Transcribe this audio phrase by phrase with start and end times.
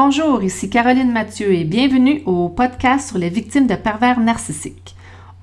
[0.00, 4.94] Bonjour, ici Caroline Mathieu et bienvenue au podcast sur les victimes de pervers narcissiques.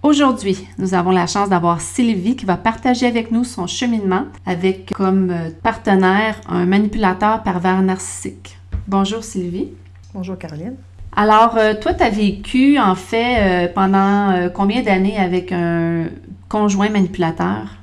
[0.01, 4.93] Aujourd'hui, nous avons la chance d'avoir Sylvie qui va partager avec nous son cheminement avec
[4.93, 8.57] comme partenaire un manipulateur pervers narcissique.
[8.87, 9.73] Bonjour Sylvie.
[10.13, 10.75] Bonjour Caroline.
[11.17, 16.05] Alors, euh, toi, tu as vécu en fait euh, pendant euh, combien d'années avec un
[16.47, 17.75] conjoint manipulateur?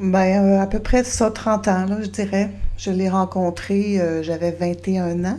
[0.00, 2.50] Ben, à peu près ça, 30 ans, là, je dirais.
[2.76, 5.38] Je l'ai rencontré, j'avais 21 ans,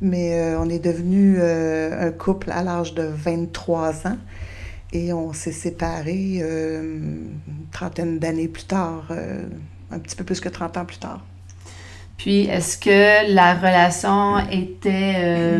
[0.00, 4.16] mais on est devenu un couple à l'âge de 23 ans
[4.92, 7.38] et on s'est séparés une
[7.70, 9.12] trentaine d'années plus tard,
[9.90, 11.24] un petit peu plus que 30 ans plus tard.
[12.16, 15.50] Puis, est-ce que la relation était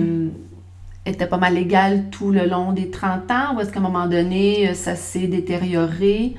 [1.06, 4.06] était pas mal égal tout le long des 30 ans ou est-ce qu'à un moment
[4.06, 6.34] donné, euh, ça s'est détérioré?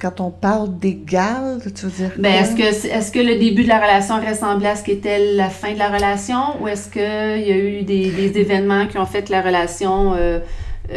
[0.00, 3.68] Quand on parle d'égal, tu veux dire ben, est-ce que est-ce que le début de
[3.68, 7.52] la relation ressemblait à ce qu'était la fin de la relation ou est-ce qu'il y
[7.52, 10.40] a eu des, des, événements qui ont fait que la relation euh,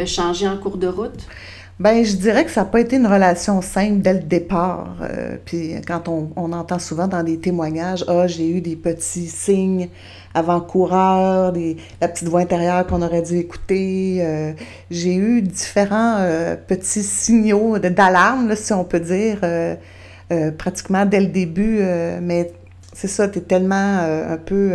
[0.04, 1.26] changé en cours de route?
[1.78, 4.96] Ben, je dirais que ça n'a pas été une relation simple dès le départ.
[5.00, 9.28] Euh, puis quand on, on, entend souvent dans des témoignages, ah, j'ai eu des petits
[9.28, 9.88] signes
[10.34, 11.52] avant-coureurs,
[12.00, 14.18] la petite voix intérieure qu'on aurait dû écouter.
[14.20, 14.52] Euh,
[14.90, 19.40] j'ai eu différents euh, petits signaux d'alarme, si on peut dire,
[20.58, 21.80] pratiquement dès le début.
[22.22, 22.52] mais
[22.92, 24.72] c'est ça, tu es tellement un peu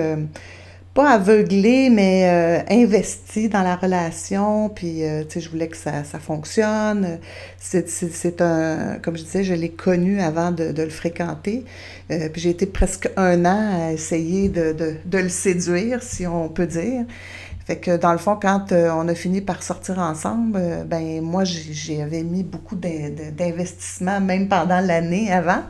[0.93, 4.69] pas aveuglé, mais euh, investi dans la relation.
[4.69, 7.19] Puis, euh, tu sais, je voulais que ça, ça fonctionne.
[7.57, 11.65] C'est un, comme je disais, je l'ai connu avant de, de le fréquenter.
[12.11, 16.27] Euh, puis j'ai été presque un an à essayer de, de, de, le séduire, si
[16.27, 17.05] on peut dire.
[17.65, 22.21] Fait que dans le fond, quand on a fini par sortir ensemble, ben moi, j'avais
[22.21, 25.63] mis beaucoup d'investissement, même pendant l'année avant.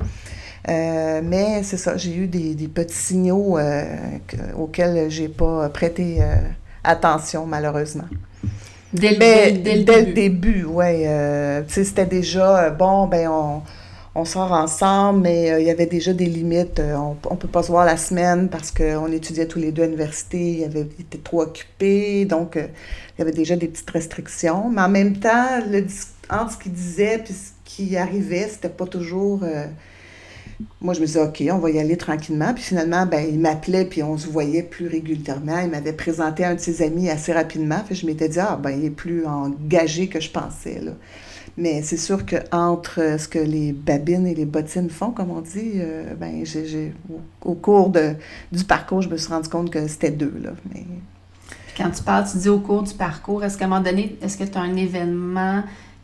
[0.69, 3.83] Euh, mais c'est ça, j'ai eu des, des, petits signaux euh,
[4.57, 6.35] auxquels j'ai pas prêté euh,
[6.83, 8.05] attention, malheureusement.
[8.93, 9.83] Dès le, début.
[9.83, 11.05] Dès le début, oui.
[11.67, 13.61] c'était déjà, bon, ben on,
[14.15, 16.79] on sort ensemble, mais il y avait déjà des limites.
[16.79, 19.85] on ne peut pas se voir la semaine parce qu'on étudiait tous les deux à
[19.85, 24.69] l'université, il, avait, était trop occupé, donc il y avait déjà des petites restrictions.
[24.69, 25.85] Mais en même temps, le,
[26.29, 29.41] entre ce qu'il disait et ce qui arrivait, c'était pas toujours
[30.81, 32.53] moi, je me disais, OK, on va y aller tranquillement.
[32.53, 35.59] Puis finalement, ben, il m'appelait, puis on se voyait plus régulièrement.
[35.59, 37.81] Il m'avait présenté un de ses amis assez rapidement.
[37.85, 40.79] Puis je m'étais dit, ah, ben, il est plus engagé que je pensais.
[40.81, 40.91] Là.
[41.55, 45.73] Mais c'est sûr qu'entre ce que les babines et les bottines font, comme on dit,
[45.75, 46.93] euh, ben, j'ai,
[47.41, 48.15] au, cours de,
[48.51, 50.33] du parcours, je me suis rendu compte que c'était deux.
[50.41, 50.51] Là.
[50.73, 50.83] Mais...
[51.77, 54.37] Quand tu parles, tu dis au cours du parcours, est-ce qu'à un moment donné, est-ce
[54.37, 55.63] que tu as un événement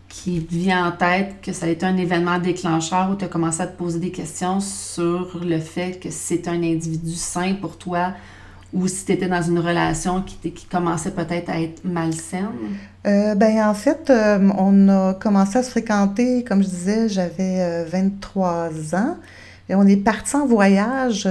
[0.10, 3.28] qui te vient en tête que ça a été un événement déclencheur où tu as
[3.28, 7.78] commencé à te poser des questions sur le fait que c'est un individu sain pour
[7.78, 8.14] toi
[8.74, 12.50] ou si tu étais dans une relation qui, qui commençait peut-être à être malsaine?
[13.08, 17.86] Euh, ben en fait, euh, on a commencé à se fréquenter, comme je disais, j'avais
[17.86, 19.18] 23 euh, ans.
[19.70, 21.26] Et on est parti en voyage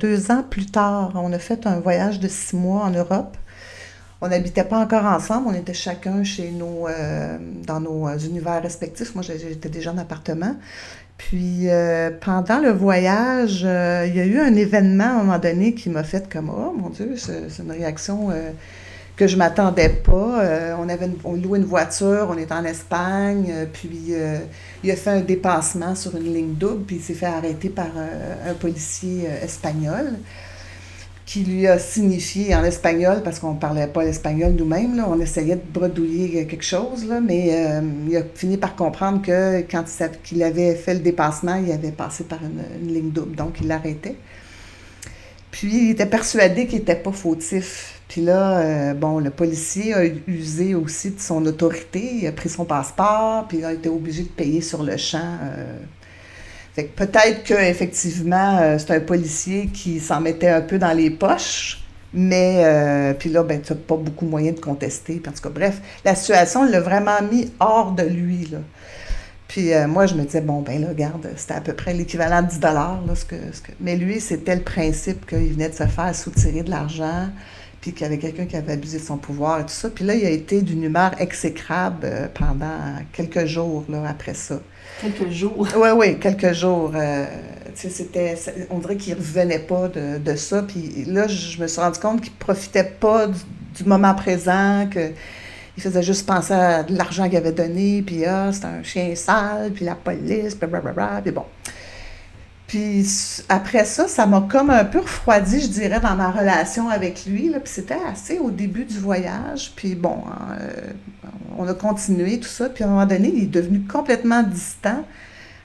[0.00, 1.12] deux ans plus tard.
[1.14, 3.36] On a fait un voyage de six mois en Europe.
[4.24, 8.62] On n'habitait pas encore ensemble, on était chacun chez nous, euh, dans nos euh, univers
[8.62, 9.16] respectifs.
[9.16, 10.54] Moi, j'étais déjà en appartement.
[11.18, 15.74] Puis euh, pendant le voyage, il y a eu un événement à un moment donné
[15.74, 18.30] qui m'a fait comme Oh mon Dieu, c'est une réaction
[19.16, 20.76] que je m'attendais pas.
[20.78, 24.14] on avait on louait une voiture, on était en Espagne, puis
[24.82, 27.90] il a fait un dépassement sur une ligne double, puis il s'est fait arrêter par
[28.48, 30.14] un policier espagnol
[31.24, 35.56] qui lui a signifié en espagnol, parce qu'on ne parlait pas l'espagnol nous-mêmes, on essayait
[35.56, 39.84] de bredouiller quelque chose, là, mais euh, il a fini par comprendre que quand
[40.32, 44.16] il avait fait le dépassement, il avait passé par une, ligne double, donc il l'arrêtait.
[45.52, 48.00] Puis il était persuadé qu'il n'était pas fautif.
[48.08, 52.48] Puis là, euh, bon, le policier a usé aussi de son autorité, il a pris
[52.48, 55.38] son passeport, puis il a été obligé de payer sur le champ.
[55.42, 55.78] Euh,
[56.74, 61.10] fait que peut-être qu'effectivement, euh, c'est un policier qui s'en mettait un peu dans les
[61.10, 61.82] poches,
[62.14, 65.20] mais euh, puis là, ben, tu n'as pas beaucoup moyen de contester.
[65.28, 68.50] En tout cas, bref, la situation l'a vraiment mis hors de lui.
[69.48, 72.40] Puis euh, moi, je me disais, bon, ben là, regarde, c'était à peu près l'équivalent
[72.40, 73.72] de 10 là, ce que, ce que...
[73.78, 77.28] Mais lui, c'était le principe qu'il venait de se faire soutirer de l'argent,
[77.82, 79.90] puis qu'il y avait quelqu'un qui avait abusé de son pouvoir et tout ça.
[79.90, 84.58] Puis là, il a été d'une humeur exécrable pendant quelques jours là, après ça.
[85.00, 85.66] Quelques jours.
[85.76, 86.92] Oui, oui, quelques jours.
[86.94, 87.26] Euh,
[87.74, 88.36] c'était,
[88.70, 90.62] on dirait qu'il ne revenait pas de, de, ça.
[90.62, 95.82] Puis là, je me suis rendu compte qu'il ne profitait pas du, moment présent, qu'il
[95.82, 99.84] faisait juste penser à l'argent qu'il avait donné, puis ah, c'était un chien sale, puis
[99.84, 101.44] la police, blablabla, puis bon.
[102.72, 103.06] Puis
[103.50, 107.50] après ça, ça m'a comme un peu refroidi, je dirais, dans ma relation avec lui.
[107.50, 109.74] Puis c'était assez au début du voyage.
[109.76, 110.16] Puis bon,
[110.58, 110.70] euh,
[111.58, 112.70] on a continué tout ça.
[112.70, 115.04] Puis à un moment donné, il est devenu complètement distant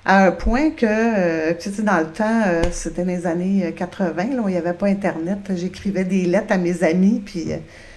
[0.04, 4.36] à un point que, euh, tu sais, dans le temps, euh, c'était les années 80,
[4.36, 5.50] là, où il n'y avait pas Internet.
[5.56, 7.21] J'écrivais des lettres à mes amis.
[7.25, 7.54] Puis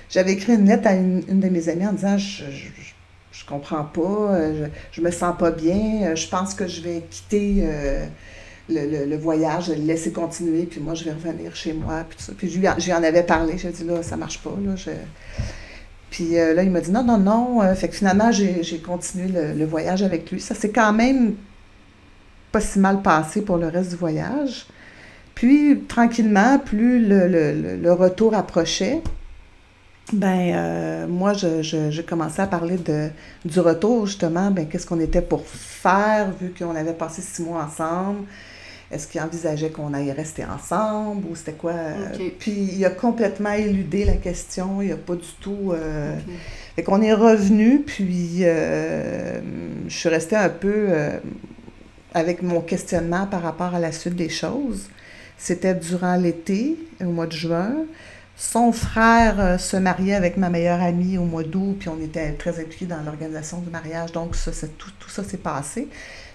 [0.08, 2.44] j'avais écrit une lettre à une, de mes amies en disant je,
[3.32, 7.64] je, comprends pas, je, je, me sens pas bien, je pense que je vais quitter
[8.70, 12.32] le, le, voyage, le laisser continuer, puis moi, je vais revenir chez moi, puis ça.
[12.36, 14.74] Puis je lui en avais parlé, j'ai dit, là, ça marche pas, là,
[16.10, 17.62] Puis euh, là, il m'a dit, non, non, non.
[17.62, 20.40] Euh, fait que finalement, j'ai continué le, voyage avec lui.
[20.40, 21.34] Ça s'est quand même
[22.52, 24.66] pas si mal passé pour le reste du voyage.
[25.34, 29.02] Puis, tranquillement, plus le, retour approchait,
[30.12, 33.10] ben euh, moi, je, je, commençais à parler de,
[33.44, 37.64] du retour, justement, ben qu'est-ce qu'on était pour faire, vu qu'on avait passé six mois
[37.64, 38.26] ensemble.
[38.90, 41.74] Est-ce qu'il envisageait qu'on aille rester ensemble ou c'était quoi?
[42.38, 45.72] Puis il a complètement éludé la question, il n'a pas du tout.
[45.72, 46.16] Euh...
[46.76, 49.40] Fait qu'on est revenu, puis euh,
[49.86, 51.18] je suis restée un peu euh,
[52.14, 54.88] avec mon questionnement par rapport à la suite des choses.
[55.36, 57.74] C'était durant l'été, au mois de juin.
[58.36, 62.32] Son frère euh, se mariait avec ma meilleure amie au mois d'août, puis on était
[62.32, 65.88] très impliqués dans l'organisation du mariage, donc ça, tout, tout ça s'est passé.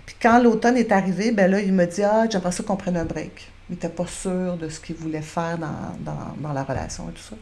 [0.05, 2.97] Puis quand l'automne est arrivé, ben là, il me dit Ah, j'aimerais ça qu'on prenne
[2.97, 3.51] un break.
[3.69, 7.35] Il n'était pas sûr de ce qu'il voulait faire dans, la relation et tout ça.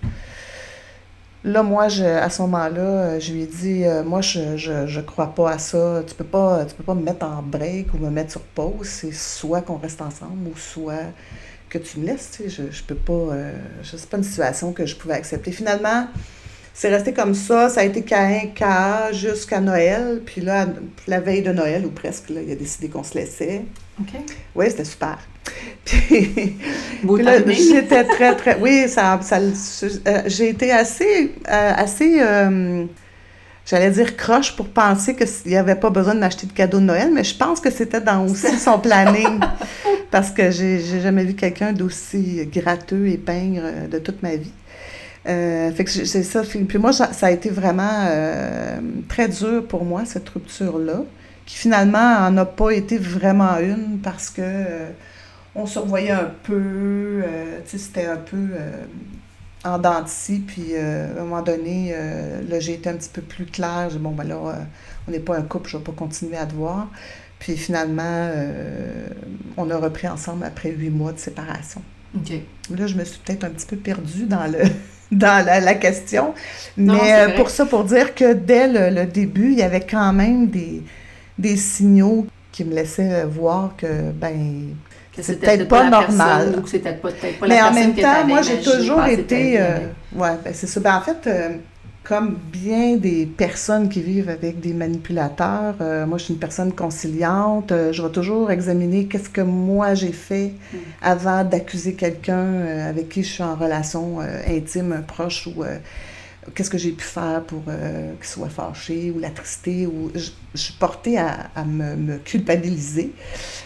[1.44, 5.36] Là, moi, je, à ce moment-là, je lui ai dit euh, Moi, je, je, crois
[5.36, 6.02] pas à ça.
[6.08, 8.88] Tu peux pas, tu peux pas me mettre en break ou me mettre sur pause.
[8.88, 11.12] C'est soit qu'on reste ensemble ou soit
[11.68, 12.32] que tu me laisses.
[12.32, 13.34] Tu sais, je, je peux pas.
[13.34, 13.52] Euh,
[13.82, 15.52] je sais pas une situation que je pouvais accepter.
[15.52, 16.08] Finalement,
[16.74, 17.70] c'est resté comme ça.
[17.70, 20.22] Ça a été K1, jusqu'à Noël.
[20.26, 20.68] Puis là,
[21.08, 23.64] la veille de Noël, ou presque, là, il a décidé qu'on se laissait.
[24.00, 24.20] OK.
[24.56, 25.20] Oui, c'était super.
[25.86, 28.58] Puis, là, j'étais très, très...
[28.60, 31.36] Oui, ça, ça euh, j'ai été assez...
[31.50, 32.86] Euh, assez euh,
[33.66, 37.12] J'allais dire croche pour penser qu'il n'y avait pas besoin d'acheter de cadeaux de Noël,
[37.14, 39.40] mais je pense que c'était dans aussi son planning.
[40.12, 44.52] parce que j'ai jamais vu quelqu'un d'aussi gratteux et peindre de toute ma vie.
[45.26, 46.42] Euh, fait que c'est ça.
[46.44, 51.04] Puis moi, ça, a été vraiment euh, très dur pour moi, cette rupture-là,
[51.46, 54.90] qui finalement n'en a pas été vraiment une parce que euh,
[55.56, 57.24] on se revoyait un peu,
[57.66, 58.48] tu sais, c'était un peu
[59.64, 60.04] en dents
[60.48, 61.96] puis à un moment donné,
[62.50, 63.90] là, j'ai été un petit peu plus claire.
[63.92, 64.40] J'ai dit, bon, ben là,
[65.08, 66.90] on n'est pas un couple, je ne vais pas continuer à te voir.
[67.38, 68.32] Puis finalement,
[69.56, 71.84] on a repris ensemble après huit mois de séparation.
[72.72, 74.60] Là, je me suis peut-être un petit peu perdue dans le
[75.18, 76.34] dans la, question.
[76.78, 80.48] Mais euh, pour ça, pour dire que dès le, début, il y avait quand même
[80.48, 80.82] des,
[81.38, 84.76] des signaux qui me laissaient voir que, ben,
[85.22, 86.56] c'était peut-être pas, normal.
[86.64, 89.60] Ou c'était peut-être pas Mais en même temps, moi, j'ai toujours été.
[89.60, 89.78] Euh,
[90.16, 90.80] ouais, ben, c'est ça.
[90.80, 91.50] Ben, en fait, euh,
[92.04, 96.74] comme bien des personnes qui vivent avec des manipulateurs, euh, moi je suis une personne
[96.74, 100.78] conciliante, euh, je vais toujours examiner qu'est-ce que moi j'ai fait mm.
[101.02, 105.64] avant d'accuser quelqu'un euh, avec qui je suis en relation intime, proche ou
[106.54, 111.18] qu'est-ce que j'ai pu faire pour qu'il soit fâché ou l'attrister ou je, suis portée
[111.18, 113.12] à, me, culpabiliser.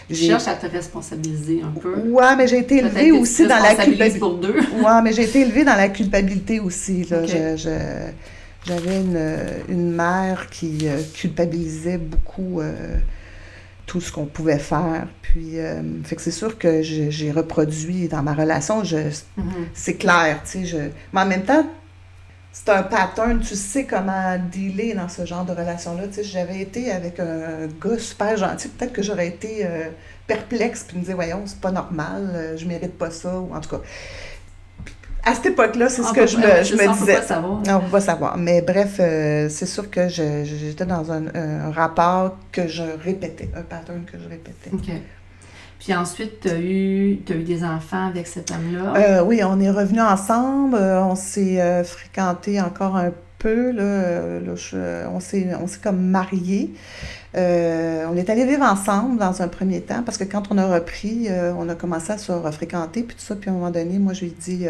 [0.08, 1.94] Je cherche à te responsabiliser un peu.
[1.96, 4.18] Ouais, mais j'ai été élevée aussi dans la culpabilité.
[4.18, 4.54] pour deux.
[4.54, 7.04] ouais, mais j'ai été élevée dans la culpabilité aussi.
[7.04, 7.26] Là.
[8.64, 12.96] j'avais une, une, mère qui euh, culpabilisait beaucoup euh,
[13.86, 15.08] tout ce qu'on pouvait faire.
[15.22, 19.42] Puis, euh, fait que c'est sûr que j'ai reproduit dans ma relation, je, mm-hmm.
[19.74, 20.64] c'est clair, tu sais.
[20.66, 20.76] Je,
[21.12, 21.66] mais en même temps,
[22.64, 26.08] c'est un pattern, tu sais comment dealer dans ce genre de relation-là.
[26.08, 29.90] Tu sais, j'avais été avec un gars super gentil, peut-être que j'aurais été euh,
[30.26, 33.60] perplexe puis me dire, voyons, c'est pas normal, euh, je mérite pas ça, ou en
[33.60, 33.80] tout cas.
[35.24, 37.16] À cette époque-là, c'est ce que je me, je me disais.
[37.16, 37.62] On pas savoir.
[37.62, 38.36] Non, on peut pas savoir.
[38.36, 44.04] Mais bref, euh, c'est sûr que j'étais dans un, rapport que je répétais, un pattern
[44.04, 44.70] que je répétais.
[45.78, 48.94] Puis ensuite, tu as, eu, as eu des enfants avec cet homme-là?
[48.96, 50.76] Euh, oui, on est revenus ensemble.
[50.76, 53.70] Euh, on s'est euh, fréquenté encore un peu.
[53.70, 54.40] Là,
[55.12, 55.46] on s'est
[55.80, 56.72] comme mariés.
[57.34, 61.28] on est allés vivre ensemble dans un premier temps parce que quand on a repris,
[61.56, 63.36] on a commencé à se fréquenter, puis tout ça.
[63.36, 64.66] Puis à un moment donné, moi, je lui ai dit.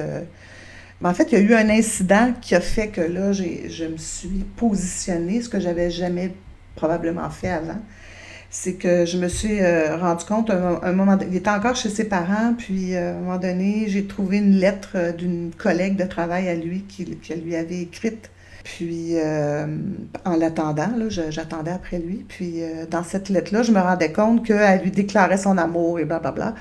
[1.01, 3.85] Ben, en fait, il y a eu un incident qui a fait que là, je
[3.85, 6.35] me suis positionnée, ce que j'avais jamais
[6.77, 7.81] probablement fait avant
[8.51, 12.05] c'est que je me suis euh, rendu compte, un, moment, il était encore chez ses
[12.05, 16.05] parents, puis euh, à un moment donné, j'ai trouvé une lettre euh, d'une collègue de
[16.05, 18.31] travail à lui qui, lui avait écrite.
[18.65, 19.67] Puis, euh,
[20.27, 22.25] en l'attendant, j'attendais après lui.
[22.29, 26.55] Puis, dans cette lettre-là, je me rendais compte qu'elle lui déclarait son amour et blablabla.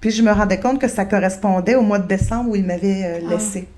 [0.00, 3.20] Puis, je me rendais compte que ça correspondait au mois de décembre où il m'avait
[3.22, 3.28] Ah.
[3.28, 3.68] laissé.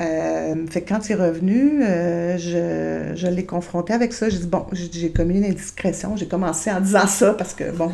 [0.00, 4.28] Euh, fait que quand il est revenu, euh, je, je l'ai confronté avec ça.
[4.30, 6.16] J'ai dit, bon, j'ai commis une indiscrétion.
[6.16, 7.92] J'ai commencé en disant ça parce que, bon,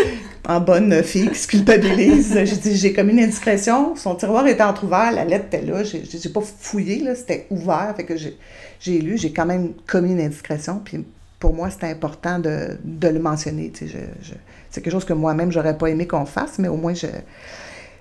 [0.48, 3.96] en bonne fille qui se culpabilise, j'ai dit, j'ai commis une indiscrétion.
[3.96, 5.82] Son tiroir était entrouvert, la lettre était là.
[5.82, 7.94] J'ai j'ai pas fouillé, là, c'était ouvert.
[7.96, 8.36] Fait que j'ai
[8.78, 10.80] j'ai lu, j'ai quand même commis une indiscrétion.
[10.84, 11.04] Puis
[11.40, 13.70] pour moi, c'était important de, de le mentionner.
[13.70, 14.34] tu sais, je- je-
[14.70, 17.08] c'est quelque chose que moi-même, j'aurais pas aimé qu'on fasse, mais au moins, je.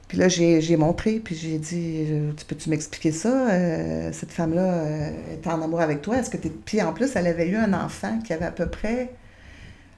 [0.10, 3.30] Puis là, j'ai j'ai montré, puis j'ai dit, euh, tu peux-tu m'expliquer ça?
[3.30, 6.18] Euh, cette femme-là euh, est en amour avec toi.
[6.18, 6.50] Est-ce que t'es...
[6.50, 9.12] Puis en plus, elle avait eu un enfant qui avait à peu près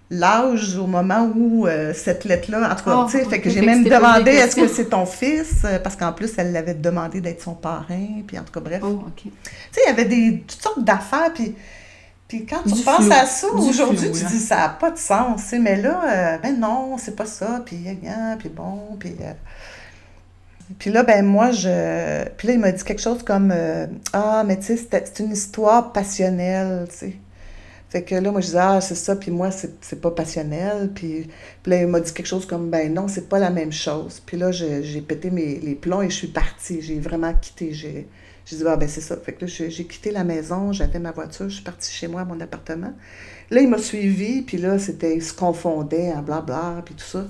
[0.10, 3.50] l'âge au moment où euh, cette lettre-là, en tout cas, Oh, tu sais, fait que
[3.50, 5.66] j'ai même demandé, est-ce que c'est ton fils?
[5.82, 8.82] Parce qu'en plus, elle l'avait demandé d'être son parrain, puis en tout cas, bref.
[8.84, 9.06] Oh.
[9.16, 9.30] Tu
[9.72, 11.56] sais, il y avait des, toutes sortes d'affaires, puis,
[12.28, 13.14] puis quand tu Du penses flou.
[13.14, 14.30] à ça, aujourd'hui, tu là.
[14.30, 17.26] dis, ça n'a pas de sens, tu sais, mais là, euh, ben non, c'est pas
[17.26, 17.78] ça, puis
[18.40, 19.16] puis bon, puis...
[19.22, 19.32] euh,
[20.80, 22.28] puis là, ben moi, je...
[22.38, 25.32] Puis là, il m'a dit quelque chose comme, euh, ah, mais tu sais, c'est une
[25.32, 27.14] histoire passionnelle, tu sais.
[27.92, 30.92] Fait que là, moi, je disais, ah, c'est ça, puis moi, c'est pas passionnel.
[30.96, 31.28] Puis,
[31.62, 34.22] puis là, il m'a dit quelque chose comme, ben non, c'est pas la même chose.
[34.26, 36.82] Puis là, j'ai pété mes, les plombs et je suis partie.
[36.82, 37.74] J'ai vraiment quitté.
[37.74, 38.08] J'ai
[38.50, 39.18] dit, ah, ben c'est ça.
[39.18, 42.22] Fait que là, j'ai quitté la maison, j'avais ma voiture, je suis partie chez moi
[42.22, 42.94] à mon appartement.
[43.50, 47.26] Là, il m'a suivi, puis là, c'était, il se confondait en blabla, puis tout ça.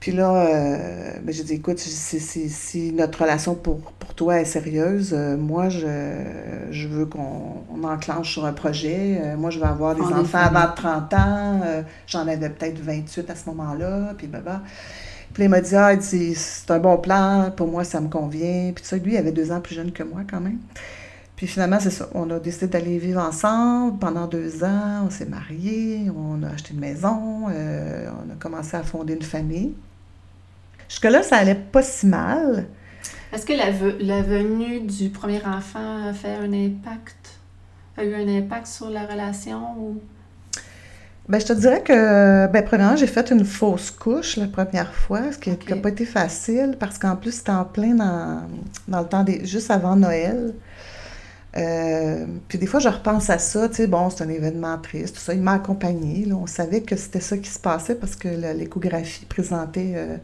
[0.00, 4.40] Puis là, euh, ben, j'ai dit, écoute, si, si- si- notre relation pour, pour toi
[4.40, 5.86] est sérieuse, euh, moi, je,
[6.70, 9.20] je veux qu'on on enclenche sur un projet.
[9.24, 11.60] Euh, moi, je veux avoir des enfants avant 30 ans.
[12.06, 14.62] J'en avais peut-être 28 à ce moment-là, puis baba.
[15.32, 18.72] Puis là, il m'a dit, ah, c'est un bon plan, pour moi, ça me convient.
[18.74, 20.58] Puis ça, lui, il avait deux ans plus jeune que moi, quand même.
[21.36, 22.08] Puis finalement, c'est ça.
[22.14, 25.04] On a décidé d'aller vivre ensemble pendant deux ans.
[25.06, 29.22] On s'est mariés, on a acheté une maison, euh, on a commencé à fonder une
[29.22, 29.74] famille.
[30.88, 32.66] Jusque-là, ça allait pas si mal.
[33.32, 37.38] Est-ce que la, ve- la venue du premier enfant a fait un impact,
[37.98, 40.00] a eu un impact sur la relation ou...
[41.28, 45.32] Ben, je te dirais que, ben, premièrement, j'ai fait une fausse couche la première fois,
[45.32, 48.42] ce qui n'a pas été facile parce qu'en plus, c'était en plein dans,
[48.86, 50.54] dans le temps des, juste avant Noël.
[51.56, 55.14] Euh, puis des fois, je repense à ça, tu sais, bon, c'est un événement triste,
[55.16, 55.32] tout ça.
[55.32, 56.34] Il m'a accompagnée, là.
[56.36, 60.16] On savait que c'était ça qui se passait parce que l'échographie présentait euh,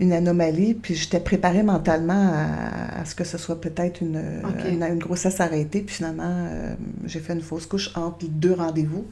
[0.00, 4.22] une anomalie, puis j'étais préparée mentalement à, à ce que ce soit peut-être une,
[4.70, 5.80] une, une grossesse arrêtée.
[5.80, 9.06] Puis finalement, euh, j'ai fait une fausse couche entre les deux rendez-vous.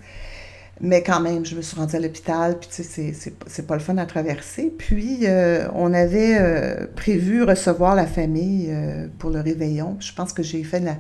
[0.81, 3.13] Mais quand même, je me suis rendue à l'hôpital, puis tu sais,
[3.47, 4.73] c'est- pas le fun à traverser.
[4.77, 9.97] Puis, euh, on avait euh, prévu recevoir la famille euh, pour le réveillon.
[10.01, 10.97] Je pense que j'ai fait la,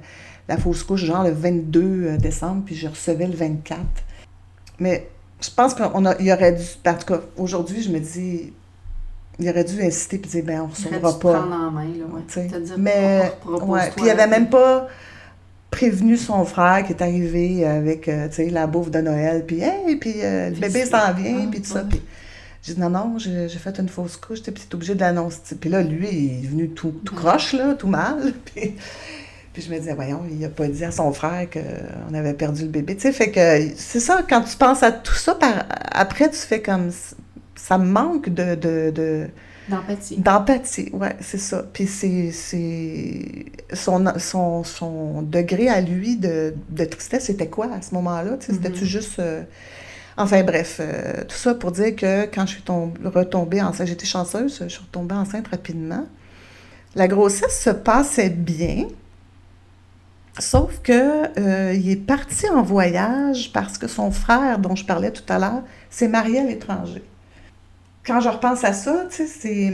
[0.49, 3.81] la fausse couche genre le 22 décembre, puis je recevais le 24.
[4.79, 5.09] Mais
[5.41, 5.85] je pense qu'il
[6.33, 8.53] aurait dû, en tout cas, aujourd'hui, je me dis,
[9.39, 11.33] il aurait dû inciter puis dire, ben, on ne recevra pas.
[11.39, 12.61] prendre en main, là, ouais.
[12.61, 14.27] Dire, Mais, ouais, puis il avait là.
[14.27, 14.89] même pas
[15.71, 19.61] prévenu son frère qui est arrivé avec, euh, tu sais, la bouffe de Noël, puis
[19.61, 22.03] hey, puis euh, le bébé s'en vient, Ah, puis tout ça, puis
[22.63, 25.57] j'ai dit non, non, j'ai fait une fausse couche, puis t'es obligé de l'annoncer.
[25.59, 28.75] Puis là, lui, il est venu tout, tout croche, là, tout mal, puis...
[29.53, 32.63] Puis je me disais, voyons, il a pas dit à son frère qu'on avait perdu
[32.63, 32.97] le bébé.
[32.97, 36.37] Tu sais, fait que c'est ça, quand tu penses à tout ça, par, après, tu
[36.37, 36.91] fais comme.
[37.55, 39.27] Ça me manque de, de, de,
[39.69, 40.17] D'empathie.
[40.19, 41.65] D'empathie, ouais, c'est ça.
[41.73, 42.33] Puis c'est,
[43.73, 48.37] son, son, son degré à lui de, de tristesse, c'était quoi à ce moment-là?
[48.41, 48.91] Tu sais, C'était-tu Mhm.
[48.91, 49.19] juste...
[49.19, 49.43] euh,
[50.19, 54.07] Enfin bref, euh, tout ça pour dire que quand je suis tomb- retombée enceinte, j'étais
[54.07, 56.07] chanceuse, je suis retombée enceinte rapidement.
[56.95, 58.87] La grossesse se passait bien,
[60.39, 65.11] sauf que euh, il est parti en voyage parce que son frère, dont je parlais
[65.11, 67.03] tout à l'heure, s'est marié à l'étranger
[68.07, 69.73] quand je repense à ça, tu sais,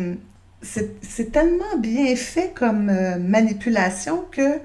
[0.62, 4.56] c'est, c'est, tellement bien fait comme euh, manipulation que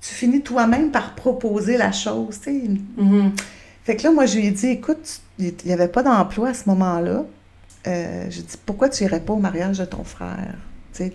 [0.00, 2.70] tu finis toi-même par proposer la chose, tu sais.
[2.96, 3.32] Mhm.
[3.84, 6.54] Fait que là, moi, je lui ai dit, écoute, il n'y avait pas d'emploi à
[6.54, 7.24] ce moment-là.
[7.86, 10.54] Euh, j'ai dit, pourquoi tu irais pas au mariage de ton frère?
[10.94, 11.12] Tu sais,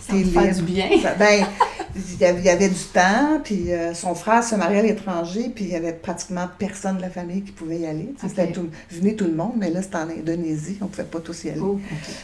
[0.00, 0.88] Ça me fait du bien.
[1.02, 1.44] Ça- Ben,
[1.96, 4.82] il y avait, il y avait du temps, puis euh, son frère se mariait à
[4.82, 8.14] l'étranger, puis il y avait pratiquement personne de la famille qui pouvait y aller.
[8.20, 11.44] C'était tout, venez tout le monde, mais là, c'était en Indonésie, on pouvait pas tous
[11.44, 11.60] y aller.
[11.60, 11.80] Oh.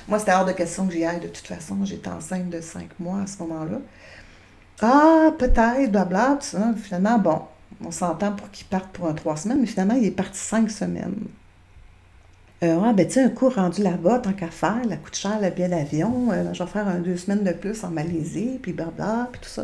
[0.09, 1.77] Moi, c'était hors de question que j'y aille de toute façon.
[1.85, 3.79] J'étais enceinte de cinq mois à ce moment-là.
[4.81, 6.75] Ah, peut-être, blabla, tout ça.
[6.83, 7.41] Finalement, bon,
[7.85, 10.71] on s'entend pour qu'il parte pour un trois semaines, mais finalement, il est parti cinq
[10.71, 11.15] semaines.
[12.63, 15.39] Euh, ouais, ben, tu sais, un coup rendu là-bas, tant qu'à faire, la coûte cher,
[15.43, 18.73] le billet d'avion, euh, je vais faire un deux semaines de plus en Malaisie, puis
[18.73, 19.63] blabla, puis tout ça.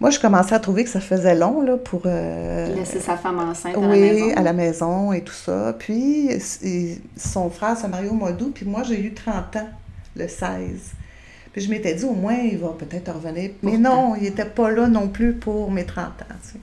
[0.00, 2.02] moi, je commençais à trouver que ça faisait long là, pour.
[2.06, 4.36] euh, Laisser sa femme enceinte à oui, la maison.
[4.36, 5.74] à la maison et tout ça.
[5.76, 6.28] Puis
[6.62, 9.68] et son frère s'est marié au mois d'août, puis moi, j'ai eu 30 ans,
[10.14, 10.92] le 16.
[11.52, 13.50] Puis je m'étais dit, au moins, il va peut-être revenir.
[13.62, 14.10] Mais Pourtant.
[14.10, 16.34] non, il n'était pas là non plus pour mes 30 ans.
[16.44, 16.58] tu sais.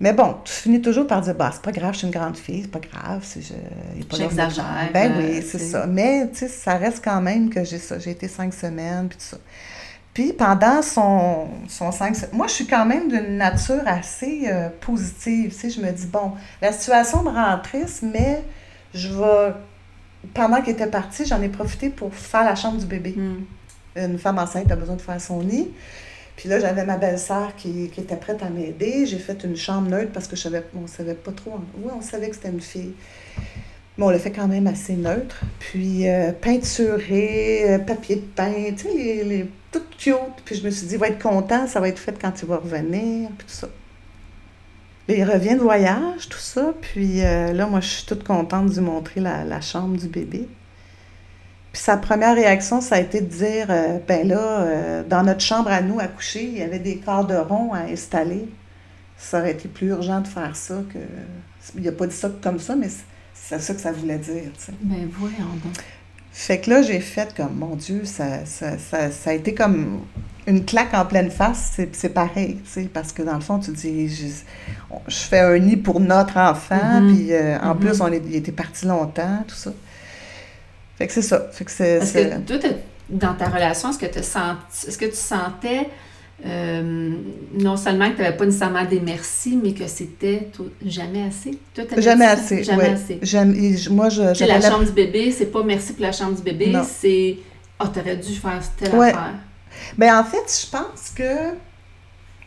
[0.00, 2.36] Mais bon, tu finis toujours par dire, bah, c'est pas grave, je suis une grande
[2.36, 3.20] fille, c'est pas grave.
[3.22, 4.90] c'est- je- J'exagère, 30 ans.
[4.94, 5.86] Ben euh, oui, c'est c'est- ça.
[5.86, 7.98] Mais, tu sais, ça reste quand même que j'ai ça.
[7.98, 9.36] J'ai été cinq semaines, puis tout ça.
[10.14, 14.68] Puis pendant son, son cinq se- moi, je suis quand même d'une nature assez euh,
[14.80, 15.52] positive.
[15.52, 18.42] Tu sais, je me dis, bon, la situation me rend triste, mais
[18.94, 19.52] je vais.
[20.34, 23.14] Pendant qu'il était parti, j'en ai profité pour faire la chambre du bébé.
[23.16, 23.44] Hmm.
[23.96, 25.68] Une femme enceinte a besoin de faire son nid.
[26.40, 29.04] Puis là, j'avais ma belle-sœur qui, était prête à m'aider.
[29.04, 31.56] J'ai fait une chambre neutre parce que je savais, on savait pas trop.
[31.76, 32.94] Oui, on savait que c'était une fille.
[33.98, 35.42] Mais on l'a fait quand même assez neutre.
[35.58, 39.82] Puis euh, peinturé, euh, papier de peint, tu sais, les, les, tout.
[40.46, 42.48] Puis je me suis dit, il va être content, ça va être fait quand il
[42.48, 43.68] va revenir, puis tout ça.
[45.08, 46.72] Il revient de voyage, tout ça.
[46.80, 50.48] Puis euh, là, moi, je suis toute contente de lui montrer la chambre du bébé.
[51.72, 55.40] Puis sa première réaction, ça a été de dire, euh, ben là, euh, dans notre
[55.40, 58.48] chambre à nous, à coucher, il y avait des corderons à installer.
[59.16, 60.98] Ça aurait été plus urgent de faire ça que...
[61.76, 62.88] Il n'a pas dit ça comme ça, mais
[63.34, 64.72] c'est- ça que ça voulait dire, tu sais.
[64.80, 65.74] Ben voyons donc.
[66.32, 70.00] Fait que là, j'ai fait comme, mon Dieu, ça, ça, ça, ça a été comme
[70.46, 71.78] une claque en pleine face.
[71.92, 75.76] C'est, pareil, tu sais, parce que dans le fond, tu dis, je, fais un nid
[75.76, 77.14] pour notre enfant, Mhm.
[77.14, 77.80] puis euh, en Mhm.
[77.80, 79.70] plus, on est, il était parti longtemps, tout ça.
[81.00, 81.48] Fait que c'est ça.
[81.50, 81.88] Fait que c'est...
[81.96, 82.70] Est-ce c'est- que toi,
[83.08, 83.98] dans ta relation, est-ce
[84.98, 85.88] que, tu sentais
[86.46, 87.10] euh,
[87.58, 90.48] non seulement que tu n'avais pas nécessairement des merci, mais que c'était
[90.84, 91.58] jamais assez?
[91.74, 92.30] Toi, Jamais ça?
[92.32, 92.90] assez, Jamais ouais.
[92.90, 93.18] assez.
[93.22, 96.42] Je- moi, je, la la- chambre du bébé, c'est pas merci pour la chambre du
[96.42, 97.38] bébé, c'est
[97.78, 99.08] Ah, t'aurais dû faire telle Ouais.
[99.08, 99.34] affaire.
[99.96, 101.54] Ben, en fait, je pense que.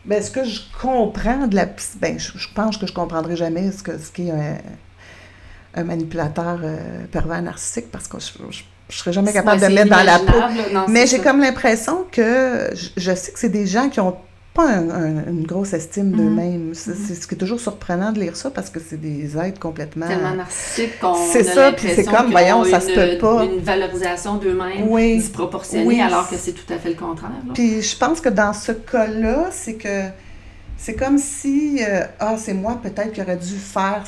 [0.04, 1.66] Ben, ce que je comprends de la.
[2.00, 4.58] Ben, je, je pense que je comprendrai jamais ce que ce qu'est un,
[5.74, 6.76] un manipulateur euh,
[7.10, 10.38] pervers narcissique parce que je, je serais jamais capable de mettre dans la peau.
[10.72, 14.16] Non, Mais j'ai comme l'impression que je, je sais que c'est des gens qui ont
[14.54, 16.16] pas un- un- une grosse estime Mhm.
[16.16, 16.70] d'eux-mêmes.
[16.74, 17.04] C'est Mhm.
[17.08, 20.06] c'est ce qui est toujours surprenant de lire ça parce que c'est des êtres complètement.
[20.06, 23.44] tellement narcissique qu'on C'est ça, puis c'est comme, voyons, ça se une- peut pas.
[23.46, 25.16] Une valorisation d'eux-mêmes Oui.
[25.16, 26.00] disproportionnée, Oui.
[26.00, 27.32] alors que c'est tout à fait le contraire.
[27.52, 30.04] Puis je pense que dans ce cas-là, c'est que
[30.76, 34.04] c'est comme si euh, ah c'est moi peut-être qui aurais dû faire.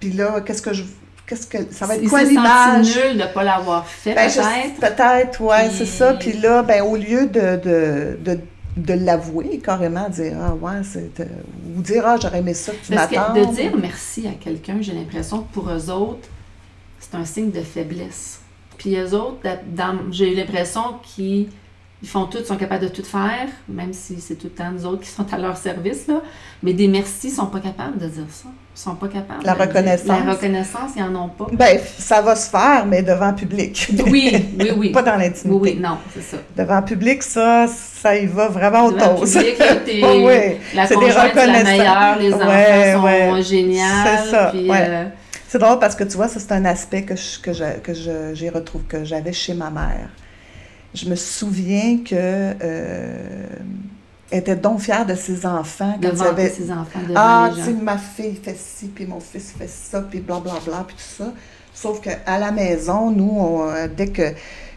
[0.00, 0.84] Puis là, qu'est-ce que je
[1.26, 2.86] qu'est-ce que ça va être quoi l'image?
[2.96, 4.80] nul de ne pas l'avoir fait, Ben, peut-être.
[4.96, 6.14] Peut-être, ouais, Puis- c'est ça.
[6.14, 8.40] Puis là, ben au lieu de de, de,
[8.76, 11.24] de l'avouer carrément, dire ah ouais c'est euh,
[11.76, 13.32] ou dire ah j'aurais aimé ça tu Parce que m'attends.
[13.34, 16.28] de dire merci à quelqu'un, j'ai l'impression que pour eux autres,
[17.00, 18.40] c'est un signe de faiblesse.
[18.78, 19.38] Puis eux autres,
[20.10, 21.48] j'ai l'impression qu'ils
[22.02, 24.84] ils font tout, sont capables de tout faire, même si c'est tout le temps nous
[24.84, 26.20] autres qui sont à leur service, là.
[26.62, 28.48] Mais des merci, ils sont pas capables de dire ça.
[28.76, 29.42] Ils sont pas capables.
[29.42, 30.06] La reconnaissance.
[30.26, 31.46] La reconnaissance, ils en ont pas.
[31.50, 33.88] Ben ça va se faire, mais devant public.
[34.06, 34.88] Oui, oui, oui.
[34.92, 35.72] Pas dans Oui, l'intimité.
[35.74, 36.36] oui, non, c'est ça.
[36.54, 39.38] Devant public, ça, ça y va vraiment au Devant le toast.
[39.38, 40.60] public, t'es- ouais.
[40.74, 41.64] La C'est des c'est la reconnaissances.
[41.64, 43.02] meilleure, les enfants Ouais, sont
[43.34, 43.42] ouais.
[43.42, 44.18] géniales.
[44.24, 44.76] C'est ça, puis, ouais.
[44.88, 45.04] euh,
[45.48, 47.94] C'est drôle parce que tu vois, ça c'est un aspect que je, que je, que
[47.94, 50.10] je, j'ai retrouvé, que j'avais chez ma mère.
[50.92, 53.46] Je me souviens que euh,
[54.32, 57.14] était donc fière de ses enfants quand de il y vanter avait ses enfants devant
[57.16, 60.96] ah, tu sais, ma fille fait ci, puis mon fils fait ça, puis blablabla, puis
[60.96, 61.32] tout ça.
[61.72, 64.32] Sauf qu'à la maison, nous, on, euh, dès que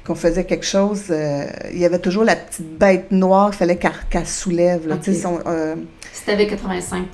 [0.05, 3.77] qu'on faisait quelque chose, euh, il y avait toujours la petite bête noire, il fallait
[3.77, 4.87] qu'elle soulève.
[4.87, 5.75] Là, son, euh,
[6.13, 7.05] Si t'avais 85%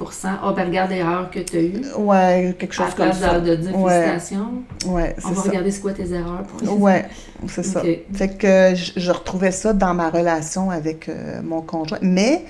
[0.46, 1.82] oh, ben regarde l'erreur que tu as eue.
[1.98, 3.40] ouais, quelque chose comme ça.
[3.40, 3.92] de, dire Ouais.
[4.02, 5.50] félicitations, Ouais, on va ça.
[5.50, 7.06] regarder c'est quoi tes erreurs pour les Ouais,
[7.48, 7.82] c'est ça.
[8.14, 12.00] Fait que je, je retrouvais ça dans ma relation avec euh, mon conjoint.
[12.02, 12.46] Mais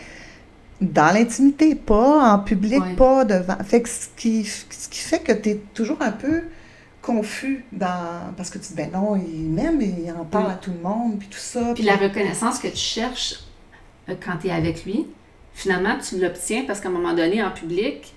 [0.81, 2.93] dans l'intimité, pas en public, Ouais.
[2.95, 3.57] pas devant.
[3.63, 6.43] Fait que ce qui, ce qui fait que tu es toujours un peu
[7.01, 8.33] confus dans.
[8.37, 10.51] Parce que tu dis, ben non, il m'aime, il en parle Oui.
[10.53, 11.71] à tout le monde, puis tout ça.
[11.73, 13.35] Puis la reconnaissance que tu cherches
[14.09, 15.05] euh, quand tu es avec lui,
[15.55, 18.13] finalement, tu l'obtiens parce qu'à un moment donné, en public,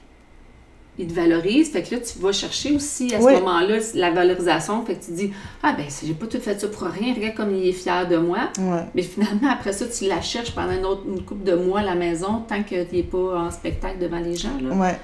[0.98, 1.70] il te valorise.
[1.70, 3.32] Fait que là, tu vas chercher aussi à ce Oui.
[3.34, 4.84] moment-là la valorisation.
[4.84, 7.14] Fait que tu dis Ah, ben, j'ai pas tout fait ça pour rien.
[7.14, 8.50] Regarde comme il est fier de moi.
[8.94, 11.84] Mais finalement, après ça, tu la cherches pendant une, autre, une couple de mois à
[11.84, 14.58] la maison tant que tu n'es pas en spectacle devant les gens.
[14.60, 14.74] Là.
[14.74, 14.96] Ouais.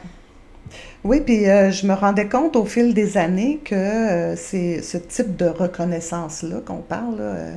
[1.05, 4.97] Oui, puis euh, je me rendais compte au fil des années que euh, c'est ce
[4.97, 7.55] type de reconnaissance-là qu'on parle, là, euh,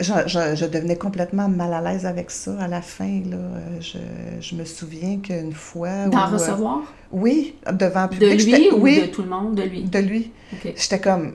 [0.00, 3.20] je, je- je devenais complètement mal à l'aise avec ça à la fin.
[3.30, 3.98] Là, Euh, je,
[4.40, 6.06] je me souviens qu'une fois...
[6.08, 6.82] D'en euh, recevoir?
[7.12, 8.32] Oui, devant De public.
[8.44, 9.54] lui j'étais- ou oui, de tout le monde?
[9.54, 9.82] De lui?
[9.84, 10.32] de lui.
[10.76, 11.34] J'étais comme,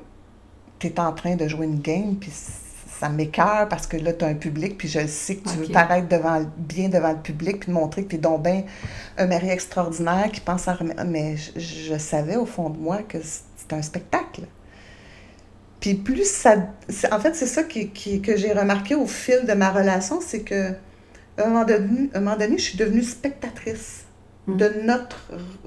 [0.79, 4.27] t'es en train de jouer une game, puis ça m'écœure parce que là, tu as
[4.27, 7.71] un public, puis je sais que tu veux paraître devant, bien devant le public, puis
[7.71, 8.63] montrer que tu es donc bien
[9.17, 10.77] un mari extraordinaire qui pense à...
[11.07, 13.17] Mais je, savais au fond de moi que
[13.55, 14.41] c'était un spectacle.
[15.79, 16.55] Puis plus ça...
[17.11, 17.89] En fait, c'est ça qui,
[18.21, 20.73] que j'ai remarqué au fil de ma relation, c'est que
[21.37, 24.03] à un moment donné, un moment donné je suis devenue spectatrice
[24.47, 24.57] mm.
[24.57, 25.19] de notre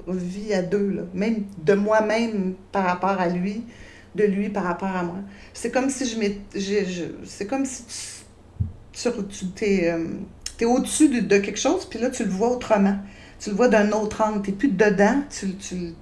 [0.09, 1.03] vie à deux, là.
[1.14, 3.64] même de moi-même par rapport à lui,
[4.14, 5.18] de lui par rapport à moi.
[5.55, 6.61] C'est comme si je m'étais.
[7.25, 7.85] C'est comme si
[8.92, 9.11] tu,
[9.55, 12.98] tu es, euh, au-dessus de, de, quelque chose, puis là, tu le vois autrement.
[13.40, 14.42] Tu le vois d'un autre angle.
[14.42, 15.94] Tu n'es plus dedans, tu, tu,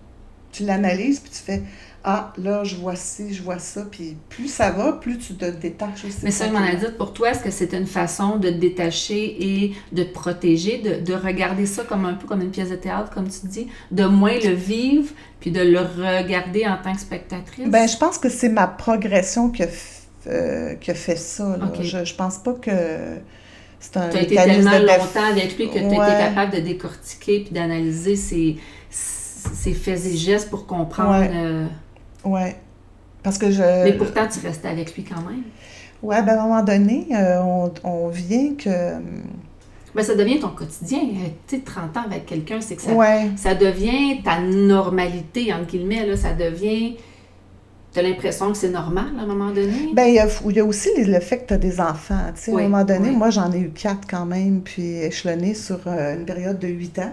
[0.53, 1.63] tu l'analyses, puis tu fais
[2.03, 3.85] ah, là, je vois ci, je vois ça.
[3.91, 6.21] Puis plus ça va, plus tu te détaches aussi.
[6.23, 8.55] Mais ça, je m'en ai dit, pour toi, est-ce que c'est une façon de te
[8.55, 12.71] détacher et de te protéger, de, de, regarder ça comme un peu comme une pièce
[12.71, 15.11] de théâtre, comme tu dis, de moins le vivre,
[15.41, 17.69] puis de le regarder en tant que spectatrice?
[17.69, 19.69] Ben, je pense que c'est ma progression qui a,
[20.27, 21.57] euh, fait ça.
[21.59, 21.71] Là.
[21.83, 22.71] Je, je pense pas que
[23.79, 26.61] c'est un Tu as été tellement longtemps avec lui que tu as été capable de
[26.61, 28.57] décortiquer puis d'analyser ses,
[28.89, 31.27] ses faits et gestes pour comprendre...
[31.31, 31.67] Euh,
[32.25, 32.41] oui.
[33.23, 33.85] Parce que je.
[33.85, 35.43] Mais pourtant, tu restais avec lui quand même.
[36.03, 38.99] Oui, ben à un moment donné, euh, on, on, vient que.
[39.95, 41.01] Ben, ça devient ton quotidien.
[41.01, 42.93] Euh, tu sais, 30 ans avec quelqu'un, c'est que ça,
[43.37, 46.07] ça devient ta normalité, entre guillemets.
[46.07, 46.97] Là, ça devient.
[47.93, 49.93] Tu as l'impression que c'est normal à un moment donné?
[49.93, 52.31] Bien, il y, a, aussi le fait que tu as des enfants.
[52.37, 55.55] Tu sais, à un moment donné, moi, j'en ai eu quatre quand même, puis échelonné
[55.55, 57.13] sur euh, une période de huit ans.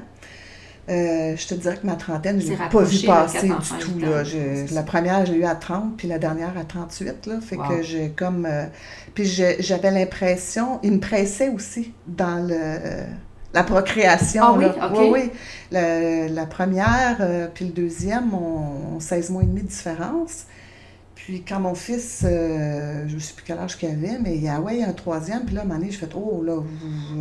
[0.89, 3.99] Euh, je te dirais que ma trentaine, je l'ai pas vu passer du tout.
[3.99, 4.23] Là.
[4.71, 7.25] la première, je l'ai eu à 30, puis la dernière à 38.
[7.25, 8.45] Là, fait que j'ai comme.
[8.45, 8.65] Euh,
[9.13, 13.05] puis j'avais l'impression, il me pressait aussi dans le,
[13.53, 14.43] la procréation.
[14.45, 15.31] Ah oui, oui, oui.
[15.71, 20.45] la première, euh, puis le deuxième ont 16 mois et demi de différence.
[21.27, 24.43] Puis quand mon fils, euh, je ne sais plus quel âge qu'il avait, mais il
[24.45, 26.53] y a ouais, un troisième, puis là, à un moment donné, je fais Oh, là,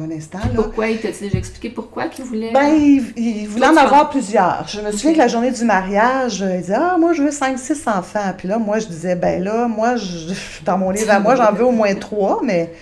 [0.00, 0.38] un instant.
[0.38, 0.62] Là.
[0.62, 0.86] Pourquoi?
[0.90, 2.52] Il t'a déjà expliqué pourquoi qu'il voulait?
[2.52, 2.72] Ben,
[3.16, 4.64] il, voulait en avoir plusieurs.
[4.68, 7.58] Je me souviens que la journée du mariage, il disait Ah, moi, je veux cinq,
[7.58, 8.32] six enfants.
[8.38, 10.32] Puis là, moi, je disais Ben là, moi, je,
[10.64, 12.72] dans mon livre à moi, j'en veux au moins trois, mais.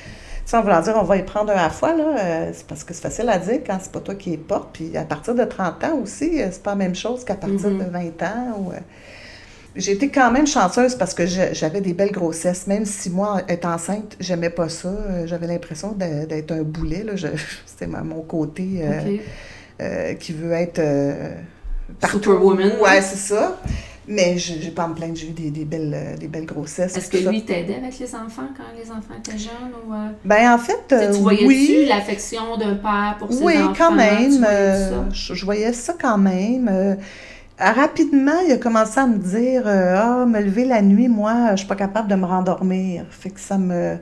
[0.44, 2.84] Sans vouloir dire on va y prendre un à la fois, là, euh, c'est parce
[2.84, 4.74] que c'est facile à dire quand c'est pas toi qui les porte.
[4.74, 7.70] Puis à partir de 30 ans aussi, euh, c'est pas la même chose qu'à partir
[7.70, 7.86] mm-hmm.
[7.86, 8.58] de 20 ans.
[8.58, 8.72] Ou,
[9.76, 12.66] j'ai été quand même chanceuse parce que j'avais des belles grossesses.
[12.66, 14.88] Même si moi, être enceinte, j'aimais pas ça.
[14.88, 17.04] Euh, j'avais l'impression d'être un boulet.
[17.66, 19.16] C'était mon côté euh,
[19.80, 20.80] euh, qui veut être
[22.00, 22.18] partout.
[22.18, 22.72] Superwoman.
[22.80, 23.60] Ouais, c'est ça.
[24.06, 26.94] Mais je n'ai pas à me plaindre, j'ai eu des, des, belles, des belles grossesses.
[26.94, 29.72] Est-ce que lui t'aidait avec les enfants quand les enfants étaient jeunes?
[29.88, 29.94] Ou,
[30.26, 31.86] Ben, en fait, tu voyais-tu oui.
[31.88, 33.70] l'affection d'un père pour ses oui, enfants?
[33.70, 34.46] Oui, quand même.
[35.10, 36.98] Je, je, voyais ça quand même.
[37.58, 41.58] Rapidement, il a commencé à me dire euh, Ah, me lever la nuit, moi, je
[41.58, 43.04] suis pas capable de me rendormir.
[43.10, 43.96] Fait que ça me.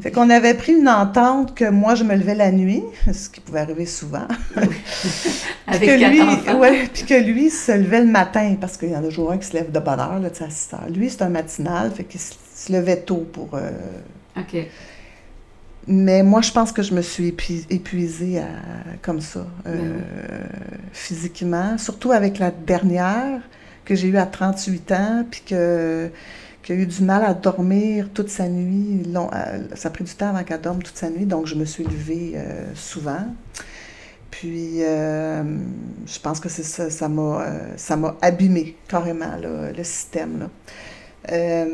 [0.00, 3.40] Fait qu'on avait pris une entente que moi, je me levais la nuit, ce qui
[3.40, 4.26] pouvait arriver souvent.
[5.66, 9.00] Avec que lui, ouais, puis que lui se levait le matin, parce qu'il y en
[9.00, 10.88] a toujours un qui se lève de bonne heure, là, à 6 heures.
[10.88, 13.50] Lui, c'est un matinal, fait qu'il se, levait tôt pour.
[13.54, 13.70] Euh,
[14.38, 14.56] OK.
[15.86, 17.34] Mais moi, je pense que je me suis
[17.70, 18.40] épuisée
[19.02, 20.48] comme ça, euh, ben
[20.92, 23.40] physiquement, surtout avec la dernière
[23.84, 26.10] que j'ai eue à 38 ans, puis que
[26.62, 29.02] qui a eu du mal à dormir toute sa nuit.
[29.12, 31.56] Long, euh, ça a pris du temps avant qu'elle dorme toute sa nuit, donc je
[31.56, 33.26] me suis levée euh, souvent.
[34.30, 37.44] Puis, je pense que c'est ça, ça m'a,
[37.76, 40.38] ça m'a abîmé carrément le système.
[40.38, 40.48] Là.
[41.30, 41.66] Euh,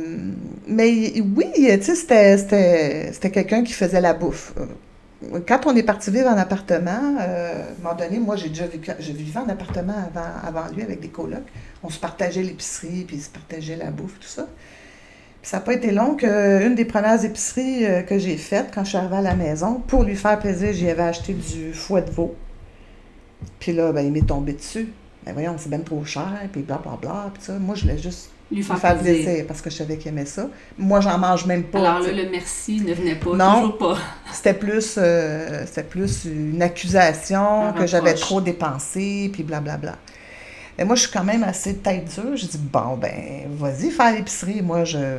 [0.66, 2.36] mais oui, tu sais,
[3.12, 4.52] c'était quelqu'un qui faisait la bouffe.
[4.58, 8.50] Euh, quand on est parti vivre en appartement, euh, à un moment donné, moi, j'ai
[8.50, 9.94] déjà vécu, je vivais en appartement
[10.46, 11.46] avant, lui avec des colocs.
[11.82, 14.46] On se partageait l'épicerie, puis il se partageait la bouffe, tout ça.
[15.40, 18.90] Puis ça n'a pas été long qu'une des premières épiceries que j'ai faites quand je
[18.90, 22.10] suis arrivée à la maison, pour lui faire plaisir, j'y avais acheté du foie de
[22.10, 22.34] veau.
[23.60, 24.88] Puis là, ben, il m'est tombé dessus.
[25.28, 27.58] Ben voyons, c'est bien trop cher, puis blablabla, bla, bla, puis ça.
[27.58, 29.44] Moi, je voulais juste lui faire, plaisir.
[29.46, 30.48] parce que je savais qu'il aimait ça.
[30.78, 31.80] Moi, j'en mange même pas.
[31.80, 33.98] Alors là, le merci ne venait pas, non, toujours pas.
[34.32, 39.96] C'était plus, euh, plus une accusation que j'avais trop dépensé, puis blablabla.
[40.78, 42.34] Mais moi, je suis quand même assez tête dure.
[42.34, 44.62] Je dis, bon, ben, vas-y faire l'épicerie.
[44.62, 45.18] Moi, je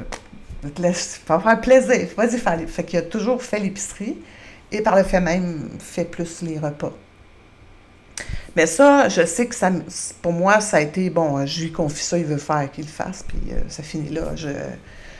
[0.73, 2.07] te laisse faire plaisir.
[2.17, 2.67] Vas-y faire l'épicerie.
[2.67, 4.17] Fait qu'il a toujours fait l'épicerie
[4.71, 6.93] et par le fait même, fait plus les repas.
[8.55, 9.71] Mais ça, je sais que ça,
[10.21, 12.89] pour moi, ça a été, bon, je lui confie ça, il veut faire qu'il le
[12.89, 14.35] fasse, puis euh, ça finit là.
[14.35, 14.49] Je,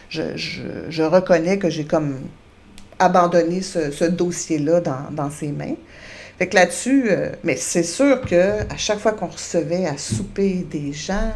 [0.10, 2.20] je, reconnais que j'ai comme
[2.98, 5.76] abandonné ce, dossier-là dans, ses mains.
[6.38, 10.66] Fait que là-dessus, euh, mais c'est sûr que à chaque fois qu'on recevait à souper
[10.70, 11.34] des gens,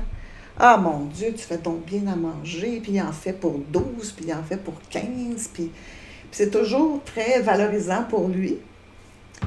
[0.57, 4.13] Ah mon Dieu, tu fais donc bien à manger, puis il en fait pour 12,
[4.13, 5.03] puis il en fait pour 15,
[5.53, 5.71] puis, puis
[6.31, 8.59] c'est toujours très valorisant pour lui.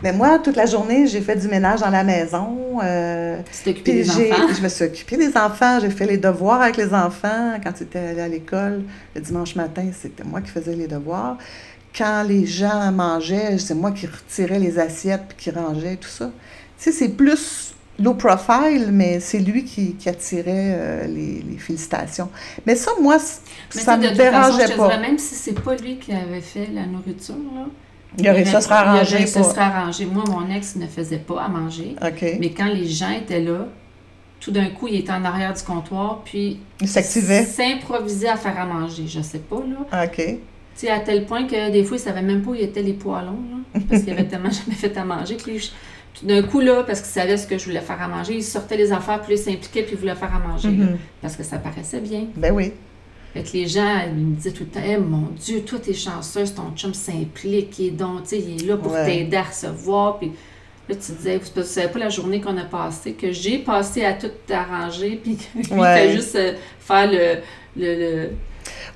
[0.02, 2.78] Mais moi, toute la journée, j'ai fait du ménage dans la maison.
[2.82, 4.48] Euh, Tu des enfants?
[4.56, 7.58] je me suis occupée des enfants, j'ai fait les devoirs avec les enfants.
[7.62, 8.82] Quand tu étais allé à l'école,
[9.14, 11.38] le dimanche matin, c'était moi qui faisais les devoirs.
[11.96, 16.26] Quand les gens mangeaient, c'est moi qui retirais les assiettes puis qui rangeais tout ça.
[16.78, 21.56] Tu sais, c'est plus low profile, mais c'est lui qui, qui attirait euh, les, les
[21.56, 22.30] félicitations.
[22.66, 23.16] Mais ça, moi,
[23.74, 24.88] Mais ça sais, me toute façon, dérangeait je te pas.
[24.88, 27.66] dirais, même si c'est pas lui qui avait fait la nourriture, là,
[28.18, 29.50] Il aurait, ça serait il arrangé ça pour...
[29.50, 30.06] serait arrangé.
[30.06, 31.96] Moi, mon ex ne faisait pas à manger.
[32.02, 32.24] OK.
[32.40, 33.66] Mais quand les gens étaient là,
[34.40, 37.44] tout d'un coup, il était en arrière du comptoir, puis Il s'activait.
[37.44, 39.04] s'improvisait à faire à manger.
[39.06, 39.56] Je sais pas,
[39.92, 40.04] là.
[40.04, 40.16] OK.
[40.16, 40.38] Tu
[40.74, 43.38] sais, à tel point que des fois, il savait même pas où étaient les poêlons,
[43.74, 45.36] là, parce qu'il avait tellement jamais fait à manger.
[45.36, 45.72] Puis
[46.18, 48.42] tout d'un coup, là, parce qu'il savait ce que je voulais faire à manger, il
[48.42, 50.98] sortait les affaires, puis il s'impliquait, puis il voulait faire à manger, là, Mhm.
[51.22, 52.26] parce que ça paraissait bien.
[52.36, 52.72] Ben oui.
[53.36, 55.92] Fait que les gens, ils me disaient tout le temps, Eh, mon Dieu, toi, t'es
[55.92, 59.04] chanceuse, ton chum s'implique, il est donc, tu sais, il est là pour Ouais.
[59.04, 60.18] t'aider à recevoir.
[60.18, 60.32] Puis
[60.88, 64.04] là, tu disais, vous ne savez pas la journée qu'on a passée, que j'ai passé
[64.04, 65.36] à tout arranger, puis
[65.70, 66.06] Ouais.
[66.06, 67.40] il fait juste euh, faire le,
[67.76, 68.30] le, le,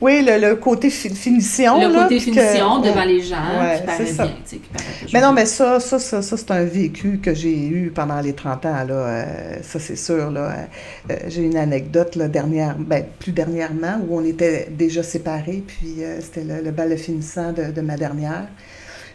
[0.01, 1.79] Oui, le, le côté fi- finition.
[1.79, 3.07] le là, côté que- finition devant Ouais.
[3.07, 4.25] les gens, Ouais, qui paraît c'est ça.
[4.27, 7.55] bien, qui paraît Mais non, mais ça, ça, ça, ça, c'est un vécu que j'ai
[7.69, 8.95] eu pendant les 30 ans, là.
[8.95, 10.67] euh, ça, c'est sûr, là.
[11.11, 15.97] Euh, j'ai une anecdote, là, dernière, ben, plus dernièrement, où on était déjà séparés, puis
[16.03, 18.47] euh, c'était le, le bal de finissant de, de ma dernière.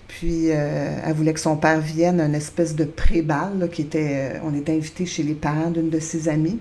[0.08, 4.34] Puis, euh, elle voulait que son père vienne, une espèce de pré-bal, qui était...
[4.36, 6.60] euh, on était invités chez les parents d'une de ses amies.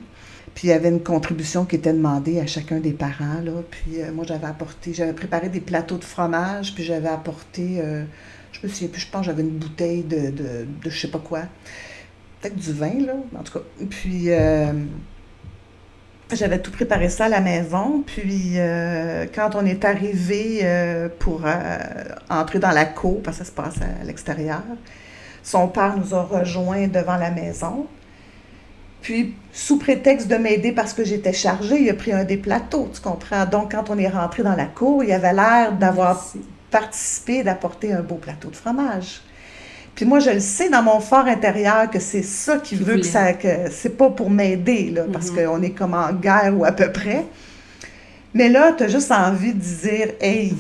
[0.54, 3.40] Puis il y avait une contribution qui était demandée à chacun des parents.
[3.42, 3.52] Là.
[3.68, 8.04] Puis euh, moi, j'avais apporté, j'avais préparé des plateaux de fromage, puis j'avais apporté, euh,
[8.52, 11.18] je me souviens plus, je pense j'avais une bouteille de, de, de je sais pas
[11.18, 11.42] quoi.
[12.40, 13.64] Peut-être du vin, là, en tout cas.
[13.90, 14.72] Puis euh,
[16.32, 18.04] j'avais tout préparé ça à la maison.
[18.06, 20.60] Puis euh, quand on est arrivé
[21.18, 21.42] pour
[22.30, 24.62] entrer dans la cour, parce que ça se passe à l'extérieur,
[25.42, 27.86] son père nous a rejoints devant la maison.
[29.04, 32.88] Puis, sous prétexte de m'aider parce que j'étais chargée, il a pris un des plateaux,
[32.92, 33.44] tu comprends?
[33.44, 36.24] Donc, quand on est rentré dans la cour, il avait l'air d'avoir
[36.70, 39.20] participé, d'apporter un beau plateau de fromage.
[39.94, 42.96] Puis moi, je le sais dans mon fort intérieur que c'est ça qui Qu'il veut
[42.96, 43.34] que ça...
[43.34, 45.36] que c'est pas pour m'aider, là, parce Mhm.
[45.44, 47.26] qu'on est comme en guerre ou à peu près.
[48.36, 50.52] Mais là, tu as juste envie de dire, hey,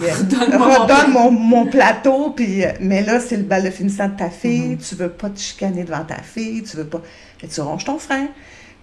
[0.52, 4.16] mon redonne mon, mon plateau, puis, euh, mais là, c'est le bal de finissant de
[4.16, 4.78] ta fille, Mhm.
[4.78, 7.02] tu veux pas te chicaner devant ta fille, tu veux pas.
[7.48, 8.28] Tu ronges ton frein,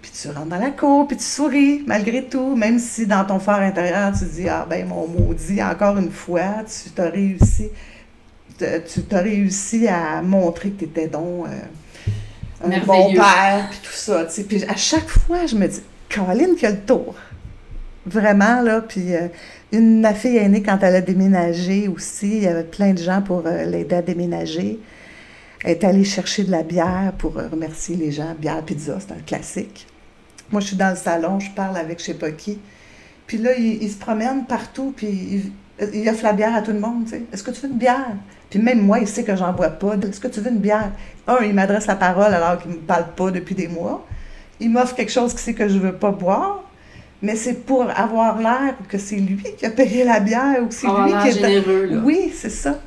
[0.01, 3.39] puis tu rentres dans la cour, puis tu souris, malgré tout, même si dans ton
[3.39, 7.69] fort intérieur, tu dis, ah ben, mon maudit, encore une fois, tu t'as réussi,
[8.57, 13.93] tu t'as réussi à montrer que tu étais donc euh, un bon père, puis tout
[13.93, 14.25] ça.
[14.47, 17.15] Puis à chaque fois, je me dis, Caroline qui a le tour.
[18.05, 18.81] Vraiment, là.
[18.81, 19.27] Puis euh,
[19.71, 23.21] une, ma fille aînée, quand elle a déménagé aussi, il y avait plein de gens
[23.21, 24.79] pour euh, l'aider à déménager.
[25.63, 28.35] Elle est allée chercher de la bière pour euh, remercier les gens.
[28.37, 29.87] Bière, pizza, c'est un classique.
[30.51, 32.59] Moi, je suis dans le salon, je parle avec je sais pas qui.
[33.27, 35.51] Puis là, il, il se promène partout, puis il,
[35.93, 37.23] il offre la bière à tout le monde, tu sais.
[37.31, 38.15] Est-ce que tu veux une bière?
[38.49, 39.95] Puis même moi, il sait que j'en bois pas.
[39.95, 40.91] Est-ce que tu veux une bière?
[41.27, 44.05] Un, il m'adresse la parole alors qu'il me parle pas depuis des mois.
[44.59, 46.63] Il m'offre quelque chose qu'il sait que je veux pas boire.
[47.21, 50.73] Mais c'est pour avoir l'air que c'est lui qui a payé la bière ou que
[50.73, 51.39] c'est lui qui est...
[51.39, 52.01] généreux, là.
[52.03, 52.81] Oui, c'est ça.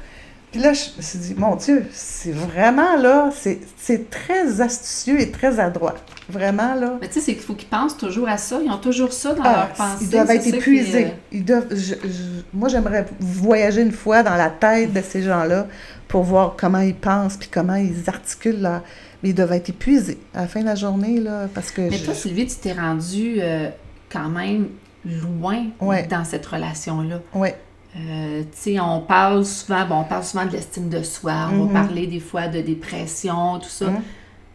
[0.55, 5.33] Puis là, je me suis dit, mon Dieu, c'est vraiment là, c'est très astucieux et
[5.33, 5.97] très adroit.
[6.29, 6.97] Vraiment là.
[7.01, 8.61] Mais tu sais, c'est qu'il faut qu'ils pensent toujours à ça.
[8.65, 10.05] Ils ont toujours ça dans Ah, leur pensée.
[10.05, 11.07] ils doivent être qui, épuisés.
[11.07, 15.23] euh, Ils doivent, je- je- moi, j'aimerais voyager une fois dans la tête de ces
[15.23, 15.67] gens-là
[16.07, 18.83] pour voir comment ils pensent puis comment ils articulent leur...
[19.25, 21.81] Mais ils doivent être épuisés à la fin de la journée, là, parce que...
[21.81, 23.71] Mais je- toi, Sylvie, tu t'es rendue euh,
[24.09, 24.69] quand même
[25.05, 26.07] loin Ouais.
[26.07, 27.21] dans cette relation-là.
[27.35, 27.57] Ouais.
[27.97, 28.43] Euh,
[28.81, 31.73] on parle souvent, bon, on parle souvent de l'estime de soi, on Mhm.
[31.73, 33.87] va parler des fois de dépression, tout ça.
[33.87, 34.01] Mhm.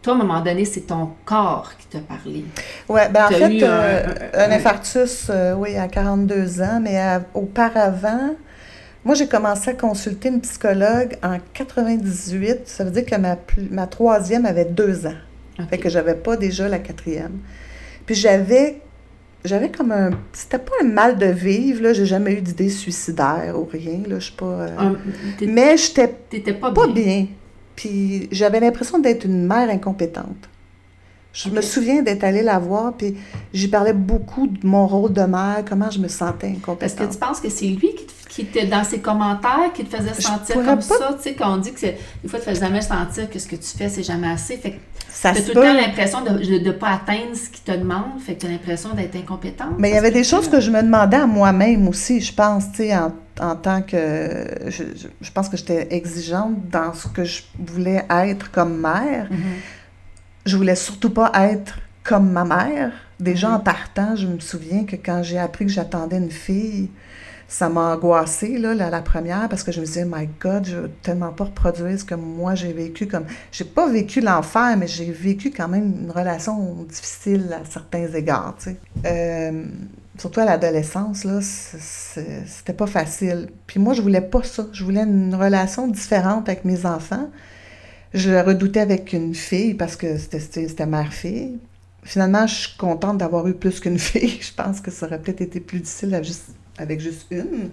[0.02, 2.44] Toi, à un moment donné, c'est ton corps qui t'a parlé.
[2.88, 6.98] Ouais, ben en fait, eu euh, un- un, infarctus, euh, oui, à 42 ans, mais
[6.98, 8.34] à- auparavant,
[9.04, 12.60] moi, j'ai commencé à consulter une psychologue en 98.
[12.66, 13.36] Ça veut dire que ma,
[13.70, 15.14] ma troisième avait deux ans.
[15.58, 15.68] Ok.
[15.70, 17.38] Fait que j'avais pas déjà la quatrième.
[18.06, 18.80] Puis j'avais
[19.44, 23.54] j'avais comme un c'était pas un mal de vivre là, j'ai jamais eu d'idée suicidaire
[23.58, 24.94] ou rien là, je suis pas euh,
[25.46, 26.94] mais j'étais T'étais pas, pas bien.
[26.94, 27.26] bien.
[27.76, 30.48] Puis j'avais l'impression d'être une mère incompétente.
[31.32, 33.16] Je me souviens d'être allée la voir, puis
[33.54, 37.10] j'y parlais beaucoup de mon rôle de mère, comment je me sentais Est-ce que incompétente.
[37.10, 40.14] tu penses que c'est lui qui, te- qui te- dans ses commentaires, qui te faisait
[40.20, 41.14] sentir comme pas- ça?
[41.16, 43.76] Tu sais, qu'on dit que des fois, tu fais jamais sentir que ce que tu
[43.78, 44.56] fais, c'est jamais assez.
[44.56, 44.76] Fait que
[45.08, 48.34] ça se tout le temps l'impression de ne pas atteindre ce qu'ils te demandent, fait
[48.34, 49.74] que t'as l'impression d'être incompétente.
[49.78, 52.70] Mais il y avait des choses que je me demandais à moi-même aussi, je pense,
[52.72, 54.46] tu sais, en, en tant que...
[54.66, 54.82] Je,
[55.22, 59.28] je- pense que j'étais exigeante dans ce que je voulais être comme mère.
[59.30, 59.38] Mhm.
[60.46, 62.92] Je voulais surtout pas être comme ma mère.
[63.18, 63.54] Déjà Mhm.
[63.54, 66.88] en partant, je me souviens que quand j'ai appris que j'attendais une fille,
[67.46, 70.76] ça m'a angoissée, là, la, la première, parce que je me disais, my God, je
[70.76, 73.24] veux tellement pas reproduire ce que moi j'ai vécu comme...
[73.50, 78.54] J'ai pas vécu l'enfer, mais j'ai vécu quand même une relation difficile à certains égards,
[78.58, 78.76] tu sais.
[79.04, 79.64] Euh,
[80.16, 83.48] surtout à l'adolescence, là, c'était pas facile.
[83.66, 84.66] Puis moi, je voulais pas ça.
[84.72, 87.28] Je voulais une relation différente avec mes enfants.
[88.14, 91.58] Je le redoutais avec une fille parce que c'était- mère-fille.
[92.02, 94.38] Finalement, je suis contente d'avoir eu plus qu'une fille.
[94.40, 97.70] Je pense que ça aurait peut-être été plus difficile à juste- avec juste une.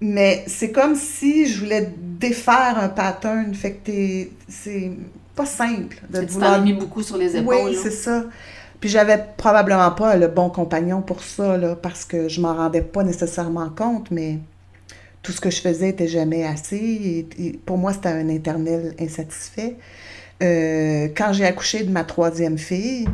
[0.00, 3.54] Mais c'est comme si je voulais défaire un pattern.
[3.54, 4.90] Fait que t'es- c'est
[5.34, 7.54] pas simple de Tu vouloir as mis beaucoup sur les épaules.
[7.68, 8.24] oui, c'est ça.
[8.80, 12.82] Puis j'avais probablement pas le bon compagnon pour ça, là, parce que je m'en rendais
[12.82, 14.40] pas nécessairement compte, mais
[15.24, 17.26] tout ce que je faisais était jamais assez.
[17.66, 19.76] Pour moi, c'était un éternel insatisfait.
[20.42, 23.08] Euh, quand j'ai accouché de ma troisième fille,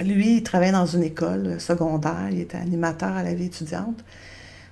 [0.00, 4.04] lui, il travaillait dans une école secondaire, il était animateur à la vie étudiante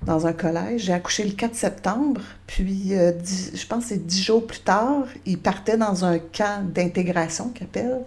[0.02, 0.82] dans un collège.
[0.82, 5.06] J'ai accouché le 4 septembre, puis euh, je pense que c'est dix jours plus tard,
[5.24, 8.00] il partait dans un camp d'intégration qu'il appelle,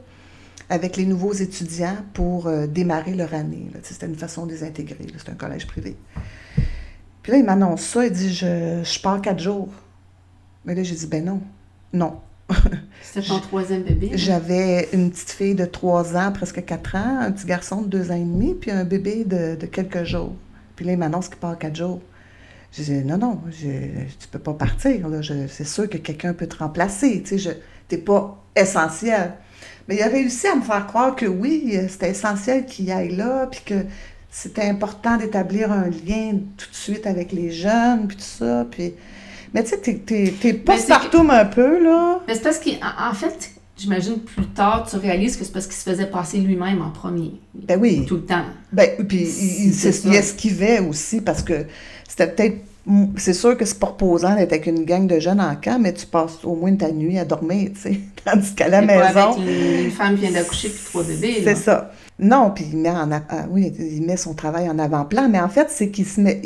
[0.69, 3.71] avec les nouveaux étudiants pour euh, démarrer leur année.
[3.83, 5.95] C'était une façon de les intégrer, c'était un collège privé.
[7.27, 9.67] Puis là, il m'annonce ça, il dit je, je pars quatre jours.
[10.63, 11.41] Mais là, j'ai dit ben non,
[11.91, 12.21] non.
[13.01, 14.11] C'était ton troisième bébé?
[14.13, 18.11] J'avais une petite fille de 3 ans, presque 4 ans, un petit garçon de 2
[18.11, 20.35] ans et demi, puis un bébé de, de quelques jours.
[20.77, 21.99] Puis là, il m'annonce qu'il part 4 jours.
[22.71, 25.09] Je dis non, non, je, tu peux pas partir.
[25.09, 25.21] là.
[25.21, 27.23] Je- C'est sûr que quelqu'un peut te remplacer.
[27.23, 27.59] Tu sais,
[27.89, 29.33] t'es pas essentiel.
[29.89, 33.47] Mais il a réussi à me faire croire que oui, c'était essentiel qu'il aille là,
[33.47, 33.85] puis que
[34.29, 38.65] c'était important d'établir un lien tout de suite avec les jeunes, puis tout ça.
[38.69, 38.93] Puis...
[39.53, 42.19] Mais tu sais, t'es, t'es, t'es postpartum un peu, là.
[42.27, 45.75] Mais c'est parce qu'en en fait, j'imagine plus tard, tu réalises que c'est parce qu'il
[45.75, 47.33] se faisait passer lui-même en premier.
[47.53, 48.05] Ben oui.
[48.05, 48.43] Tout le temps.
[48.71, 49.27] Ben, puis
[49.65, 51.65] il, esquivait aussi parce que
[52.07, 52.57] c'était peut-être.
[53.17, 55.93] C'est sûr que c'est pas reposant d'être avec une gang de jeunes en camp, mais
[55.93, 57.99] tu passes au moins ta nuit à dormir, tu sais.
[58.23, 59.33] Tandis qu'à la pas maison.
[59.33, 61.41] avec une, une femme vient d'accoucher puis trois bébés.
[61.41, 61.53] là.
[61.53, 61.91] C'est ça.
[62.19, 65.49] Non, puis il met en ah oui, il met son travail en avant-plan, mais en
[65.49, 66.41] fait, c'est qu'il se met.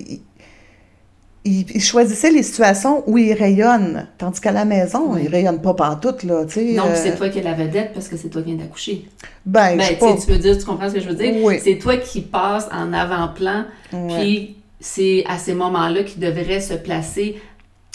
[1.43, 5.21] Il, choisissait les situations où il rayonne, tandis qu'à la maison, Oui.
[5.23, 6.73] il rayonne pas partout, là, tu sais.
[6.73, 9.07] Non, euh, c'est toi qui es la vedette parce que c'est toi qui viens d'accoucher.
[9.43, 10.15] Ben, Ben, pas.
[10.23, 11.33] tu veux dire, tu comprends ce que je veux dire?
[11.43, 11.59] Oui.
[11.63, 17.41] C'est toi qui passes en avant-plan, puis c'est à ces moments-là qu'il devrait se placer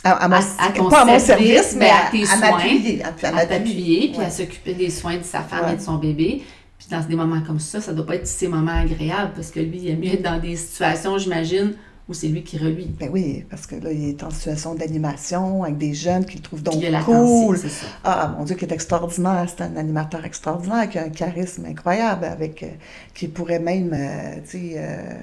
[0.02, 2.48] à, à mon- à- à ton pas à mon service, mais à, tes à soins.
[2.48, 3.02] À, m'appuyer.
[3.48, 5.74] t'appuyer, puis à s'occuper des soins de sa femme Ouais.
[5.74, 6.42] et de son bébé.
[6.78, 9.60] Puis dans des moments comme ça, ça doit pas être ces moments agréables parce que
[9.60, 11.74] lui, il aime mieux être dans des situations, j'imagine,
[12.08, 12.94] où c'est lui qui reluit.
[13.00, 16.42] Ben oui, parce que là, il est en situation d'animation avec des jeunes qui le
[16.42, 17.58] trouvent donc il cool.
[17.58, 17.86] ça.
[18.04, 19.46] Ah, mon Dieu, qui est extraordinaire.
[19.48, 22.68] C'est un animateur extraordinaire, qui a un charisme incroyable, avec, euh,
[23.12, 25.14] qui pourrait même, euh, tu sais, euh,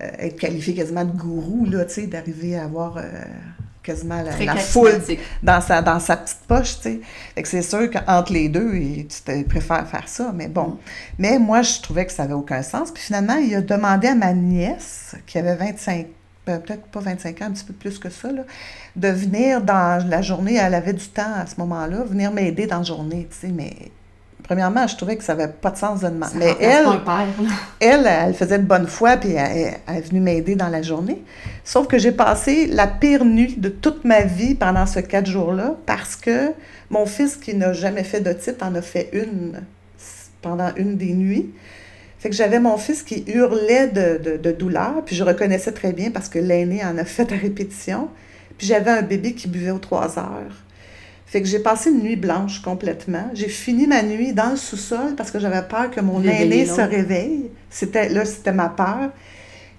[0.00, 2.98] être qualifié quasiment de gourou, là, tu sais, d'arriver à avoir
[3.84, 4.90] quasiment la, la foule
[5.42, 7.00] dans sa, dans sa petite poche, tu sais.
[7.34, 10.66] Fait que c'est sûr qu'entre les deux, il- tu te préfères faire ça, mais bon.
[10.68, 10.76] Mm.
[11.18, 12.90] Mais moi, je trouvais que ça n'avait aucun sens.
[12.90, 16.06] Puis finalement, il a demandé à ma nièce, qui avait 25,
[16.46, 18.42] ben, peut-être pas 25 ans, un petit peu plus que ça, là,
[18.96, 22.78] de venir dans la journée, elle avait du temps à ce moment-là, venir m'aider dans
[22.78, 23.72] la journée, tu sais, mais...
[24.44, 26.32] Premièrement, je trouvais que ça n'avait pas de sens de demander.
[26.32, 27.26] Ça Mais elle, père,
[27.80, 31.22] elle, elle faisait de bonne foi, puis elle, est venue m'aider dans la journée.
[31.64, 35.76] Sauf que j'ai passé la pire nuit de toute ma vie pendant ce quatre jours-là,
[35.86, 36.52] parce que
[36.90, 39.62] mon fils, qui n'a jamais fait d'otite, en a fait une
[40.42, 41.50] pendant une des nuits.
[42.18, 45.92] Fait que j'avais mon fils qui hurlait de, de- de douleur, puis je reconnaissais très
[45.92, 48.08] bien parce que l'aîné en a fait à répétition.
[48.58, 50.63] Puis j'avais un bébé qui buvait aux trois heures.
[51.34, 53.28] Fait que j'ai passé une nuit blanche complètement.
[53.34, 56.80] J'ai fini ma nuit dans le sous-sol parce que j'avais peur que mon aîné se
[56.80, 57.50] réveille.
[57.70, 59.10] C'était là, c'était ma peur.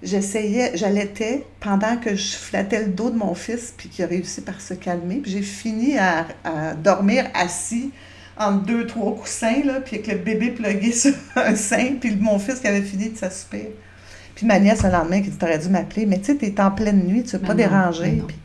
[0.04, 4.41] J'essayais, j'allaitais pendant que je flattais le dos de mon fils, puis qui a réussi
[4.41, 5.22] par se calmer.
[5.24, 7.91] Puis j'ai fini à, à dormir assis
[8.38, 12.38] entre deux, trois coussins, là, puis avec le bébé plugué sur un sein, puis mon
[12.38, 13.68] fils qui avait fini de s'assoupir.
[14.36, 16.72] Puis ma nièce, le lendemain, qui dit T'aurais dû m'appeler, mais tu sais, t'es en
[16.72, 18.22] pleine nuit, tu veux pas déranger.
[18.28, 18.36] Puis,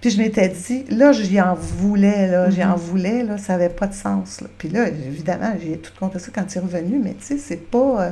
[0.00, 2.70] puis je m'étais dit, là, j'y en voulais, là, j'y Mhm.
[2.72, 4.40] en voulais, là, ça avait pas de sens.
[4.40, 4.48] Là.
[4.58, 7.56] Puis là, évidemment, j'ai tout compté ça quand il est revenu, mais tu sais, c'est
[7.70, 8.10] pas, euh,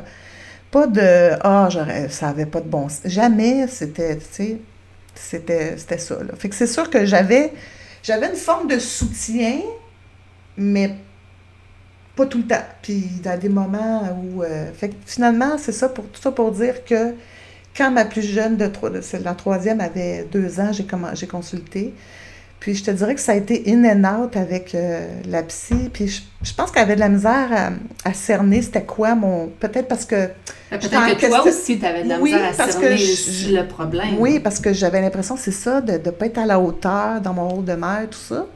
[0.70, 3.03] pas de Ah, j'aurais, ça avait pas de bon sens.
[3.05, 4.59] Jamais c'était, tu sais,
[5.14, 6.16] c'était, c'était ça.
[6.16, 6.34] Là.
[6.39, 7.53] Fait que c'est sûr que j'avais,
[8.03, 9.61] j'avais une forme de soutien,
[10.57, 10.95] mais
[12.16, 12.64] pas tout le temps.
[12.82, 14.43] Puis a des moments où.
[14.43, 17.14] euh, fait que finalement, c'est ça pour tout ça pour dire que
[17.77, 21.93] quand ma plus jeune de trois, de- la troisième avait deux ans, j'ai consulté.
[22.59, 25.91] Puis je te dirais que ça a été in and out avec euh, la psy.
[25.93, 27.70] Puis je, je pense qu'elle avait de la misère à,
[28.09, 29.49] à cerner c'était quoi mon.
[29.61, 30.27] Peut-être parce que.
[30.70, 32.89] Peut-être J'étais en que toi aussi, tu avais de la Oui, misère à parce cerner
[32.89, 34.16] que je- le problème.
[34.18, 37.35] Oui, parce que j'avais l'impression, c'est ça, de ne pas être à la hauteur dans
[37.35, 38.47] mon rôle de mère, tout ça.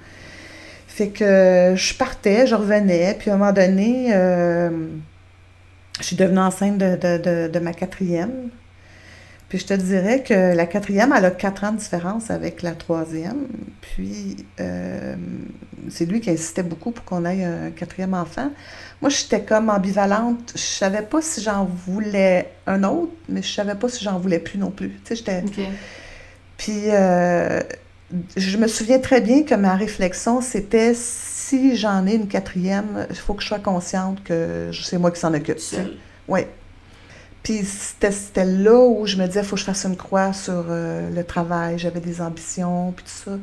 [0.88, 4.70] Fait que je partais, je revenais, puis à un moment donné, euh,
[6.00, 8.48] je suis devenue enceinte de, de, de, de ma quatrième.
[9.50, 12.70] Puis je te dirais que la quatrième, elle a quatre ans de différence avec la
[12.70, 13.48] troisième.
[13.80, 15.16] Puis euh,
[15.90, 18.52] c'est lui qui insistait beaucoup pour qu'on ait un quatrième enfant.
[19.02, 20.52] Moi, j'étais comme ambivalente.
[20.54, 24.38] Je savais pas si j'en voulais un autre, mais je savais pas si j'en voulais
[24.38, 24.90] plus non plus.
[25.04, 25.42] Tu sais, j'étais...
[26.56, 27.60] Puis euh,
[28.36, 33.16] je me souviens très bien que ma réflexion, c'était si j'en ai une quatrième, il
[33.16, 35.58] faut que je sois consciente que c'est moi qui s'en occupe.
[36.28, 36.42] Oui.
[37.42, 40.64] Puis c'était là où je me disais, il faut que je fasse une croix sur
[40.68, 43.38] euh, le travail, j'avais des ambitions, puis tout ça.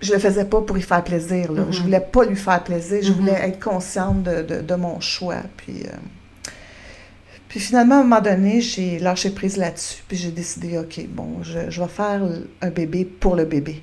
[0.00, 1.62] Je le faisais pas pour y faire plaisir, là.
[1.62, 1.72] Mhm.
[1.72, 3.18] Je voulais pas lui faire plaisir, je Mhm.
[3.18, 5.42] voulais être consciente de, de- de mon choix.
[5.56, 6.50] Puis, euh,
[7.48, 11.42] puis finalement, à un moment donné, j'ai lâché prise là-dessus, puis j'ai décidé, OK, bon,
[11.42, 12.20] je, je vais faire
[12.60, 13.82] un bébé pour le bébé,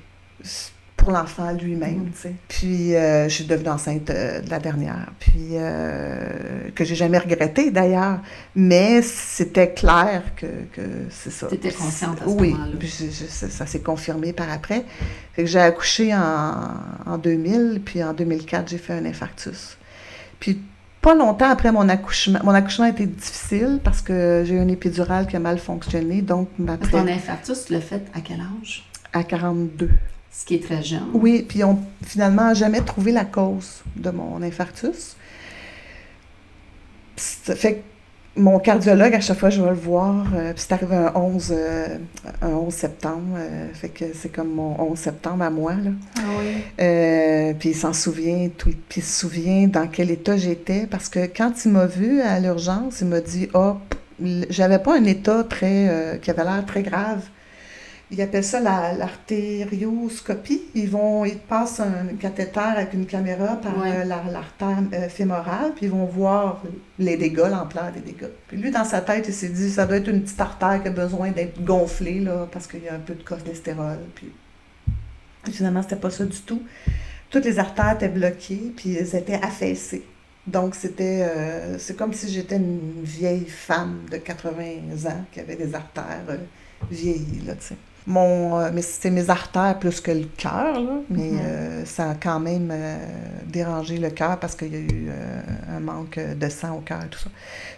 [1.04, 2.34] pour l'enfant lui-même, tu sais.
[2.48, 7.18] Puis euh, je suis devenue enceinte euh, de la dernière, puis euh, que j'ai jamais
[7.18, 8.20] regretté d'ailleurs,
[8.56, 10.80] mais c'était clair que, que
[11.10, 11.46] c'est ça.
[11.46, 12.76] T'étais Puis consciente à ce Oui, moment-là.
[12.78, 14.84] puis je- je- ça, s'est confirmé par après.
[15.34, 16.70] Fait que j'ai accouché en,
[17.06, 19.76] en 2000, puis en 2004, j'ai fait un infarctus.
[20.40, 20.60] Puis
[21.02, 24.70] pas longtemps après mon accouchement, mon accouchement a été difficile parce que j'ai eu une
[24.70, 28.84] épidurale qui a mal fonctionné, donc après, ton infarctus, tu l'as fait à quel âge?
[29.12, 29.90] à 42.
[30.36, 31.08] Ce qui est très jeune.
[31.14, 35.16] Oui, puis on finalement jamais trouvé la cause de mon infarctus.
[37.16, 37.80] Ça fait que
[38.36, 40.26] mon cardiologue, à chaque fois, je vais le voir.
[40.34, 41.98] euh, puis c'est arrivé un 11, euh,
[42.42, 43.36] un 11 septembre.
[43.36, 45.90] euh, fait que c'est comme mon 11 septembre à moi, là.
[46.16, 47.54] Ah oui.
[47.60, 51.26] Puis il s'en souvient, tout, puis il se souvient dans quel état j'étais, parce que
[51.26, 53.76] quand il m'a vu à l'urgence, il m'a dit Ah,
[54.50, 57.22] j'avais pas un état très, qui avait l'air très grave.
[58.10, 60.62] Ils appellent ça la- l'artérioscopie.
[60.74, 63.90] Ils vont, ils passent un cathéter avec une caméra par Ouais.
[63.96, 66.62] euh, la- l'artère euh, fémorale, puis ils vont voir
[66.98, 68.30] les dégâts, l'ampleur des dégâts.
[68.48, 70.88] Puis lui, dans sa tête, il s'est dit ça doit être une petite artère qui
[70.88, 73.98] a besoin d'être gonflée, là, parce qu'il y a un peu de cholestérol.
[74.14, 74.30] Puis
[75.52, 76.62] Finalement, c'était pas ça du tout.
[77.30, 80.04] Toutes les artères étaient bloquées, puis elles étaient affaissées.
[80.46, 85.56] Donc, c'était, euh, c'est comme si j'étais une vieille femme de 80 ans qui avait
[85.56, 86.36] des artères euh,
[86.90, 87.74] vieillies, là, tu sais.
[88.06, 91.40] Mon, euh, mais c'est mes artères plus que le cœur, là, mais Mhm.
[91.42, 92.96] euh, ça a quand même euh,
[93.46, 95.40] dérangé le cœur parce qu'il y a eu euh,
[95.76, 97.30] un manque de sang au cœur, tout ça.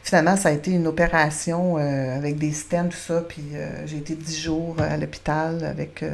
[0.02, 3.44] Finalement, ça a été une opération avec des stents, tout ça, puis
[3.86, 6.04] j'ai été 10 jours à l'hôpital avec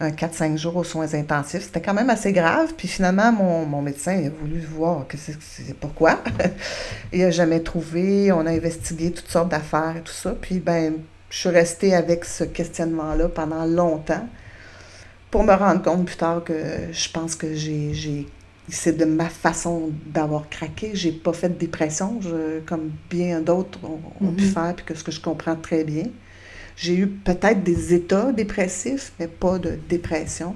[0.00, 1.62] un 4-5 jours aux soins intensifs.
[1.64, 2.74] C'était quand même assez grave.
[2.76, 6.18] Puis finalement, mon, mon médecin il a voulu voir que c'est, c'est pourquoi.
[7.12, 8.30] il n'a jamais trouvé.
[8.32, 10.34] On a investigué toutes sortes d'affaires et tout ça.
[10.40, 10.94] Puis ben,
[11.32, 14.28] je suis restée avec ce questionnement-là pendant longtemps
[15.30, 16.52] pour me rendre compte plus tard que
[16.92, 18.26] je pense que j'ai,
[18.68, 20.90] c'est de ma façon d'avoir craqué.
[20.92, 24.50] J'ai pas fait de dépression, je- comme bien d'autres ont, ont pu Mhm.
[24.50, 26.04] faire, puis que ce que je comprends très bien.
[26.76, 30.54] J'ai eu peut-être des états dépressifs, mais pas de dépression.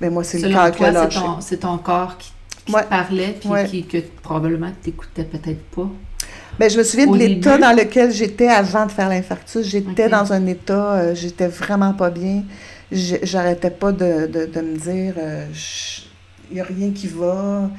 [0.00, 2.32] Mais moi, c'est le qui a toi, c'est ton, corps qui,
[2.66, 2.82] qui Ouais.
[2.82, 3.66] te parlait, puis Ouais.
[3.66, 5.88] qui, que probablement tu n'écoutais peut-être pas.
[6.58, 9.66] Ben, je me souviens de l'état dans lequel j'étais avant de faire l'infarctus.
[9.66, 12.44] J'étais dans un état, euh, j'étais vraiment pas bien.
[12.90, 15.14] J'arrêtais pas de, de, de me dire,
[16.50, 17.70] il n'y a rien qui va,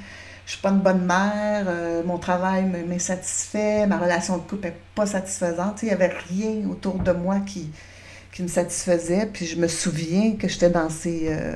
[0.46, 4.68] je suis pas une bonne mère, euh, mon travail me- m'insatisfait, ma relation de couple
[4.68, 5.82] n'est pas satisfaisante.
[5.84, 7.70] Il n'y avait rien autour de moi qui,
[8.34, 9.28] qui me satisfaisait.
[9.34, 11.56] Puis je me souviens que j'étais dans ces, euh,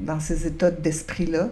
[0.00, 1.50] dans ces états d'esprit-là.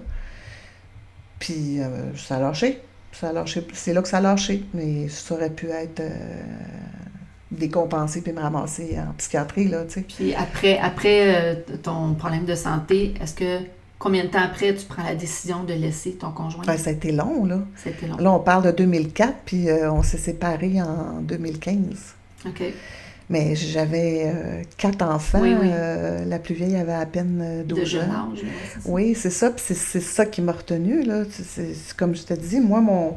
[1.38, 2.80] Puis euh, ça a lâché.
[3.20, 3.44] Ça a.
[3.72, 4.64] C'est là que ça a lâché.
[4.74, 6.10] Mais ça aurait pu être euh,
[7.50, 10.00] décompensé puis me ramasser en psychiatrie, là, tu sais.
[10.02, 13.60] Puis après, après euh, ton problème de santé, est-ce que
[13.98, 16.64] combien de temps après tu prends la décision de laisser ton conjoint?
[16.66, 17.60] Ben, ça a été long, là.
[17.76, 18.16] C'était long.
[18.16, 22.14] Là, on parle de 2004, puis euh, on s'est séparés en 2015.
[22.46, 22.62] OK.
[23.28, 25.40] Mais j'avais euh, quatre enfants.
[25.42, 25.68] Oui, oui.
[25.72, 28.30] euh, la plus vieille avait à peine euh, 12 De jeune ans.
[28.32, 28.42] âge.
[28.84, 29.50] Oui, c'est ça.
[29.50, 31.24] Puis c'est, c'est ça qui m'a retenue, là.
[31.30, 33.16] C'est, comme je te dis, moi, mon...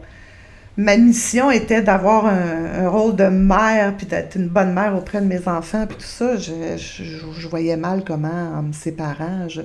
[0.77, 5.19] Ma mission était d'avoir un, un rôle de mère, puis d'être une bonne mère auprès
[5.19, 6.37] de mes enfants, puis tout ça.
[6.37, 7.03] Je, je,
[7.37, 9.61] je voyais mal comment, en me séparant, je,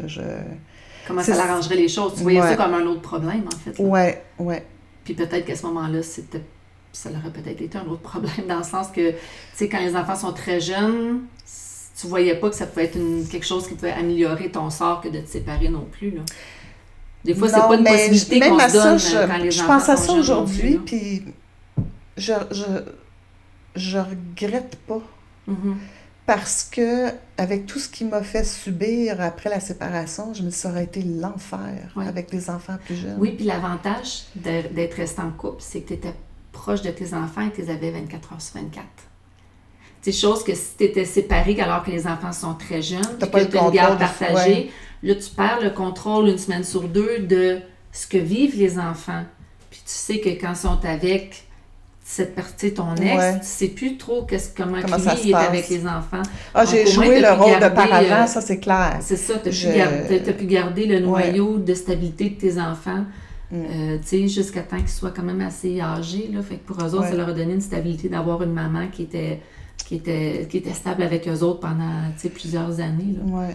[1.06, 2.14] comment ça l'arrangerait les choses?
[2.16, 3.76] Tu voyais ça comme un autre problème, en fait.
[3.78, 4.00] Oui,
[4.44, 4.64] ouais.
[5.04, 6.40] Puis peut-être qu'à ce moment-là, c'était
[6.94, 9.16] ça aurait peut-être été un autre problème dans le sens que, tu
[9.54, 11.22] sais, quand les enfants sont très jeunes,
[12.00, 12.98] tu voyais pas que ça pouvait être
[13.30, 16.10] quelque chose qui pouvait améliorer ton sort que de te séparer non plus.
[16.10, 16.22] Là.
[17.24, 19.88] Des fois, c'est pas une possibilité qu'on se donne je, quand les je enfants pense
[19.88, 21.22] à ça aujourd'hui, puis
[22.16, 22.64] je, je,
[23.76, 25.00] je regrette pas.
[25.48, 25.74] Mm-hmm.
[26.26, 30.60] Parce que, avec tout ce qui m'a fait subir après la séparation, je me suis
[30.60, 33.16] ça aurait été l'enfer avec les enfants plus jeunes.
[33.18, 36.14] Oui, puis l'avantage d'être resté en couple, c'est que tu étais
[36.64, 38.86] proche de tes enfants et que tu les avais 24 heures sur 24.
[40.00, 43.26] C'est chose que si tu étais séparé alors que les enfants sont très jeunes, que
[43.26, 44.70] tu as une garde partagée,
[45.02, 47.58] là, tu perds le contrôle une semaine sur deux de
[47.92, 49.24] ce que vivent les enfants.
[49.70, 51.44] Puis tu sais que quand ils sont avec
[52.02, 55.86] cette partie ton ex, tu tu sais plus trop comment, comment lui est avec les
[55.86, 56.22] enfants.
[56.54, 58.98] Ah, j'ai joué le rôle de parent, ça c'est clair.
[59.00, 63.04] C'est ça, tu as, pu garder le noyau de stabilité de tes enfants.
[63.50, 63.56] Mm.
[63.56, 66.30] Euh, tu sais, jusqu'à temps qu'ils soient quand même assez âgés.
[66.32, 66.42] Là.
[66.42, 69.02] Fait que pour eux autres, ça leur a donné une stabilité d'avoir une maman qui
[69.02, 69.40] était,
[69.86, 73.16] qui était, qui était stable avec eux autres pendant plusieurs années.
[73.16, 73.48] Là.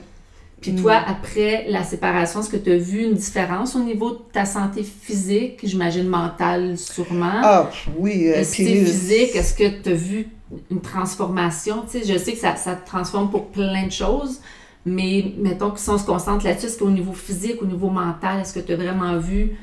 [0.62, 1.04] Puis toi, mm.
[1.08, 4.84] après la séparation, est-ce que tu as vu une différence au niveau de ta santé
[4.84, 7.42] physique, j'imagine mentale sûrement?
[7.44, 8.30] Ah, oui.
[8.30, 10.28] Euh, physique, est-ce que tu as vu
[10.70, 11.84] une transformation?
[11.90, 14.42] Tu sais, je sais que ça, ça te transforme pour plein de choses,
[14.86, 18.42] mais mettons que si on se concentre là-dessus, est-ce qu'au niveau physique, au niveau mental,
[18.42, 19.56] est-ce que tu as vraiment vu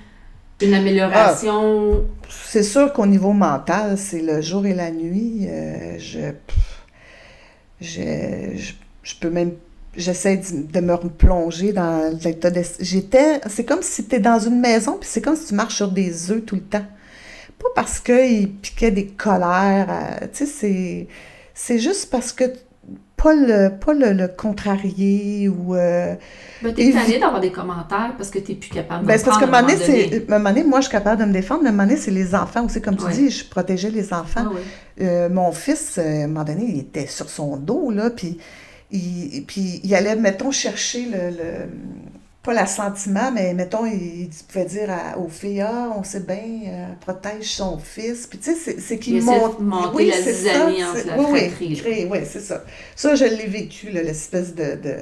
[0.60, 2.04] une amélioration?
[2.04, 5.46] Ah, c'est sûr qu'au niveau mental, c'est le jour et la nuit.
[5.48, 6.32] Euh, je,
[7.80, 9.52] je, peux même
[9.96, 12.62] j'essaie de, me plonger dans l'état de...
[12.80, 13.40] J'étais...
[13.48, 15.90] C'est comme si tu es dans une maison, puis c'est comme si tu marches sur
[15.90, 16.84] des œufs tout le temps.
[17.58, 21.08] Pas parce qu'il piquait des colères, euh, tu sais, c'est...
[21.54, 22.44] C'est juste parce que...
[23.16, 25.74] Pas le, pas le, contrarier ou...
[25.74, 26.14] Euh,
[26.62, 29.44] ben, t'es tanné d'avoir des commentaires parce que t'es plus capable de ben, parce que
[29.44, 31.72] un moment donné, un moment donné, moi, je suis capable de me défendre, mais un
[31.72, 32.82] moment donné, c'est les enfants aussi.
[32.82, 34.44] Comme tu dis, je protégeais les enfants.
[34.46, 38.38] Ah euh, mon fils, à un moment donné, il était sur son dos, là, puis
[38.90, 41.66] il, puis il allait, mettons, chercher le,
[42.46, 44.88] pas l'assentiment, mais mettons, il, pouvait dire
[45.18, 46.36] aux filles, ah, on sait bien,
[46.68, 48.28] euh, protège son fils.
[48.28, 49.56] Puis tu sais, c'est qu'il monte.
[49.94, 52.62] oui, la zizanie entre la oui, oui, oui, c'est ça.
[52.94, 54.96] Ça, je l'ai vécu, l'espèce de, de...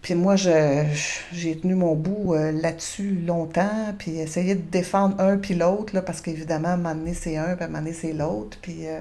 [0.00, 5.54] Puis moi, j'ai tenu mon bout euh, là-dessus longtemps, puis essayé de défendre un puis
[5.54, 8.14] l'autre, parce qu'évidemment, à un moment donné, c'est un, puis à un moment donné, c'est
[8.14, 8.56] l'autre.
[8.62, 9.00] Puis euh,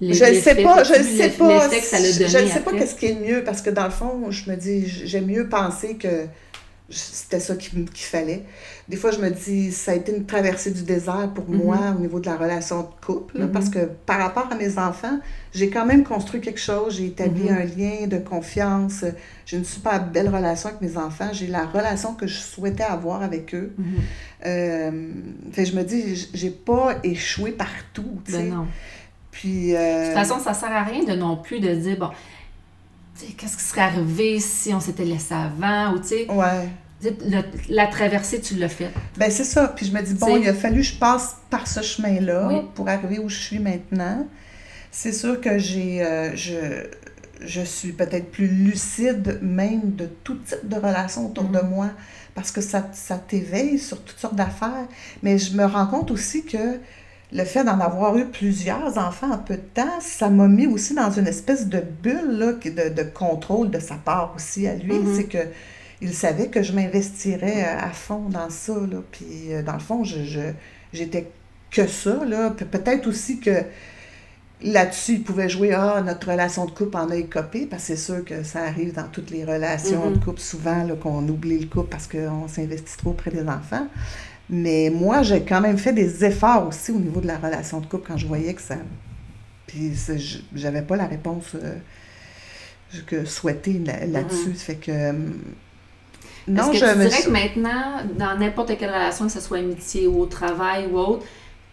[0.00, 1.68] je ne sais pas, je ne sais pas.
[1.70, 4.50] Je ne sais pas qu'est-ce qui est le mieux parce que dans le fond, je
[4.50, 6.26] me dis, j'aime mieux penser que
[6.92, 8.42] c'était ça qu'il fallait.
[8.88, 11.96] Des fois, je me dis, ça a été une traversée du désert pour moi mm-hmm.
[11.96, 15.20] au niveau de la relation de couple, parce que par rapport à mes enfants,
[15.54, 17.52] j'ai quand même construit quelque chose, j'ai établi Mm-hmm.
[17.52, 19.04] un lien de confiance,
[19.46, 23.22] j'ai une super belle relation avec mes enfants, j'ai la relation que je souhaitais avoir
[23.22, 23.72] avec eux.
[24.44, 25.10] Euh,
[25.52, 28.20] fait, je me dis, j'ai pas échoué partout.
[28.28, 28.66] Ben non.
[29.40, 32.10] Puis, euh, De toute façon, ça sert à rien de non plus de dire, bon,
[33.38, 36.30] qu'est-ce qui serait arrivé si on s'était laissé avant, ou tu sais.
[36.30, 36.68] Ouais.
[37.70, 38.92] la traversée, tu l'as faite.
[39.16, 39.68] Ben c'est ça.
[39.68, 42.86] Puis je me dis, bon, il a fallu que je passe par ce chemin-là pour
[42.90, 44.26] arriver où je suis maintenant.
[44.90, 46.84] C'est sûr que j'ai, euh, je,
[47.40, 51.68] je suis peut-être plus lucide même de tout type de relations autour de Mm-hmm.
[51.68, 51.90] moi
[52.34, 54.86] parce que ça, ça t'éveille sur toutes sortes d'affaires.
[55.22, 56.78] Mais je me rends compte aussi que
[57.32, 60.94] le fait d'en avoir eu plusieurs enfants en peu de temps, ça m'a mis aussi
[60.94, 64.94] dans une espèce de bulle là, de, de contrôle de sa part aussi à lui.
[64.94, 65.14] Mhm.
[65.16, 65.38] C'est que
[66.02, 68.72] il savait que je m'investirais euh, à fond dans ça.
[68.72, 68.98] Là.
[69.12, 70.16] Puis euh, dans le fond, je,
[70.92, 71.30] j'étais
[71.70, 72.24] que ça.
[72.24, 72.50] Là.
[72.50, 73.62] Peut-être aussi que
[74.62, 78.02] là-dessus, il pouvait jouer Ah, notre relation de couple en a écopé, parce que c'est
[78.02, 80.18] sûr que ça arrive dans toutes les relations Mhm.
[80.18, 83.86] de couple souvent qu'on oublie le couple parce qu'on s'investit trop auprès des enfants.
[84.52, 87.86] Mais moi, j'ai quand même fait des efforts aussi au niveau de la relation de
[87.86, 88.76] couple quand je voyais que ça.
[89.66, 89.92] Puis
[90.54, 91.76] j'avais pas la réponse euh,
[93.06, 94.52] que souhaitée là- là-dessus.
[94.54, 94.90] Fait que.
[94.90, 95.12] euh,
[96.48, 99.40] Non, que je tu me dirais suis- que maintenant, dans n'importe quelle relation, que ce
[99.40, 101.24] soit amitié ou au travail ou autre,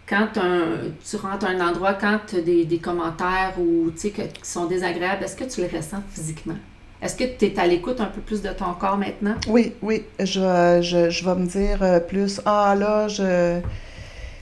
[0.08, 4.00] quand un- tu rentres à un endroit, quand tu as des, des commentaires ou tu
[4.02, 6.58] sais, que- qui sont désagréables, est-ce que tu les ressens physiquement?
[7.02, 9.36] Est-ce que tu es à l'écoute un peu plus de ton corps maintenant?
[9.48, 10.04] Oui, oui.
[10.20, 13.60] Je, je, je vais me dire euh, plus Ah là, je.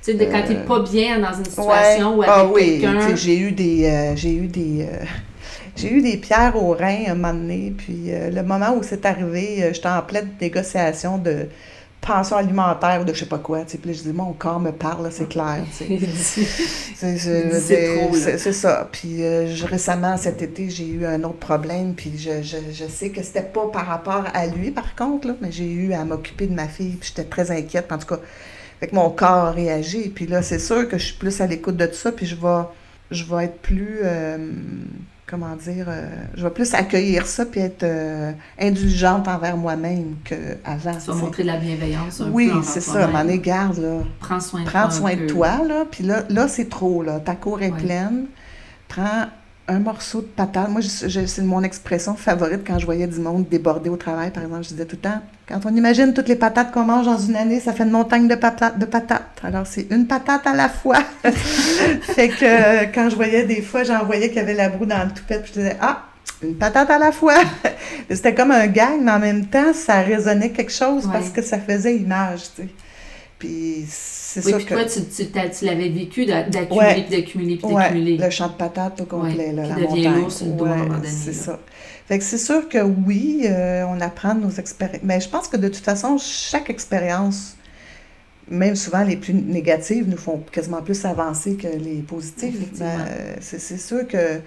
[0.04, 2.80] Tu sais, quand tu n'es Euh, pas bien dans une situation ou avec ah oui,
[2.80, 3.16] quelqu'un.
[3.16, 5.04] j'ai eu des euh, j'ai eu des euh,
[5.76, 9.06] j'ai eu des pierres au rein un moment donné puis euh, le moment où c'est
[9.06, 11.48] arrivé j'étais en pleine négociation de
[12.06, 13.66] pension alimentaire ou de je sais pas quoi.
[13.66, 15.64] Puis là, je dis, mon corps me parle, c'est clair.
[16.96, 18.88] C'est ça.
[18.92, 21.94] Puis euh, récemment, cet été, j'ai eu un autre problème.
[21.96, 25.36] Puis je, je, je sais que c'était pas par rapport à lui, par contre, là,
[25.42, 26.96] mais j'ai eu à m'occuper de ma fille.
[27.00, 27.92] Puis j'étais très inquiète.
[27.92, 28.20] En tout cas,
[28.80, 30.10] fait que mon corps a réagi.
[30.10, 32.12] Puis là, c'est sûr que je suis plus à l'écoute de tout ça.
[32.12, 32.64] Puis je vais,
[33.12, 34.00] je vais être plus.
[34.04, 34.38] Euh,
[35.28, 41.00] comment dire, euh, je vais plus accueillir ça puis être euh, indulgente envers moi-même qu'avant.
[41.00, 44.00] Ça va montrer de la bienveillance un Oui, c'est ça, m'en égard, là.
[44.20, 44.92] Prends soin de Prends toi.
[44.92, 47.20] soin de toi, là, puis là, là c'est trop, là.
[47.20, 48.26] Ta cour est pleine.
[48.88, 49.26] Prends
[49.68, 50.70] un morceau de patate.
[50.70, 54.64] Moi, c'est mon expression favorite quand je voyais du monde déborder au travail, par exemple.
[54.64, 57.36] Je disais tout le temps, quand on imagine toutes les patates qu'on mange dans une
[57.36, 58.78] année, ça fait une montagne de, patates.
[58.78, 59.42] De patates.
[59.44, 61.00] Alors, c'est une patate à la fois.
[61.24, 64.86] fait que euh, quand je voyais des fois, j'en voyais qu'il y avait la broue
[64.86, 66.04] dans le toupette, puis je disais, ah,
[66.44, 67.36] une patate à la fois.
[68.10, 71.58] C'était comme un gag, mais en même temps, ça résonnait quelque chose parce que ça
[71.58, 72.70] faisait image, tu sais.
[73.40, 73.86] Puis
[74.42, 74.74] c'est oui, ça puis que...
[74.74, 78.18] toi, tu, tu, tu l'avais vécu d'accumuler, puis d'accumuler, puis d'accumuler.
[78.18, 80.20] le champ de patates au complet, ouais, là, la montagne.
[80.20, 81.08] lourd sur le dos à un moment donné.
[81.08, 81.58] C'est ça.
[82.06, 85.00] Fait que c'est sûr que oui, euh, on apprend de nos expériences.
[85.04, 87.56] Mais je pense que de toute façon, chaque expérience,
[88.50, 92.68] même souvent les plus négatives, nous font quasiment plus avancer que les positives.
[92.78, 93.08] Ben,
[93.40, 94.42] c'est sûr que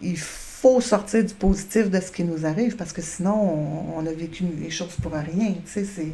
[0.00, 4.06] il faut sortir du positif de ce qui nous arrive parce que sinon, on, on
[4.06, 5.54] a vécu les choses pour rien.
[5.64, 6.12] Tu sais, c'est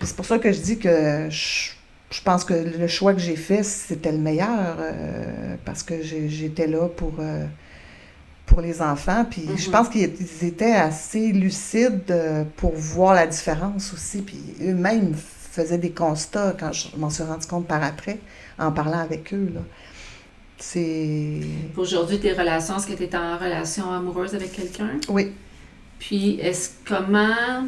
[0.00, 1.70] c'est pour ça que je dis que je,
[2.14, 6.68] je pense que le choix que j'ai fait, c'était le meilleur euh, parce que j'étais
[6.68, 7.44] là pour, euh,
[8.46, 9.26] pour les enfants.
[9.28, 14.22] Puis je pense qu'ils étaient assez lucides euh, pour voir la différence aussi.
[14.22, 18.18] Puis eux-mêmes faisaient des constats quand je m'en suis rendu compte par après
[18.60, 19.50] en parlant avec eux.
[19.52, 19.62] Là.
[20.58, 21.40] C'est.
[21.76, 25.00] Aujourd'hui, tes relations, est-ce que tu es en relation amoureuse avec quelqu'un?
[25.08, 25.32] Oui.
[25.98, 27.64] Puis, est-ce comment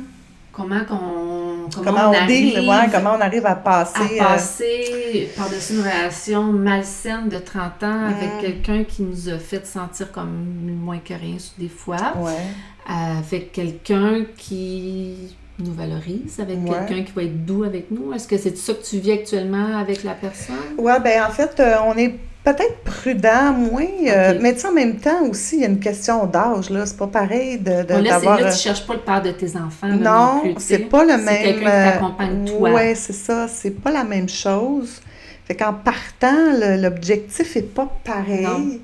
[0.57, 5.37] comment qu'on comment, comment, on, arrive, ouais, comment on arrive à passer à passer euh...
[5.37, 8.15] par-dessus une relation malsaine de 30 ans mmh.
[8.15, 10.31] avec quelqu'un qui nous a fait sentir comme
[10.83, 12.33] moins que rien des fois ouais.
[12.87, 16.87] avec quelqu'un qui nous valorise avec ouais.
[16.89, 19.77] quelqu'un qui va être doux avec nous est-ce que c'est ça que tu vis actuellement
[19.77, 20.57] avec la personne?
[20.79, 22.15] Ouais ben en fait euh, on est
[22.47, 23.83] peut-être prudent, moins.
[23.83, 24.39] Euh, okay.
[24.41, 26.87] mais tu sais, en même temps aussi, il y a une question d'âge, là.
[26.87, 28.41] C'est pas pareil de, de bon, là, d'avoir...
[28.41, 29.89] Là, tu cherches pas le père de tes enfants.
[29.89, 31.27] Non, non plus, c'est pas le même...
[31.27, 32.71] C'est quelqu'un qui t'accompagne toi.
[32.73, 33.49] Oui, c'est ça.
[33.49, 35.01] C'est pas la même chose.
[35.45, 38.47] Fait qu'en partant, le, l'objectif est pas pareil.
[38.47, 38.79] Non.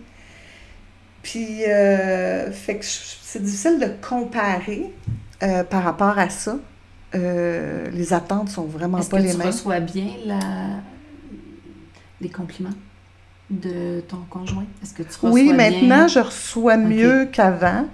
[1.23, 4.93] Puis, euh, fait que c'est difficile de comparer
[5.45, 6.57] euh, par rapport à ça.
[7.15, 9.47] Euh, les attentes sont vraiment Est-ce pas que les tu mêmes.
[9.47, 10.39] reçois bien la...
[12.21, 12.71] les compliments?
[13.53, 14.65] De ton conjoint?
[14.83, 17.87] Est-ce que tu reçois Oui, maintenant, je reçois mieux qu'avant.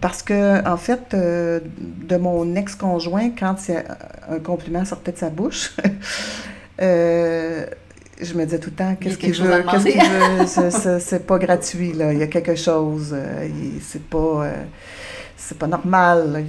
[0.00, 3.56] Parce que, en fait, euh, de mon ex-conjoint, quand
[4.30, 5.72] un compliment sortait de sa bouche,
[6.80, 7.66] euh,
[8.20, 9.62] je me disais tout le temps, qu'est-ce qu'il veut?
[9.70, 11.00] Qu'est-ce qu'il veut?
[11.00, 12.12] c'est pas gratuit, là.
[12.14, 13.10] Il y a quelque chose.
[13.12, 13.48] Euh,
[13.82, 14.52] c'est pas,
[15.36, 16.46] c'est pas normal.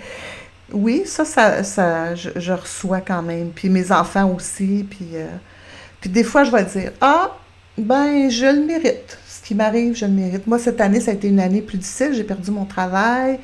[0.72, 3.52] oui, ça, ça, ça je, je, reçois quand même.
[3.54, 4.86] Puis mes enfants aussi.
[4.88, 5.12] Puis,
[5.98, 7.38] puis des fois, je vais dire, ah,
[7.78, 9.18] ben, je le mérite.
[9.28, 10.46] Ce qui m'arrive, je le mérite.
[10.46, 12.12] Moi, cette année, ça a été une année plus difficile.
[12.12, 13.38] J'ai perdu mon travail.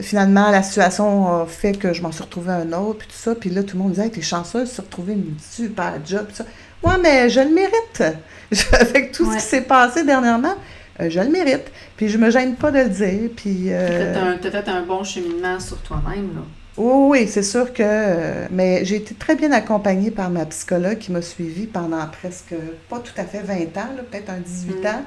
[0.00, 3.34] Finalement, la situation a fait que je m'en suis retrouvée un autre, puis tout ça.
[3.34, 6.26] Puis là, tout le monde disait, hey, t'es chanceuse de se retrouver une super job,
[6.28, 6.44] tout ça.
[6.82, 8.02] Ouais, mais je le mérite.
[8.72, 9.38] Avec tout ouais.
[9.38, 10.54] ce qui s'est passé dernièrement,
[11.00, 11.70] euh, je le mérite.
[11.96, 13.30] Puis je me gêne pas de le dire.
[13.36, 13.66] Puis.
[13.68, 14.38] Euh...
[14.40, 16.42] Tu as fait un bon cheminement sur toi-même, là.
[16.76, 17.82] Oui, oui, c'est sûr que.
[17.82, 22.54] Euh, mais j'ai été très bien accompagnée par ma psychologue qui m'a suivie pendant presque,
[22.88, 24.86] pas tout à fait 20 ans, peut-être un 18 mm.
[24.86, 25.02] ans,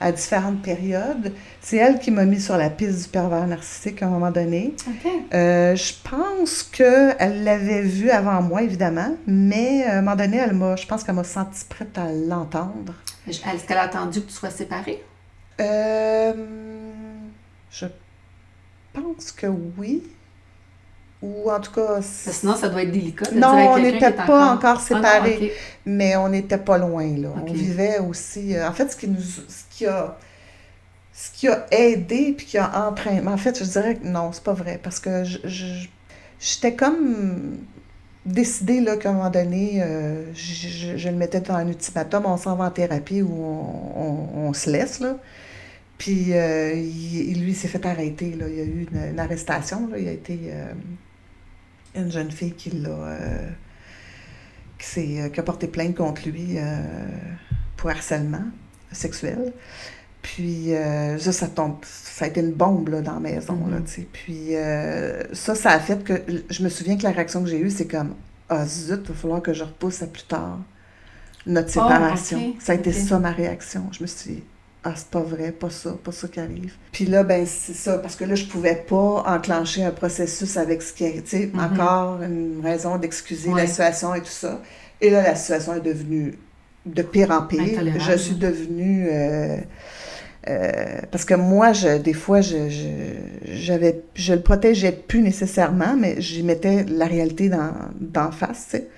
[0.00, 1.32] à différentes périodes.
[1.60, 4.74] C'est elle qui m'a mis sur la piste du pervers narcissique à un moment donné.
[5.32, 10.54] Euh, je pense qu'elle l'avait vu avant moi, évidemment, mais à un moment donné, elle
[10.54, 12.94] m'a, je pense qu'elle m'a senti prête à l'entendre.
[13.28, 15.02] Est-ce qu'elle a attendu que tu sois séparée?
[15.60, 16.32] Euh,
[17.70, 17.86] je
[18.92, 19.46] pense que
[19.78, 20.02] oui.
[21.24, 22.00] Ou en tout cas.
[22.02, 23.30] Sinon, ça doit être délicat.
[23.30, 25.52] De non, dire à on n'était pas encore, encore séparés, ah, non, okay.
[25.86, 27.06] mais on n'était pas loin.
[27.16, 27.28] Là.
[27.30, 27.50] Okay.
[27.50, 28.54] On vivait aussi.
[28.54, 30.18] Euh, en fait, ce qui nous, ce qui a,
[31.14, 33.26] ce qui a aidé puis qui a entraîné.
[33.26, 35.88] En fait, je dirais que non, c'est pas vrai, parce que je, je,
[36.38, 37.58] j'étais comme
[38.26, 42.24] décidée là qu'à un moment donné, euh, je, je, je, le mettais dans un ultimatum,
[42.26, 45.16] on s'en va en thérapie ou on, on, on se laisse là.
[45.96, 48.34] Puis euh, il, lui s'est fait arrêter.
[48.34, 48.46] Là.
[48.48, 49.88] Il y a eu une, une arrestation.
[49.88, 49.98] Là.
[49.98, 50.38] Il a été
[51.94, 52.90] une jeune fille qui l'a.
[52.90, 53.48] Euh,
[54.78, 56.56] qui, qui, a porté plainte contre lui
[57.76, 58.44] pour harcèlement
[58.92, 59.52] sexuel.
[60.24, 63.86] Puis euh, ça, ça tombe, ça a été une bombe là, dans la maison, Mhm.
[63.86, 64.08] sais.
[64.10, 67.60] Puis euh, ça, ça a fait que, je me souviens que la réaction que j'ai
[67.60, 68.14] eue, c'est comme,
[68.48, 70.60] ah zut, il va falloir que je repousse à plus tard
[71.46, 72.54] notre Oh, séparation.
[72.58, 73.86] Ça a été ça ma réaction.
[73.92, 74.42] Je me suis dit,
[74.84, 76.74] ah, c'est pas vrai, pas ça, pas ça qui arrive.
[76.92, 80.82] Puis là, ben, c'est ça, parce que là, je pouvais pas enclencher un processus avec
[80.82, 81.60] ce qui est, tu sais, Mhm.
[81.60, 83.62] encore une raison d'excuser Ouais.
[83.62, 84.60] la situation et tout ça.
[85.00, 86.38] Et là, la situation est devenue
[86.86, 87.80] de pire en pire.
[87.98, 89.08] Je suis devenue.
[89.10, 89.56] euh,
[90.48, 92.88] euh, parce que moi, je, des fois, je, je,
[93.54, 98.76] j'avais, je le protégeais plus nécessairement, mais j'y mettais la réalité dans, d'en face, tu
[98.76, 98.88] sais.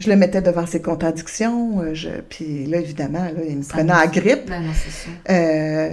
[0.00, 1.80] Je le mettais devant ses contradictions.
[1.80, 4.48] euh, Je, puis là, évidemment, là, il me Ça prenait à grippe.
[4.48, 5.10] Non, c'est ça.
[5.32, 5.88] Euh,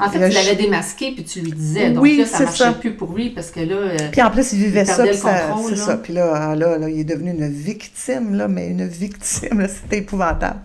[0.00, 1.90] En fait, là, tu je- l'avais démasqué, puis tu lui disais.
[1.92, 2.72] Donc Oui, là, ça c'est marchait ça.
[2.72, 3.76] plus pour lui, parce que là...
[3.76, 5.96] euh, Puis en plus, il vivait Il ça, puis ça, c'est ça.
[5.98, 9.68] Puis là, ah, là, là, il est devenu une victime, là, mais une victime, là,
[9.68, 10.58] c'était épouvantable.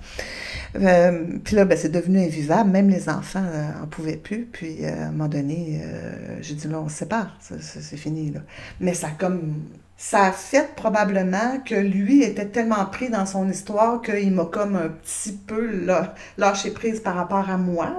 [0.75, 2.69] Euh, puis là, ben, c'est devenu invivable.
[2.69, 4.45] Même les enfants n'en pouvaient plus.
[4.51, 7.37] Puis euh, à un moment donné, euh, j'ai dit, là, on se sépare.
[7.39, 8.41] C'est fini, là.
[8.79, 9.55] Mais ça comme...
[10.01, 14.77] Ça a fait probablement que lui était tellement pris dans son histoire qu'il m'a comme
[14.77, 17.93] un petit peu là, lâché prise par rapport à moi.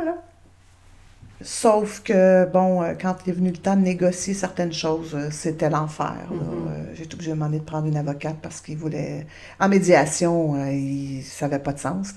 [1.42, 5.30] Sauf que, bon, euh, quand il est venu le temps de négocier certaines choses, euh,
[5.30, 6.14] c'était l'enfer.
[6.30, 6.38] Mhm.
[6.68, 9.26] Euh, J'ai été obligée de demander de prendre une avocate parce qu'il voulait...
[9.58, 11.22] En médiation, il...
[11.24, 12.12] ça n'avait pas de sens.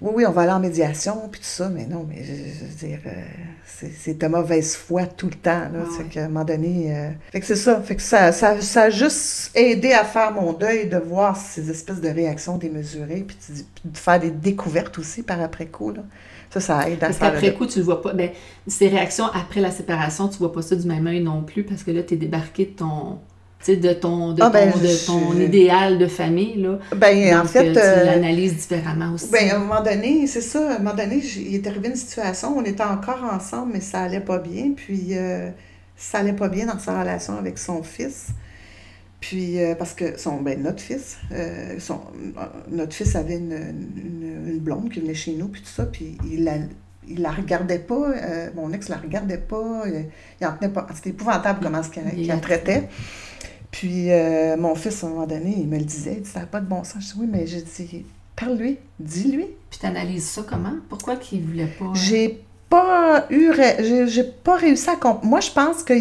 [0.00, 2.64] Oui, oui, on va aller en médiation, puis tout ça, mais non, mais je, je
[2.64, 2.98] veux dire,
[3.64, 5.68] c'est de mauvaise foi tout le temps.
[5.72, 6.04] Là, Ah ouais.
[6.10, 6.94] qu'à un moment donné...
[6.96, 7.80] euh, Fait que c'est ça.
[7.80, 11.70] Fait que ça, ça, ça a juste aidé à faire mon deuil, de voir ces
[11.70, 13.36] espèces de réactions démesurées, puis
[13.84, 15.92] de, de faire des découvertes aussi par après coup.
[15.92, 16.02] Là.
[16.52, 18.12] Ça, ça aide à Parce qu'après coup, tu le vois pas.
[18.12, 18.30] Ben,
[18.66, 21.82] ces réactions après la séparation, tu vois pas ça du même œil non plus parce
[21.82, 23.18] que là, tu es débarqué de ton.
[23.68, 26.78] De ton, de Ah, ton, ben, de je- ton idéal de famille, là.
[26.96, 29.30] Ben, en fait, euh, tu euh, l'analyses différemment aussi.
[29.30, 31.96] ben, à un moment donné, c'est ça, à un moment donné, il est arrivé une
[31.96, 35.48] situation, on était encore ensemble, mais ça allait pas bien, puis euh,
[35.96, 38.28] ça allait pas bien dans sa relation avec son fils.
[39.22, 42.00] Puis, euh, parce que son, ben, notre fils, euh, son,
[42.36, 45.86] euh, notre fils avait une, une, une blonde qui venait chez nous, puis tout ça,
[45.86, 46.54] puis il la,
[47.06, 50.02] il la regardait pas, euh, mon ex la regardait pas, euh,
[50.40, 50.88] il en tenait pas.
[50.92, 52.88] C'était épouvantable comment ce qu'il Il la traitait.
[53.70, 54.08] Puis
[54.58, 56.60] mon fils, à un moment donné, il me le disait, il dit, ça n'a pas
[56.60, 57.04] de bon sens.
[57.04, 58.04] Je dis, oui, mais j'ai dit,
[58.34, 59.46] parle-lui, dis-lui.
[59.70, 60.74] Puis tu analyses ça comment?
[60.88, 61.92] Pourquoi qu'il voulait pas.
[61.94, 62.42] J'ai
[62.72, 63.52] pas eu,
[64.06, 65.26] j'ai pas réussi à comprendre.
[65.26, 65.92] Moi, je pense que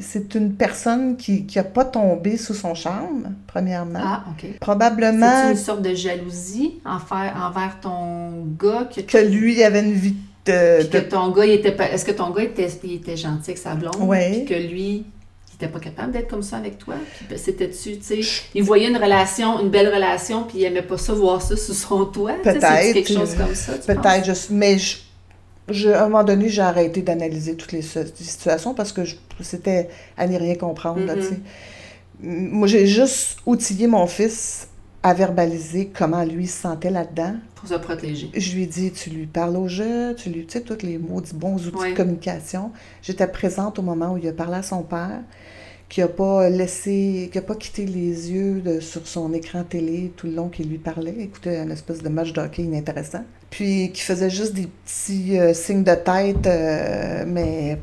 [0.00, 3.98] c'est une personne qui qui a pas tombé sous son charme, premièrement.
[4.00, 4.58] Ah, OK.
[4.60, 9.82] Probablement C'est une sorte de jalousie envers, envers ton gars que, que lui il avait
[9.82, 11.90] une vie de, puis que ton gars, il était pas.
[11.90, 13.96] Est-ce que ton gars était, il était gentil avec sa blonde?
[13.98, 14.30] Ouais.
[14.30, 15.04] Puis que lui,
[15.48, 16.94] il était pas capable d'être comme ça avec toi?
[17.16, 20.82] Puis ben, c'était-tu, tu sais, il voyait une relation, une belle relation, puis il aimait
[20.82, 22.34] pas ça, voir ça sous son toit?
[22.44, 23.72] Peut-être, quelque chose comme ça?
[23.72, 24.98] Peut-être, mais je,
[25.68, 29.88] je- à un moment donné, j'ai arrêté d'analyser toutes les, situations parce que je- c'était
[30.16, 31.00] à n'y rien comprendre.
[31.00, 31.22] Mhm.
[31.22, 31.38] sais.
[32.20, 34.68] Moi, j'ai juste outillé mon fils
[35.02, 37.34] à verbaliser comment lui se sentait là-dedans.
[37.54, 38.30] Pour se protéger.
[38.34, 40.98] Je lui ai dit, tu lui parles au jeu, tu lui, tu sais, tous les
[40.98, 41.92] mots, bons outils Ouais.
[41.92, 42.72] de communication.
[43.02, 45.20] J'étais présente au moment où il a parlé à son père,
[45.88, 50.12] qui a pas laissé, qui a pas quitté les yeux de- sur son écran télé
[50.16, 53.24] tout le long qu'il lui parlait, écoutait un espèce de match de hockey inintéressant.
[53.50, 57.78] Puis qui faisait juste des petits euh, signes de tête, euh, mais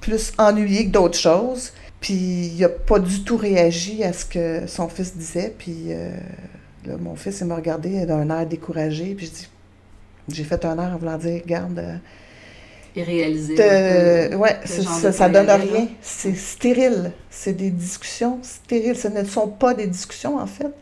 [0.00, 1.72] plus ennuyé que d'autres choses.
[2.00, 5.54] Puis il a pas du tout réagi à ce que son fils disait.
[5.56, 6.10] Puis euh,
[6.86, 9.14] là, mon fils, il m'a regardé d'un air découragé.
[9.14, 9.32] Puis
[10.28, 11.96] j'ai fait un air en voulant dire, regarde, euh,
[12.96, 13.54] Et réaliser.
[14.36, 15.88] ouais, ça, ça donne rien.
[16.02, 17.12] C'est stérile.
[17.30, 18.96] C'est des discussions stériles.
[18.96, 20.72] Ce ne sont pas des discussions, en fait.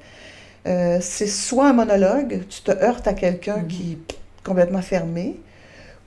[0.67, 3.67] Euh, c'est soit un monologue, tu te heurtes à quelqu'un Mhm.
[3.67, 5.41] qui est complètement fermé,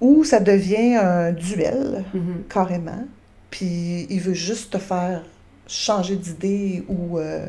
[0.01, 2.43] ou ça devient un duel, Mhm.
[2.49, 3.03] carrément.
[3.49, 5.23] Puis il veut juste te faire
[5.67, 7.45] changer d'idée ou euh,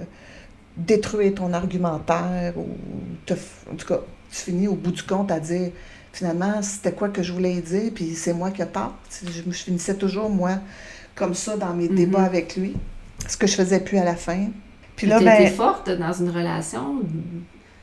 [0.76, 2.66] détruire ton argumentaire ou
[3.24, 3.34] te,
[3.70, 4.00] en tout cas,
[4.30, 5.70] tu finis au bout du compte à dire
[6.12, 10.30] finalement c'était quoi que je voulais dire puis c'est moi qui Je, je finissais toujours
[10.30, 10.52] moi
[11.14, 11.94] comme ça dans mes Mhm.
[11.96, 12.74] débats avec lui,
[13.28, 14.46] ce que je faisais plus à la fin.
[14.97, 17.03] Puis là ben forte dans une relation?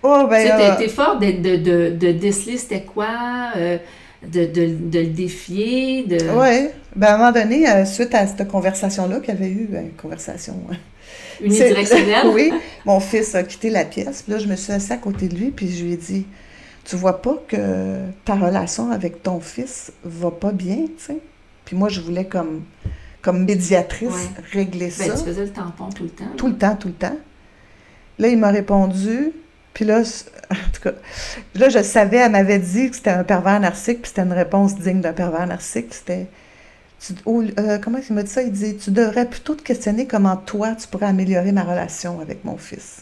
[0.02, 3.78] oh ben tu sais, euh, forte de, de, de, de déceler c'était quoi, euh,
[4.26, 6.18] de, de, de le défier, de...
[6.38, 9.50] ouais, ben à un moment donné euh, suite à cette conversation là qu'il y avait
[9.50, 10.76] eu ben, une conversation hein,
[11.42, 12.28] unidirectionnelle.
[12.34, 12.52] oui.
[12.86, 14.24] Mon fils a quitté la pièce.
[14.24, 16.26] Puis là, je me suis assise à côté de lui, puis je lui ai dit
[16.84, 17.58] Tu vois pas que
[18.26, 21.18] ta relation avec ton fils va pas bien, tu sais
[21.66, 22.64] Puis moi, je voulais, comme,
[23.24, 24.44] comme médiatrice, Ouais.
[24.52, 25.18] régler Ben, ça.
[25.18, 26.26] tu faisais le tampon tout le temps.
[26.38, 27.18] Tout le temps, tout le temps.
[28.20, 29.32] Là, il m'a répondu
[29.74, 30.02] Puis là,
[30.52, 30.92] en tout cas,
[31.56, 34.76] là, je savais, elle m'avait dit que c'était un pervers narcissique, puis c'était une réponse
[34.76, 35.92] digne d'un pervers narcissique.
[35.96, 36.28] C'était.
[37.26, 38.44] Oh, euh, comment il m'a dit ça?
[38.44, 42.46] Il dit Tu devrais plutôt te questionner comment toi, tu pourrais améliorer ma relation avec
[42.46, 43.02] mon fils.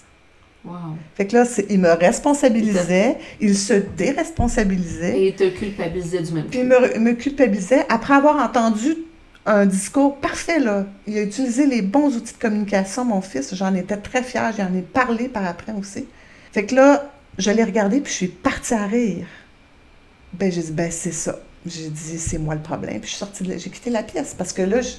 [0.63, 0.74] Wow.
[1.15, 5.19] Fait que là, il me responsabilisait, il se déresponsabilisait.
[5.19, 8.95] Et il te culpabilisait du même Puis il me, me culpabilisait après avoir entendu
[9.46, 10.86] un discours parfait, là.
[11.08, 13.56] Il a utilisé les bons outils de communication, mon fils.
[13.56, 14.54] J'en étais très fière.
[14.56, 16.06] J'en ai parlé par après aussi.
[16.52, 19.26] Fait que là, je l'ai regardé, puis je suis partie à rire.
[20.34, 21.39] Ben, j'ai dit, ben, c'est ça.
[21.66, 23.00] J'ai dit, c'est moi le problème.
[23.00, 23.58] Puis je suis sortie de.
[23.58, 24.89] J'ai quitté la pièce parce que là, je...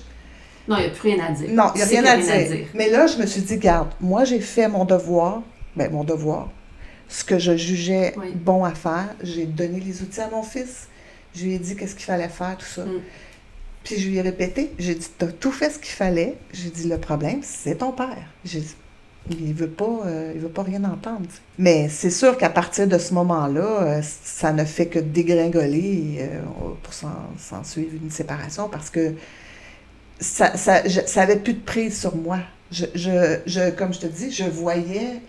[0.69, 1.49] Non, il n'y a plus rien à dire.
[1.51, 2.67] Non, il n'y a rien, à, dire.
[2.75, 5.43] Mais là, je me suis dit, garde, moi, j'ai fait mon devoir.
[5.77, 6.51] Ben, mon devoir.
[7.09, 9.15] Ce que je jugeais bon à faire.
[9.23, 10.89] J'ai donné les outils à mon fils.
[11.35, 12.85] Je lui ai dit qu'est-ce qu'il fallait faire, tout ça.
[12.85, 13.01] Mm.
[13.85, 16.37] Puis je lui ai répété, j'ai dit, tu as tout fait ce qu'il fallait.
[16.53, 18.27] J'ai dit, le problème, c'est ton père.
[18.45, 18.75] J'ai dit,
[19.31, 21.27] il veut pas, euh, il veut pas rien entendre.
[21.59, 26.41] Mais c'est sûr qu'à partir de ce moment-là, euh, ça ne fait que dégringoler euh,
[26.83, 29.15] pour s'en suivre une séparation parce que
[30.19, 32.39] ça, ça, ça avait plus de prise sur moi.
[32.71, 35.21] Je, je, je, comme je te dis, je voyais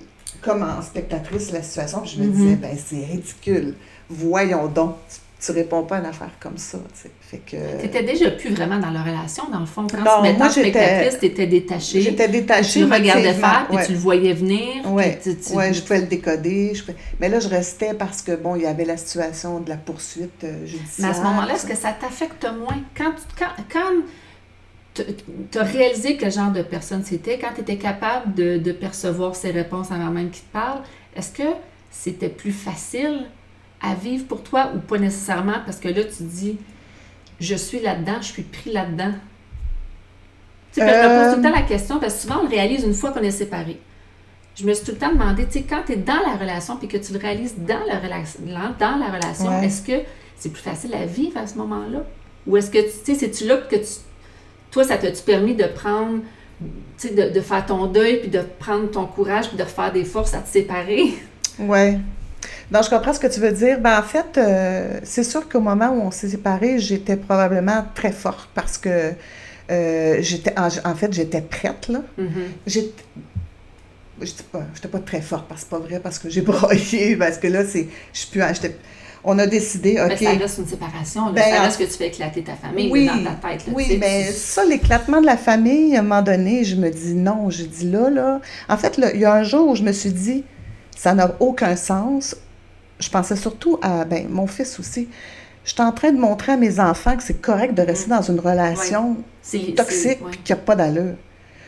[0.41, 2.31] comme en spectatrice la situation, puis je me mm-hmm.
[2.31, 3.75] disais, ben c'est ridicule.
[4.09, 5.19] Voyons donc, tu
[5.51, 7.09] réponds pas à une affaire comme ça, tu.
[7.19, 7.81] Fait que...
[7.81, 9.87] T'étais déjà plus vraiment dans la relation, dans le fond.
[9.91, 12.01] Quand non, tu moi, spectatrice, t'étais détachée.
[12.01, 14.83] J'étais détachée, Tu le regardais faire, puis tu le voyais venir.
[14.85, 15.03] Oui,
[15.53, 16.73] ouais, je pouvais le décoder.
[16.75, 16.83] Je
[17.19, 20.43] Mais là, je restais parce que, bon, il y avait la situation de la poursuite
[20.43, 20.87] euh, judiciaire.
[20.99, 22.81] Mais à ce moment-là, est-ce que ça t'affecte moins?
[22.95, 25.03] Quand, quand, quand
[25.51, 29.35] tu as réalisé quel genre de personne c'était, quand tu étais capable de, de percevoir
[29.35, 30.81] ses réponses avant même qu'il te parle,
[31.15, 31.49] est-ce que
[31.89, 33.25] c'était plus facile
[33.83, 36.57] à vivre pour toi ou pas nécessairement parce que là, tu dis,
[37.39, 39.11] je suis là-dedans, je suis pris là-dedans?
[40.73, 42.49] Tu sais, je me pose tout le temps la question parce que souvent, on le
[42.49, 43.79] réalise une fois qu'on est séparés.
[44.55, 46.77] Je me suis tout le temps demandé, tu sais, quand tu es dans la relation
[46.77, 48.39] puis que tu le réalises dans la, relation,
[48.79, 50.03] dans la relation, est-ce que
[50.37, 52.03] c'est plus facile à vivre à ce moment-là?
[52.47, 53.87] Ou est-ce que, tu sais, c'est-tu là que tu.
[54.71, 56.21] Toi, ça t'a-tu permis de prendre,
[56.97, 59.91] tu sais, de, de, faire ton deuil puis de prendre ton courage puis de refaire
[59.91, 61.13] des forces à te séparer?
[61.59, 61.99] Ouais.
[62.71, 63.79] Non, je comprends ce que tu veux dire.
[63.79, 68.11] Ben, en fait, euh, c'est sûr qu'au moment où on s'est séparés, j'étais probablement très
[68.11, 69.13] forte parce que
[69.71, 72.01] euh, j'étais, en, fait, j'étais prête, là.
[72.19, 72.25] Mm-hmm.
[72.67, 73.03] J'étais,
[74.21, 77.37] j'étais pas, pas très forte parce que c'est pas vrai, parce que j'ai broyé, parce
[77.37, 78.41] que là, c'est, je suis plus,
[79.23, 80.09] on a décidé, OK.
[80.09, 82.91] Mais ça reste une séparation, là, ben, ça reste que tu fais éclater ta famille
[82.91, 83.67] oui, dans ta tête.
[83.67, 87.13] Là, oui, mais ça, l'éclatement de la famille, à un moment donné, je me dis
[87.13, 88.41] non, je dis là, là.
[88.67, 90.43] En fait, il y a un jour où je me suis dit,
[90.95, 92.35] ça n'a aucun sens
[92.99, 95.07] je pensais surtout à ben, mon fils aussi.
[95.65, 98.21] Je suis en train de montrer à mes enfants que c'est correct de rester dans
[98.21, 99.17] une relation
[99.75, 101.15] toxique qui n'a pas d'allure.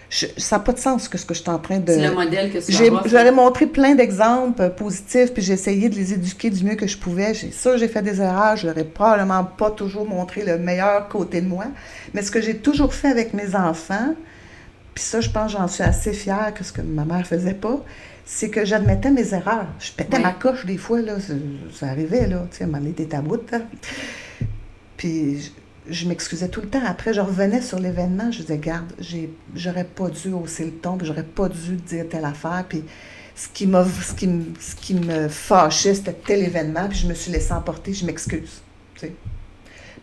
[0.09, 1.93] ça n'a pas de sens que ce que je suis en train de.
[1.93, 6.13] C'est le modèle que tu J'aurais montré plein d'exemples positifs, puis j'ai essayé de les
[6.13, 7.33] éduquer du mieux que je pouvais.
[7.33, 8.57] J'ai ça, j'ai fait des erreurs.
[8.57, 11.65] Je n'aurais probablement pas toujours montré le meilleur côté de moi.
[12.13, 14.13] Mais ce que j'ai toujours fait avec mes enfants,
[14.93, 17.81] puis ça, je pense, j'en suis assez fière que ce que ma mère faisait pas,
[18.25, 19.67] c'est que j'admettais mes erreurs.
[19.79, 21.17] Je pétais ma coche des fois, là,
[21.71, 23.07] ça, arrivait, là, tu sais, à un moment donné,
[23.53, 23.61] hein.
[24.97, 25.53] Puis
[25.87, 26.83] je, m'excusais tout le temps.
[26.83, 28.91] Après, je revenais sur l'événement, je disais, garde,
[29.53, 32.83] j'aurais pas dû hausser le ton, puis j'aurais pas dû dire telle affaire, puis
[33.35, 37.31] ce qui, ce qui, ce qui me fâchait, c'était tel événement, puis je me suis
[37.31, 38.61] laissé emporter, je m'excuse,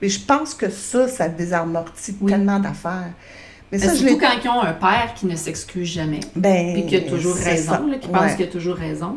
[0.00, 3.12] Mais je pense que ça, ça désamortit tellement d'affaires.
[3.72, 6.96] Mais ça, surtout quand ils ont un père qui ne s'excuse jamais, ben, puis qui
[6.96, 9.16] a toujours raison, qui pense qu'il a toujours raison,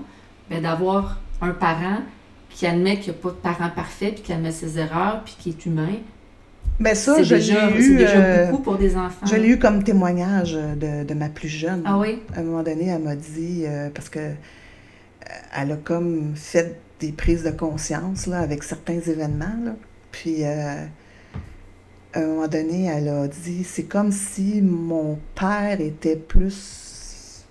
[0.50, 2.00] ben, d'avoir un parent
[2.50, 5.36] qui admet qu'il n'y a pas de parent parfait, puis qui admet ses erreurs, puis
[5.38, 5.98] qui est humain.
[6.80, 7.98] Ben ça, je l'ai eu.
[7.98, 9.26] déjà euh, beaucoup pour des enfants.
[9.26, 11.84] Je l'ai eu comme témoignage de, de, ma plus jeune.
[11.86, 12.22] Ah oui?
[12.34, 14.34] À un moment donné, elle m'a dit, euh, parce que euh,
[15.58, 19.58] elle a comme fait des prises de conscience là, avec certains événements.
[19.66, 19.76] Là.
[20.12, 20.44] Puis
[22.16, 27.44] à un moment donné, elle a dit c'est comme si mon père était plus.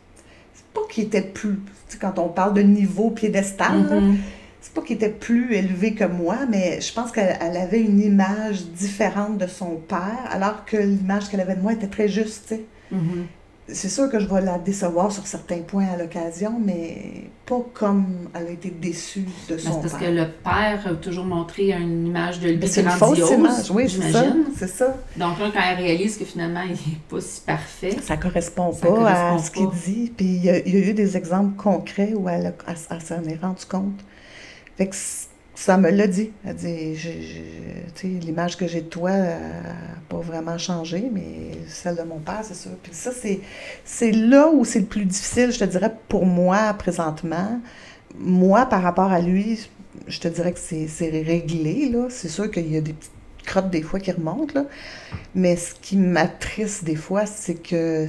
[0.55, 1.59] C'est pas qu'il était plus.
[2.01, 4.17] Quand on parle de niveau piédestal, mm-hmm.
[4.61, 8.67] c'est pas qu'il était plus élevé que moi, mais je pense qu'elle avait une image
[8.67, 12.55] différente de son père, alors que l'image qu'elle avait de moi était très juste.
[12.93, 13.27] Mm-hmm
[13.67, 18.29] c'est sûr que je vais la décevoir sur certains points à l'occasion, mais pas comme
[18.35, 19.81] elle a été déçue de son père.
[19.81, 23.71] parce que le père a toujours montré une image de lui C'est une fausse image,
[23.71, 24.97] oui, c'est ça, c'est ça.
[25.17, 27.97] Donc là, quand elle réalise que finalement, il n'est pas si parfait...
[28.03, 30.13] Ça correspond pas à ce qu'il dit.
[30.15, 34.01] Puis il y, a, eu des exemples concrets où elle, s'en est rendue compte.
[34.77, 34.97] Fait que
[35.55, 36.33] ça me l'a dit.
[36.45, 39.39] Elle dit, l'image que j'ai de toi n'a
[40.09, 42.73] pas vraiment changé, mais celle de mon père, c'est sûr.
[42.83, 43.11] Puis ça,
[43.85, 47.61] c'est, là où c'est le plus difficile, je te dirais, pour moi, présentement,
[48.19, 49.69] moi, par rapport à lui,
[50.09, 52.07] je te dirais que c'est réglé, là.
[52.11, 53.13] C'est sûr qu'il y a des petites
[53.47, 54.67] crottes des fois qui remontent, là.
[55.35, 58.07] Mais ce qui m'attriste des fois, c'est que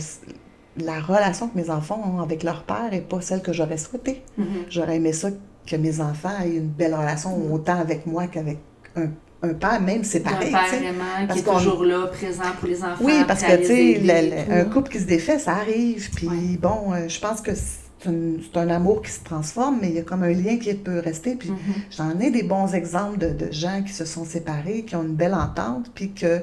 [0.77, 4.23] la relation que mes enfants ont avec leur père n'est pas celle que j'aurais souhaité.
[4.39, 4.43] Mm-hmm.
[4.69, 5.29] J'aurais aimé ça
[5.65, 7.51] que mes enfants aient une belle relation Mm-hmm.
[7.53, 8.59] autant avec moi qu'avec
[8.95, 9.07] un,
[9.41, 10.47] un père, même séparé.
[10.47, 13.03] Un père vraiment Parce qui est toujours là, présent pour les enfants.
[13.03, 16.09] Oui, parce que, tu sais, un couple qui se défait, ça arrive.
[16.15, 16.57] Puis Ouais.
[16.59, 20.03] bon, euh, je pense que c'est un, amour qui se transforme, mais il y a
[20.03, 21.35] comme un lien qui peut rester.
[21.35, 21.57] Puis Mhm.
[21.91, 25.15] j'en ai des bons exemples de, de gens qui se sont séparés, qui ont une
[25.15, 26.41] belle entente, puis que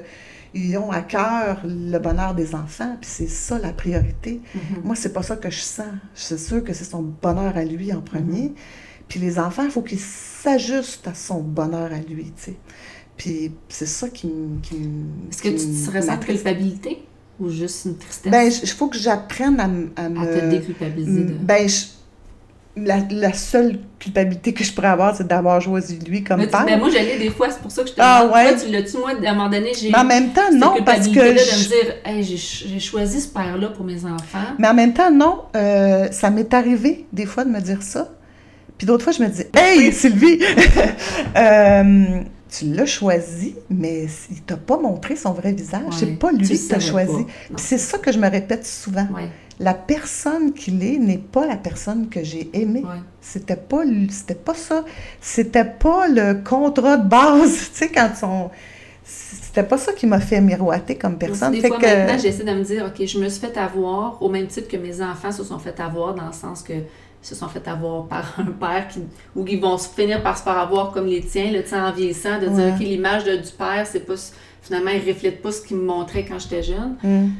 [0.55, 4.39] ils ont à cœur le bonheur des enfants, puis c'est ça la priorité.
[4.53, 4.61] Mhm.
[4.83, 5.87] Moi, c'est pas ça que je sens.
[6.13, 8.49] C'est sûr que c'est son bonheur à lui en premier.
[8.49, 8.55] Mhm.
[9.07, 12.53] Puis les enfants, il faut qu'ils s'ajustent à son bonheur à lui, tu sais.
[13.17, 14.57] Puis c'est ça qui me...
[15.31, 16.43] Est-ce que tu te ressens m'attriste.
[16.43, 17.03] culpabilité
[17.39, 18.31] ou juste une tristesse?
[18.31, 20.25] Ben, il faut que j'apprenne à, à à me...
[20.33, 21.33] te déculpabiliser de...
[21.33, 21.85] Ben, je-
[22.75, 26.63] la, la seule culpabilité que je pourrais avoir, c'est d'avoir choisi lui comme Mais, père.
[26.65, 28.33] mais moi, j'allais des fois, c'est pour ça que je te Ah, demande.
[28.35, 28.49] ouais?
[28.55, 31.07] Toi, tu l'as-tu, moi, à un moment donné, j'ai Mais en même temps, non, parce
[31.07, 31.13] que...
[31.13, 34.55] culpabilité-là de je- me dire, hey, j'ai choisi ce père-là pour mes enfants.
[34.57, 38.09] Mais en même temps, non, euh, ça m'est arrivé des fois de me dire ça.
[38.77, 40.39] Puis d'autres fois, je me dis, hey, Sylvie,
[41.37, 45.81] euh, tu l'as choisi, mais il t'a pas montré son vrai visage.
[45.91, 47.25] C'est pas lui qui t'a choisi.
[47.47, 49.07] Puis c'est ça que je me répète souvent.
[49.13, 52.83] Ouais, La personne qu'il est n'est pas la personne que j'ai aimée.
[52.83, 52.99] ouais.
[53.21, 54.83] C'était pas, lui- c'était pas ça.
[55.21, 57.69] C'était pas le contrat de base.
[57.73, 58.49] Tu sais, quand on.
[59.05, 61.51] C'était pas ça qui m'a fait miroiter comme personne.
[61.51, 64.21] Des Fait fois, que- maintenant, j'essaie de me dire, OK, je me suis fait avoir
[64.21, 66.73] au même titre que mes enfants se sont fait avoir, dans le sens que
[67.27, 68.99] se sont fait avoir par un père qui,
[69.35, 72.47] ou qui vont finir par se faire avoir comme les tiens, le en vieillissant, de
[72.47, 72.53] Ouais.
[72.65, 74.15] dire, OK, l'image du père, c'est pas,
[74.61, 76.95] finalement, il reflète pas ce qu'il me montrait quand j'étais jeune.
[77.03, 77.31] Hum.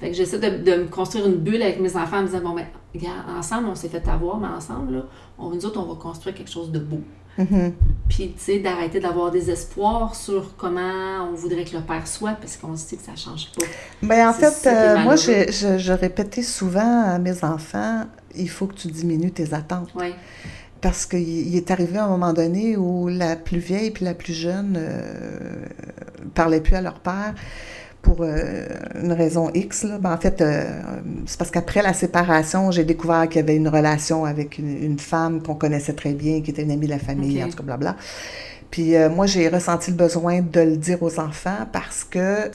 [0.00, 2.40] Fait que j'essaie de, de me construire une bulle avec mes enfants en me disant,
[2.42, 5.02] bon, ben, regarde, ensemble, on s'est fait avoir, mais ensemble, là,
[5.38, 7.00] on, nous autres, on va construire quelque chose de beau.
[7.38, 7.72] Mhm.
[8.10, 12.32] Puis, tu sais, d'arrêter d'avoir des espoirs sur comment on voudrait que le père soit,
[12.32, 13.64] parce qu'on se dit que ça change pas.
[14.02, 18.02] Ben, en fait, euh, moi, je, je, je répétais souvent à mes enfants,
[18.36, 19.94] il faut que tu diminues tes attentes.
[19.94, 20.14] Ouais.
[20.80, 24.32] Parce qu'il il est arrivé un moment donné où la plus vieille puis la plus
[24.32, 25.66] jeune euh,
[26.34, 27.34] parlaient plus à leur père
[28.02, 28.66] pour euh,
[29.00, 29.84] une raison X.
[29.84, 29.98] Là.
[29.98, 30.64] Ben, en fait, euh,
[31.26, 34.98] c'est parce qu'après la séparation, j'ai découvert qu'il y avait une relation avec une, une
[34.98, 37.62] femme qu'on connaissait très bien, qui était une amie de la famille, en tout cas,
[37.62, 37.96] blabla.
[38.72, 42.50] Puis euh, moi, j'ai ressenti le besoin de le dire aux enfants parce que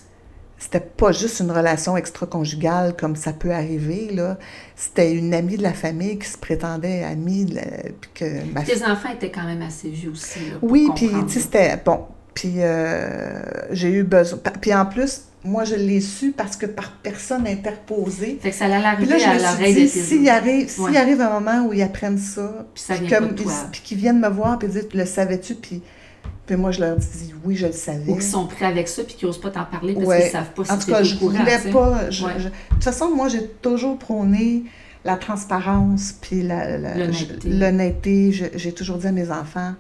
[0.60, 4.38] c'était pas juste une relation extra-conjugale comme ça peut arriver, là.
[4.76, 7.62] C'était une amie de la famille qui se prétendait amie, de la-
[8.02, 10.40] puis que ma Tes enfants étaient quand même assez vieux aussi.
[10.40, 12.02] Là, pour oui, puis tu sais, c'était bon.
[12.34, 13.42] Puis euh,
[13.72, 14.40] j'ai eu besoin.
[14.62, 18.38] Puis en plus, moi, je l'ai su parce que par personne interposée.
[18.42, 20.70] Fait que ça allait Puis arriver là, je à l'oreille dit, de tes s'il arrive,
[20.80, 20.98] Ouais.
[20.98, 23.30] arrive un moment où ils apprennent ça, Puis ça puis vient comme
[23.84, 25.82] qu'ils viennent me voir puis dire, le savais-tu, puis,
[26.48, 28.10] puis moi, je leur dis, oui, je le savais.
[28.12, 30.22] Ou qui sont prêts avec ça, puis qui n'osent pas t'en parler parce Ouais.
[30.24, 32.10] qu'ils savent pas si En tout cas, je courant, voulais pas.
[32.10, 32.32] je- Ouais.
[32.40, 34.64] je- de toute façon, moi, j'ai toujours prôné
[35.06, 36.96] la transparence puis la- la-
[37.46, 38.32] L'honnêteté.
[38.56, 39.74] J'ai toujours dit à mes enfants,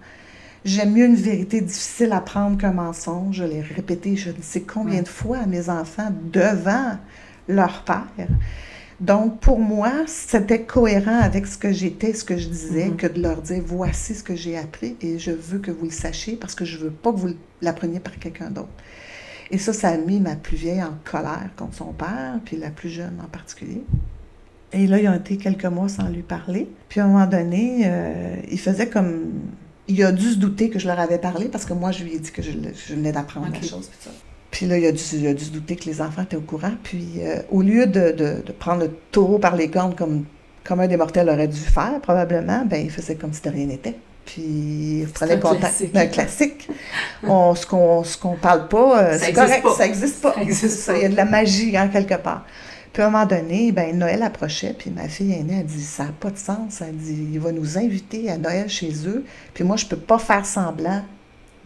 [0.65, 3.37] j'aime mieux une vérité difficile à prendre qu'un mensonge.
[3.37, 5.01] Je l'ai répété je ne sais combien Ouais.
[5.03, 6.97] de fois à mes enfants devant
[7.47, 8.27] leur père.
[8.99, 12.95] Donc, pour moi, c'était cohérent avec ce que j'étais, ce que je disais, Mhm.
[12.97, 15.91] que de leur dire voici ce que j'ai appris et je veux que vous le
[15.91, 18.69] sachiez parce que je veux pas que vous l'appreniez par quelqu'un d'autre.
[19.51, 22.69] Et ça, ça a mis ma plus vieille en colère contre son père, puis la
[22.69, 23.83] plus jeune en particulier.
[24.73, 26.67] Et là, ils ont été quelques mois sans lui parler.
[26.89, 29.31] Puis à un moment donné, euh, il faisait comme.
[29.87, 32.15] Il a dû se douter que je leur avais parlé parce que moi, je lui
[32.15, 32.51] ai dit que je,
[32.89, 33.87] venais d'apprendre la chose.
[33.87, 34.11] Puis, ça.
[34.51, 36.41] Puis là, il a, dû, il a dû se douter que les enfants étaient au
[36.41, 36.71] courant.
[36.83, 40.23] Puis euh, au lieu de, de- de prendre le taureau par les cornes comme,
[40.63, 43.65] comme un des mortels aurait dû faire, probablement, ben il faisait comme si de rien
[43.65, 43.95] n'était.
[44.25, 44.41] Puis
[45.01, 45.59] il prenait un contact.
[45.61, 45.95] classique.
[45.95, 46.69] Un classique.
[47.23, 49.73] On, ce qu'on ce qu'on parle pas, euh, Ça c'est correct, pas.
[49.75, 50.35] ça existe pas.
[50.41, 52.45] Il y a de la magie en quelque part.
[52.93, 56.05] Puis à un moment donné, ben, Noël approchait, puis ma fille aînée a dit Ça
[56.05, 56.81] n'a pas de sens.
[56.81, 59.23] Elle dit Il va nous inviter à Noël chez eux,
[59.53, 61.03] puis moi, je peux pas faire semblant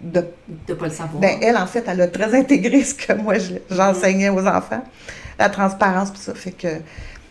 [0.03, 0.25] de.
[0.67, 1.19] De pas le savoir.
[1.21, 4.83] Ben, elle, en fait, elle a très intégré ce que moi, je- j'enseignais aux enfants,
[5.39, 6.33] la transparence, puis ça.
[6.33, 6.67] Fait que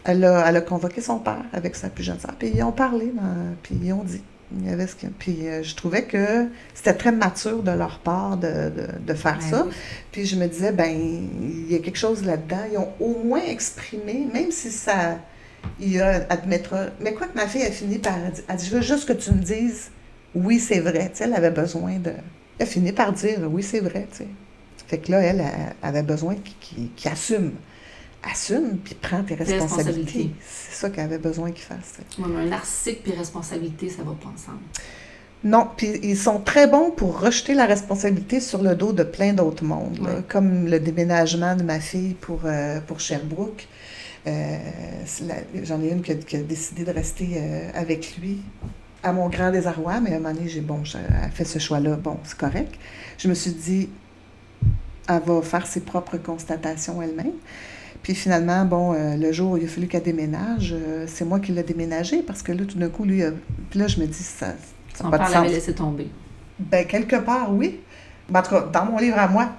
[0.05, 2.73] elle a, elle a convoqué son père avec sa plus jeune sœur, puis ils ont
[2.73, 4.23] parlé, dans- puis ils ont dit.
[4.59, 8.37] Il y avait ce puis euh, je trouvais que c'était très mature de leur part
[8.37, 9.62] de, de, de faire ça.
[9.64, 9.73] oui.
[10.11, 12.62] Puis je me disais, ben, il y a quelque chose là-dedans.
[12.73, 15.18] Ils ont au moins exprimé, même si ça,
[15.79, 16.87] il admettra.
[17.01, 19.12] Mais quoi que ma fille a fini par dire, elle dit, je veux juste que
[19.12, 19.93] tu me dises,
[20.35, 21.11] oui, c'est vrai.
[21.12, 22.11] Tu sais, elle avait besoin de.
[22.61, 24.07] Elle a fini par dire, oui, c'est vrai.
[24.11, 24.27] Tu sais.
[24.87, 27.53] Fait que là, elle, elle avait besoin qu'il assume.
[28.23, 30.31] assume, puis prends tes responsabilités.
[30.47, 31.95] C'est ça qu'elle avait besoin qu'il fasse.
[32.19, 34.59] Ouais, mais un narcissique puis responsabilité, ça va pas ensemble.
[35.43, 39.33] Non, puis ils sont très bons pour rejeter la responsabilité sur le dos de plein
[39.33, 40.21] d'autres mondes, là.
[40.29, 43.69] Comme le déménagement de ma fille pour, euh, pour Sherbrooke.
[44.27, 44.59] Euh,
[45.63, 48.43] J'en ai une qui a, qui a décidé de rester euh, avec lui
[49.03, 50.83] à mon grand désarroi, mais à un moment donné, j'ai bon,
[51.33, 52.75] fait ce choix-là, bon, c'est correct.
[53.19, 53.89] Je me suis dit,
[55.09, 57.33] elle va faire ses propres constatations elle-même.
[58.03, 61.39] Puis finalement, bon, euh, le jour où il a fallu qu'elle déménage, euh, c'est moi
[61.41, 63.33] qui l'ai déménagé parce que là, tout d'un coup, lui, a-
[63.71, 64.55] puis là, je me dis, ça
[65.03, 65.53] n'a pas de l'avait sens.
[65.53, 66.09] laissé tomber.
[66.59, 67.81] Ben, quelque part, oui.
[68.35, 69.51] En tout cas, dans mon livre à moi,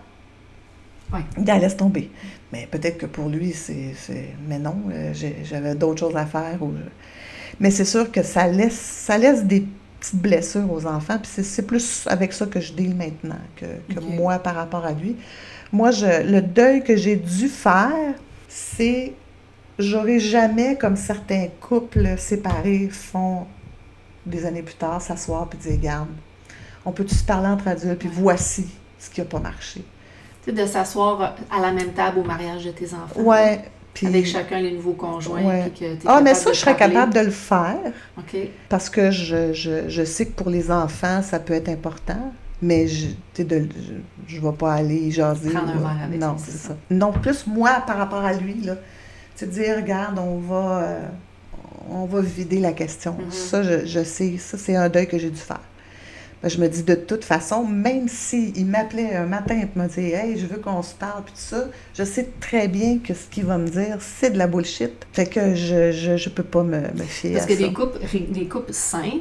[1.13, 1.19] Ouais.
[1.37, 2.09] il la laisse tomber.
[2.53, 3.93] Mais peut-être que pour lui, c'est.
[3.95, 5.13] c'est- Mais non, euh,
[5.43, 6.57] j'avais d'autres choses à faire.
[6.61, 6.81] ou je-
[7.61, 9.65] Mais c'est sûr que ça laisse, ça laisse des
[9.99, 11.17] petites blessures aux enfants.
[11.21, 15.15] Puis c'est- plus avec ça que je deal maintenant que, moi par rapport à lui.
[15.71, 18.13] Moi, je, le deuil que j'ai dû faire,
[18.49, 19.13] c'est.
[19.79, 23.45] J'aurais jamais, comme certains couples séparés font
[24.25, 26.09] des années plus tard, s'asseoir puis dire Regarde,
[26.83, 28.67] on peut-tu se parler entre adultes, puis voici
[28.99, 29.83] ce qui n'a pas marché.
[30.43, 33.21] Tu sais, de s'asseoir à la même table au mariage de tes enfants.
[33.21, 33.61] Ouais.
[33.93, 35.43] Puis, Avec chacun les nouveaux conjoints.
[35.43, 35.69] Ouais.
[35.69, 36.93] puis que t'es ah, mais ça, je serais parler.
[36.93, 37.77] capable de le faire
[38.17, 38.37] OK.
[38.69, 42.31] parce que je, je, je sais que pour les enfants, ça peut être important.
[42.61, 43.07] Mais je
[43.39, 43.65] ne
[44.27, 45.49] je, vais pas aller jaser.
[45.49, 45.79] Prendre un là.
[45.79, 46.77] verre avec Non, c'est ça.
[46.91, 48.75] Non, plus moi par rapport à lui, là.
[49.35, 51.07] C'est de dire, regarde, on va, euh,
[51.89, 53.13] on va vider la question.
[53.13, 53.31] Mhm.
[53.31, 55.61] Ça, je, je sais, ça, c'est un deuil que j'ai dû faire.
[56.43, 60.11] Ben, je me dis, de toute façon, même s'il m'appelait un matin et me dit
[60.11, 63.27] Hey, je veux qu'on se parle, puis tout ça, je sais très bien que ce
[63.27, 65.05] qu'il va me dire, c'est de la bullshit.
[65.13, 67.59] Fait que je, je, je peux pas me, me fier Parce à que ça.
[67.67, 69.19] des couples, des couples sains,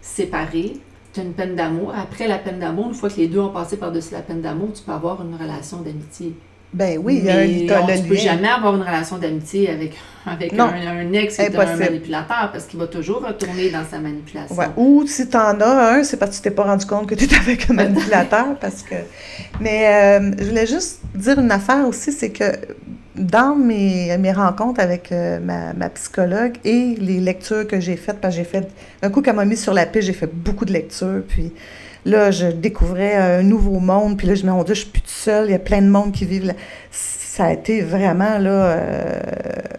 [0.00, 0.74] séparés,
[1.12, 1.92] tu as une peine d'amour.
[1.94, 4.72] Après la peine d'amour, une fois que les deux ont passé par-dessus la peine d'amour,
[4.74, 6.34] tu peux avoir une relation d'amitié.
[6.72, 9.94] Ben oui, il y a un, on- tu peux jamais avoir une relation d'amitié avec,
[10.26, 10.64] avec Non.
[10.64, 14.54] un, un ex qui est un manipulateur parce qu'il va toujours retourner dans sa manipulation.
[14.54, 14.66] Ouais.
[14.76, 17.24] Ou si t'en as un, c'est parce que tu t'es pas rendu compte que tu
[17.24, 18.54] étais avec un manipulateur.
[18.60, 18.96] parce que...
[19.60, 19.86] Mais
[20.20, 22.44] euh, je voulais juste dire une affaire aussi, c'est que
[23.16, 28.20] dans mes, mes rencontres avec euh, ma, ma psychologue et les lectures que j'ai faites,
[28.20, 28.68] parce que j'ai fait,
[29.02, 31.50] un coup qu'elle m'a mis sur la piste, j'ai fait beaucoup de lectures, puis
[32.04, 35.02] là, je découvrais un nouveau monde, puis là, je me mon Dieu, je suis plus
[35.02, 36.54] toute seule, il y a plein de monde qui vivent là.
[36.90, 39.20] Ça a été vraiment, là, euh,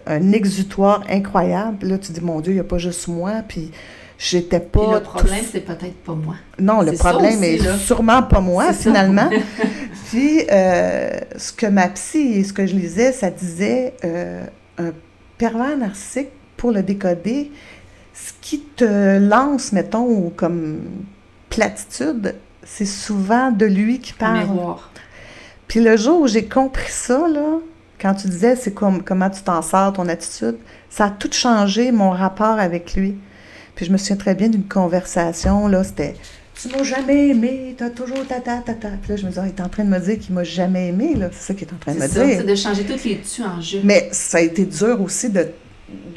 [0.06, 1.86] un exutoire incroyable.
[1.88, 3.70] Là, tu dis, mon Dieu, il n'y a pas juste moi, puis
[4.18, 4.80] j'étais pas...
[4.80, 6.36] Puis le tout- problème, c'est peut-être pas moi.
[6.58, 7.76] non, le problème aussi, est là.
[7.76, 9.28] sûrement pas moi, finalement.
[10.08, 14.44] Puis, euh, ce que ma psy et ce que je lisais, ça disait euh,
[14.78, 14.90] un
[15.38, 17.52] pervers narcissique, pour le décoder,
[18.12, 20.80] ce qui te lance, mettons, comme
[21.50, 22.34] platitude,
[22.64, 24.38] c'est souvent de lui qui parle.
[24.38, 24.90] miroir.
[25.68, 27.58] Puis le jour où j'ai compris ça, là,
[28.00, 30.56] quand tu disais c'est comme comment tu t'en sors, ton attitude,
[30.88, 33.16] ça a tout changé mon rapport avec lui.
[33.74, 36.14] Puis je me souviens très bien d'une conversation, là, c'était
[36.60, 38.88] Tu m'as jamais aimé, t'as toujours ta ta ta ta.
[38.90, 40.44] Puis là, je me disais, Ah, il est en train de me dire qu'il m'a
[40.44, 41.28] jamais aimé, là.
[41.32, 42.38] C'est ça qu'il est en train de me ça, dire.
[42.40, 43.80] c'est de changer toutes les tu en jeu.
[43.84, 45.48] Mais ça a été dur aussi de,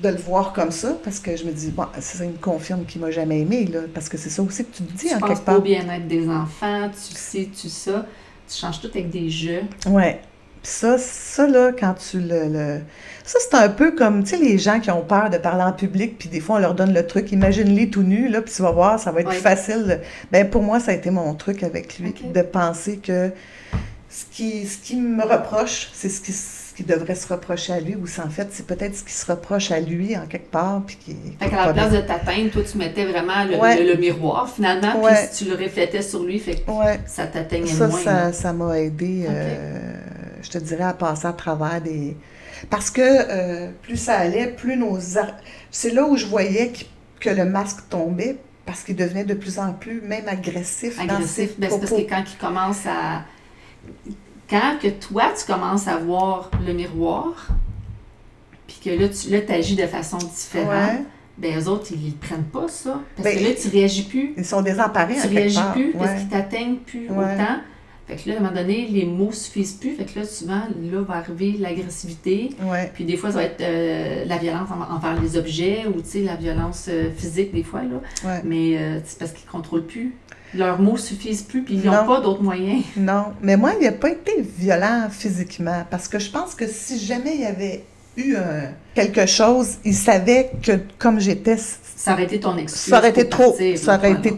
[0.02, 3.02] de le voir comme ça, parce que je me dis, bon, ça, me confirme qu'il
[3.02, 5.20] m'a jamais aimé, là, parce que c'est ça aussi que tu te dis tu en
[5.20, 5.62] quelque part.
[5.62, 8.06] bien-être des enfants, tu sais, tu ça.
[8.48, 9.62] Tu changes tout avec des jeux.
[9.88, 10.20] Ouais.
[10.62, 12.48] Puis ça, ça, là, quand tu le...
[12.50, 12.82] le-
[13.24, 15.72] Ça, c'est un peu comme, tu sais, les gens qui ont peur de parler en
[15.74, 18.62] public, puis des fois, on leur donne le truc, imagine-les tout nus, là, puis tu
[18.62, 19.34] vas voir, ça va être Ouais.
[19.34, 20.02] plus facile.
[20.32, 23.32] Ben pour moi, ça a été mon truc avec lui, de penser que
[24.10, 26.34] ce qui, ce qui me reproche, c'est ce qui,
[26.74, 29.12] ce qui devrait se reprocher à lui, ou c'est en fait, c'est peut-être ce qui
[29.14, 31.16] se reproche à lui, en quelque part, puis qui...
[31.40, 33.80] Fait qu'à la place de t'atteindre, toi, tu mettais vraiment le, Ouais.
[33.84, 35.12] le- le miroir, finalement, Ouais.
[35.14, 37.00] puis si tu le reflétais sur lui, fait que Ouais.
[37.06, 38.00] ça t'atteignait Ça, moins.
[38.00, 39.94] ça, ça m'a aidé, euh,
[40.42, 42.18] je te dirais, à passer à travers des...
[42.72, 44.98] Parce que euh, plus ça allait, plus nos...
[45.70, 46.86] C'est là où je voyais qu-
[47.20, 51.12] que le masque tombait, parce qu'il devenait de plus en plus même agressif, dans ses
[51.14, 51.52] agressif.
[51.60, 53.26] Ben, c'est parce que quand il commence à.
[54.54, 57.48] Quand que toi, tu commences à voir le miroir,
[58.68, 61.04] puis que là, tu là, agis de façon différente, Ouais.
[61.40, 63.02] ben eux autres, ils ne prennent pas ça.
[63.16, 64.34] Parce Ben, que là, tu réagis plus.
[64.38, 65.74] Ils sont désemparés, Tu quelque réagis part.
[65.74, 67.18] plus parce qu'ils t'atteignent plus Ouais.
[67.34, 67.58] autant.
[68.06, 69.92] Fait que là, à un moment donné, les mots suffisent plus.
[69.96, 70.60] Fait que là, souvent,
[70.92, 72.50] là va arriver l'agressivité.
[72.94, 76.10] Puis des fois, ça va être euh, la violence en- envers les objets ou, tu
[76.10, 78.42] sais, la violence euh, physique des fois, là.
[78.44, 80.14] Mais euh, c'est parce qu'ils ne contrôlent plus.
[80.56, 81.94] Leurs mots suffisent plus, puis ils Non.
[82.02, 82.84] n'ont pas d'autres moyens.
[82.98, 87.00] Non, mais moi, il n'a pas été violent physiquement, parce que je pense que si
[87.00, 87.84] jamais il y avait
[88.18, 92.92] eu un- quelque chose, il savait que comme j'étais, Ça aurait été ton excuse.
[92.92, 93.50] Ça aurait été trop.
[93.52, 94.34] partir, Ça aurait été.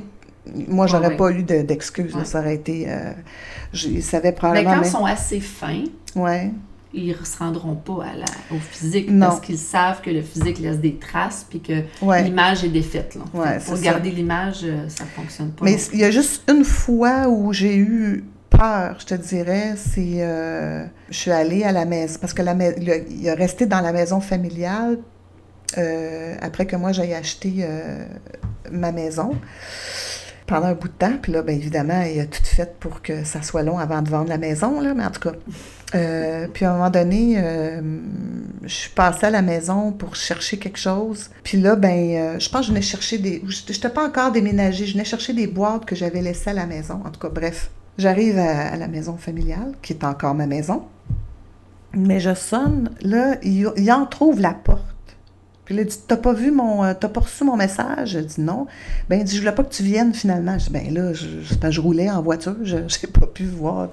[0.67, 2.13] Moi, j'aurais Ouais, pas eu de- d'excuses.
[2.15, 2.23] Ouais.
[2.23, 2.85] Ça aurait été.
[2.87, 3.11] Euh,
[3.73, 4.75] je- il savait Mais probablement.
[4.75, 5.83] quand ils sont assez fins,
[6.15, 6.51] Ouais.
[6.95, 9.27] Ils ne se rendront pas à la, au physique Non.
[9.27, 12.23] parce qu'ils savent que le physique laisse des traces puis que Ouais.
[12.23, 13.15] l'image est défaite.
[13.15, 13.21] Là.
[13.33, 15.65] Ouais, pour garder l'image, euh, ça ne fonctionne pas.
[15.65, 20.21] Mais il y a juste une fois où j'ai eu peur, je te dirais, c'est
[20.23, 23.65] euh, je suis allée à la maison parce que la mais- le- il est resté
[23.65, 24.97] dans la maison familiale
[25.77, 28.05] euh, après que moi j'aille acheté euh,
[28.71, 29.31] ma maison
[30.45, 31.13] pendant un bout de temps.
[31.21, 34.09] Puis là, bien évidemment, il a tout fait pour que ça soit long avant de
[34.09, 35.35] vendre la maison, là, mais en tout cas.
[35.95, 37.81] euh, puis à un moment donné, euh,
[38.63, 41.29] je suis passée à la maison pour chercher quelque chose.
[41.43, 43.41] Puis là, ben, euh, je pense que je venais chercher des.
[43.47, 46.65] Je n'étais pas encore déménagée, je venais chercher des boîtes que j'avais laissées à la
[46.65, 47.01] maison.
[47.05, 47.71] En tout cas, bref.
[47.97, 50.83] J'arrive à, à la maison familiale, qui est encore ma maison.
[51.93, 54.94] Mais je sonne, là, il, il entrouvre la porte.
[55.65, 56.83] Puis là, il dit T'as pas vu mon.
[56.83, 58.11] euh, T'as pas reçu mon message?
[58.11, 58.67] Je dis non.
[59.09, 60.57] Ben, il dit Je voulais pas que tu viennes finalement.
[60.57, 61.27] Je dis Ben là, je,
[61.71, 63.89] je, roulais en voiture, je n'ai pas pu voir.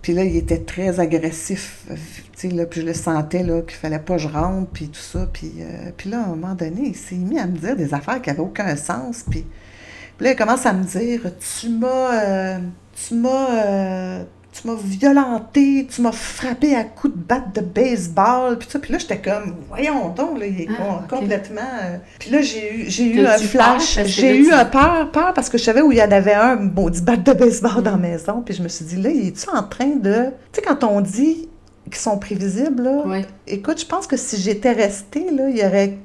[0.00, 1.84] Puis là, il était très agressif.
[1.90, 4.98] euh, là, puis je le sentais, là, qu'il fallait pas que je rentre, puis tout
[5.00, 5.28] ça.
[5.32, 7.94] Puis, euh, puis là, à un moment donné, il s'est mis à me dire des
[7.94, 9.24] affaires qui n'avaient aucun sens.
[9.30, 9.44] Puis,
[10.16, 12.58] puis là, il commence à me dire Tu m'as.
[13.06, 14.24] tu m'as.
[14.52, 18.78] Tu m'as violenté, tu m'as frappé à coups de batte de baseball, puis ça.
[18.78, 21.60] Puis là, j'étais comme, voyons donc, là, il est Ah, complètement...
[21.82, 23.98] euh, Puis là, j'ai eu, j'ai eu un flash.
[24.04, 26.56] J'ai eu un peur, peur, parce que je savais où il y en avait un
[26.56, 27.82] maudit batte de baseball Mm.
[27.82, 28.42] dans la maison.
[28.44, 30.26] Puis je me suis dit, là, il est-tu en train de...
[30.52, 31.48] Tu sais, quand on dit
[31.86, 33.04] qu'ils sont prévisibles, là,
[33.46, 35.96] écoute, je pense que si j'étais restée, là, il y aurait...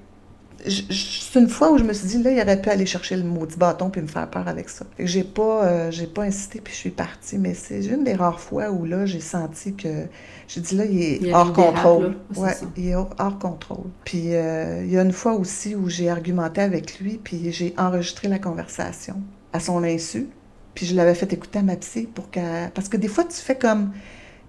[0.65, 3.23] C'est une fois où je me suis dit, là, il aurait pu aller chercher le
[3.23, 4.85] maudit bâton puis me faire peur avec ça.
[4.99, 7.37] J'ai pas, euh, j'ai pas insisté puis je suis partie.
[7.37, 10.05] Mais c'est une des rares fois où, là, j'ai senti que...
[10.47, 12.15] J'ai dit, là, il est Il hors contrôle.
[12.33, 13.85] C'est Ouais, il est hors, hors contrôle.
[14.03, 17.73] Puis euh, il y a une fois aussi où j'ai argumenté avec lui puis j'ai
[17.77, 19.15] enregistré la conversation
[19.53, 20.27] à son insu.
[20.73, 22.71] Puis je l'avais fait écouter à ma psy pour qu'elle...
[22.73, 23.91] Parce que des fois, tu fais comme...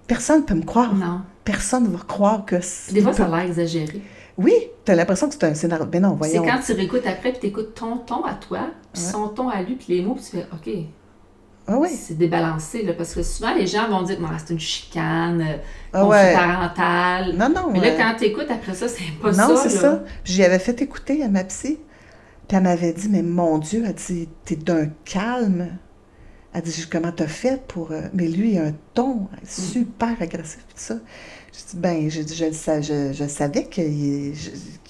[0.06, 0.94] Personne peut me croire.
[0.94, 1.20] Non.
[1.44, 2.60] Personne va croire que...
[2.60, 4.02] c'est- Des fois, ça a l'air exagéré.
[4.38, 4.52] Oui,
[4.84, 5.86] t'as l'impression que c'est un scénario.
[5.92, 6.44] Mais non, C'est voyons.
[6.44, 9.10] quand tu réécoutes après, puis tu écoutes ton ton à toi, puis Ouais.
[9.10, 10.84] son ton à lui, puis les mots, puis tu fais OK,
[11.66, 11.88] Ah oui.
[11.90, 12.82] c'est débalancé.
[12.84, 15.56] Là, parce que souvent, les gens vont dire Non, c'est une chicane, euh,
[15.92, 16.34] Ah ouais.
[16.34, 17.34] parental.
[17.36, 17.70] Non, non.
[17.72, 19.68] Mais là, euh, quand tu écoutes après ça, c'est pas non, ça.
[19.68, 19.80] c'est là.
[19.80, 20.04] ça.
[20.24, 21.78] J'y avais fait écouter à ma psy.
[22.46, 25.68] Puis elle m'avait dit, mais mon Dieu, elle dit, t'es d'un calme.
[26.54, 27.92] Elle dit, comment t'as fait pour...
[27.92, 30.94] euh, Mais lui, il a un ton super agressif, tout ça.
[31.58, 34.32] Je dis, ben, j'ai dit, je, je, je savais qu'il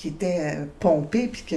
[0.04, 1.56] était euh, pompé, puis que...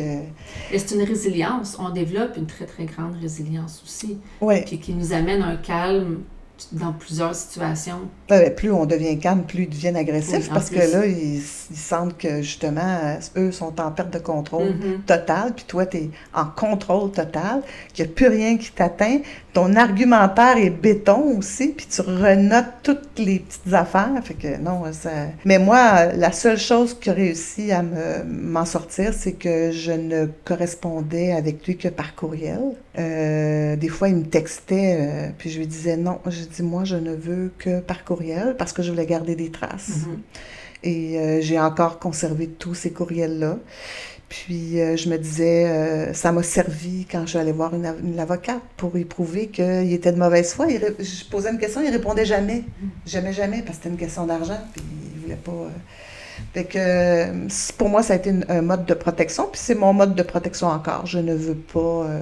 [0.74, 1.76] Et c'est une résilience.
[1.80, 4.20] On développe une très, très grande résilience aussi.
[4.40, 6.24] Ouais, Puis qui nous amène un calme
[6.72, 8.00] dans plusieurs situations.
[8.30, 10.80] Ben, plus on devient calme, plus ils deviennent agressifs, Oui, parce plus.
[10.80, 14.70] que là, ils, ils sentent que, justement, euh, eux sont en perte de contrôle.
[14.76, 15.02] Mhm.
[15.06, 17.62] total, puis toi, tu es en contrôle total,
[17.94, 19.20] qu'il n'y a plus rien qui t'atteint.
[19.54, 24.12] Ton argumentaire est béton aussi, puis tu renotes toutes les petites affaires.
[24.24, 25.10] Fait que non, ça...
[25.44, 29.92] Mais moi, la seule chose qui a réussi à me- m'en sortir, c'est que je
[29.92, 32.62] ne correspondais avec lui que par courriel.
[32.98, 36.20] Euh, des fois, il me textait, euh, puis je lui disais non.
[36.28, 39.50] Je dis, moi, je ne veux que par courriel parce que je voulais garder des
[39.52, 40.06] traces.
[40.08, 40.20] Mhm.
[40.84, 43.58] Et euh, j'ai encore conservé tous ces courriels-là.
[44.30, 47.86] Puis euh, je me disais, euh, ça m'a servi quand je suis allée voir une,
[47.86, 50.68] av- une avocate pour lui prouver qu'il était de mauvaise foi.
[50.72, 52.64] Il je posais une question, il répondait jamais.
[53.06, 54.58] Jamais, jamais, parce que c'était une question d'argent.
[54.74, 54.84] Puis
[55.16, 55.52] il voulait pas.
[55.52, 55.70] euh.
[56.54, 57.48] Fait que
[57.78, 59.48] pour moi, ça a été une- un mode de protection.
[59.52, 61.06] Puis c'est mon mode de protection encore.
[61.06, 61.80] Je ne veux pas
[62.10, 62.22] euh,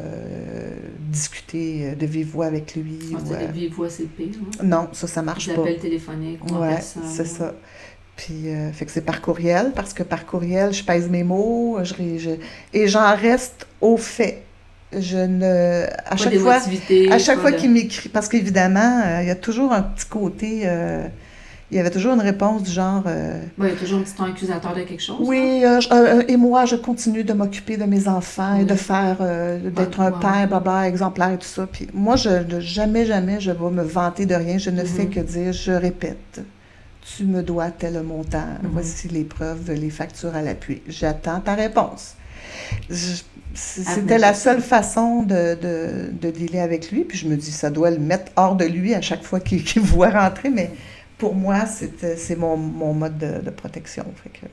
[1.11, 2.99] discuter euh, de vive voix avec lui.
[3.13, 4.27] On ou, euh, vive voix, c'est pire.
[4.39, 4.63] hein?
[4.63, 5.61] non, ça, ça marche pas.
[6.47, 6.75] ou en Ouais,
[7.11, 7.53] c'est ça.
[8.15, 11.79] Puis, euh, fait que c'est par courriel, parce que par courriel, je pèse mes mots,
[11.83, 11.93] je,
[12.73, 14.43] et j'en reste au fait.
[14.91, 15.85] Je ne.
[15.85, 16.59] À Pas chaque fois,
[17.11, 20.63] à chaque fois de- qu'il m'écrit, parce qu'évidemment, il y a toujours un petit côté.
[21.71, 24.13] Il y avait toujours une réponse du genre euh, il y a toujours un petit
[24.15, 25.17] ton accusateur de quelque chose.
[25.19, 28.73] Oui, euh, je- euh, et moi, je continue de m'occuper de mes enfants et de
[28.75, 30.19] faire, d'être Ouais, un ouais.
[30.19, 31.67] père, blabla, exemplaire et tout ça.
[31.71, 32.29] Puis moi, je,
[32.59, 34.57] jamais, jamais, je vais me vanter de rien.
[34.57, 35.09] Je ne fais Mhm.
[35.11, 36.41] que dire, je répète,
[37.15, 38.39] tu me dois tel montant.
[38.63, 38.69] Mhm.
[38.73, 40.81] Voici les preuves, les factures à l'appui.
[40.87, 42.15] J'attends ta réponse.
[42.89, 42.93] Ah,
[43.53, 47.03] C'était la seule façon de, de, de dealer avec lui.
[47.03, 49.81] Puis je me dis, ça doit le mettre hors de lui à chaque fois qu'il
[49.81, 50.49] voit rentrer.
[50.49, 50.71] Mais
[51.19, 54.05] pour moi, c'est c'est mon, mon mode de, de protection.
[54.23, 54.47] Fait que-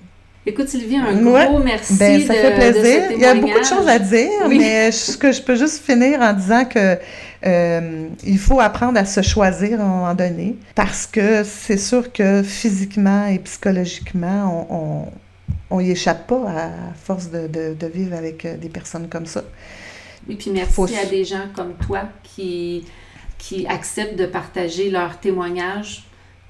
[0.49, 1.47] Écoute, Sylvie, un Ouais.
[1.49, 1.95] gros merci.
[1.99, 3.03] ben, ça de- fait plaisir.
[3.13, 4.59] Il y a beaucoup de choses à dire, Oui.
[4.59, 6.99] mais ce que je peux juste finir en disant que
[7.45, 12.13] euh, il faut apprendre à se choisir à un moment donné, parce que c'est sûr
[12.13, 17.87] que physiquement et psychologiquement, on, on, on y échappe pas à force de, de, de
[17.89, 19.43] vivre avec euh, des personnes comme ça.
[20.29, 22.85] Oui, puis merci Faut- à des gens comme toi qui,
[23.39, 26.05] qui acceptent de partager leur témoignage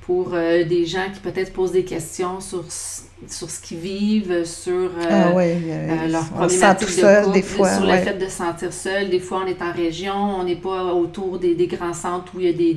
[0.07, 4.73] pour euh, des gens qui peut-être posent des questions sur, sur ce qu'ils vivent, sur
[4.73, 7.43] euh, Ah oui, euh, euh, leur on se sent tout problématique de seul couple, des
[7.43, 7.75] fois.
[7.75, 8.03] sur le ouais.
[8.03, 9.11] fait de se sentir seul.
[9.11, 12.41] Des fois, on est en région, on n'est pas autour des, des grands centres où
[12.41, 12.73] il y a des,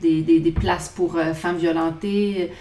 [0.00, 2.52] des, des, des, places pour femmes violentées,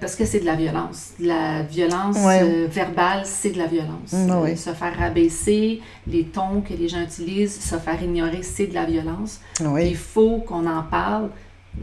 [0.00, 1.10] parce que c'est de la violence.
[1.20, 2.66] La violence Ouais.
[2.68, 4.14] verbale, c'est de la violence.
[4.14, 4.56] Oui.
[4.56, 8.86] Se faire rabaisser, les tons que les gens utilisent, se faire ignorer, c'est de la
[8.86, 9.40] violence.
[9.60, 11.28] Il Oui, faut qu'on en parle.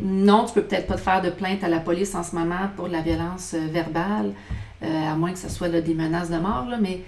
[0.01, 2.69] Non, tu peux peut-être pas te faire de plainte à la police en ce moment
[2.75, 4.33] pour la violence euh, verbale,
[4.83, 7.01] euh, à moins que ce soit là, des menaces de mort, là, mais,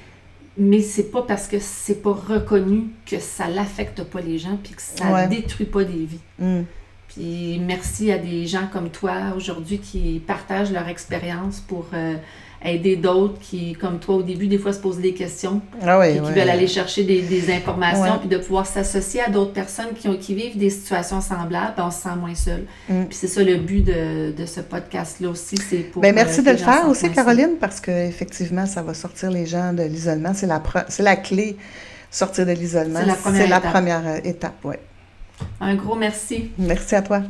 [0.58, 4.74] mais c'est pas parce que c'est pas reconnu que ça l'affecte pas les gens puis
[4.74, 5.28] que ça Ouais.
[5.28, 6.20] détruit pas des vies.
[6.40, 6.62] Mm.
[7.08, 12.16] Puis merci à des gens comme toi aujourd'hui qui partagent leur expérience pour euh,
[12.64, 16.12] aider d'autres qui, comme toi au début, des fois se posent des questions Ah oui,
[16.12, 16.32] puis qui ouais.
[16.40, 18.20] veulent aller chercher des, des informations, Ouais.
[18.20, 21.90] puis de pouvoir s'associer à d'autres personnes qui, ont, qui vivent des situations semblables, on
[21.90, 22.66] se sent moins seul.
[22.90, 23.06] Mm.
[23.06, 26.02] Puis c'est ça le but de, de ce podcast-là aussi, c'est pour...
[26.02, 29.32] Ben, euh, merci que de le faire aussi, Caroline, parce que effectivement, ça va sortir
[29.32, 30.34] les gens de l'isolement.
[30.36, 31.58] C'est la, c'est la clé,
[32.12, 33.00] sortir de l'isolement.
[33.00, 33.72] C'est la première C'est la étape.
[33.72, 34.76] première euh, étape, oui.
[35.40, 35.48] seuls.
[35.70, 36.52] Un gros merci.
[36.60, 37.22] Merci à toi.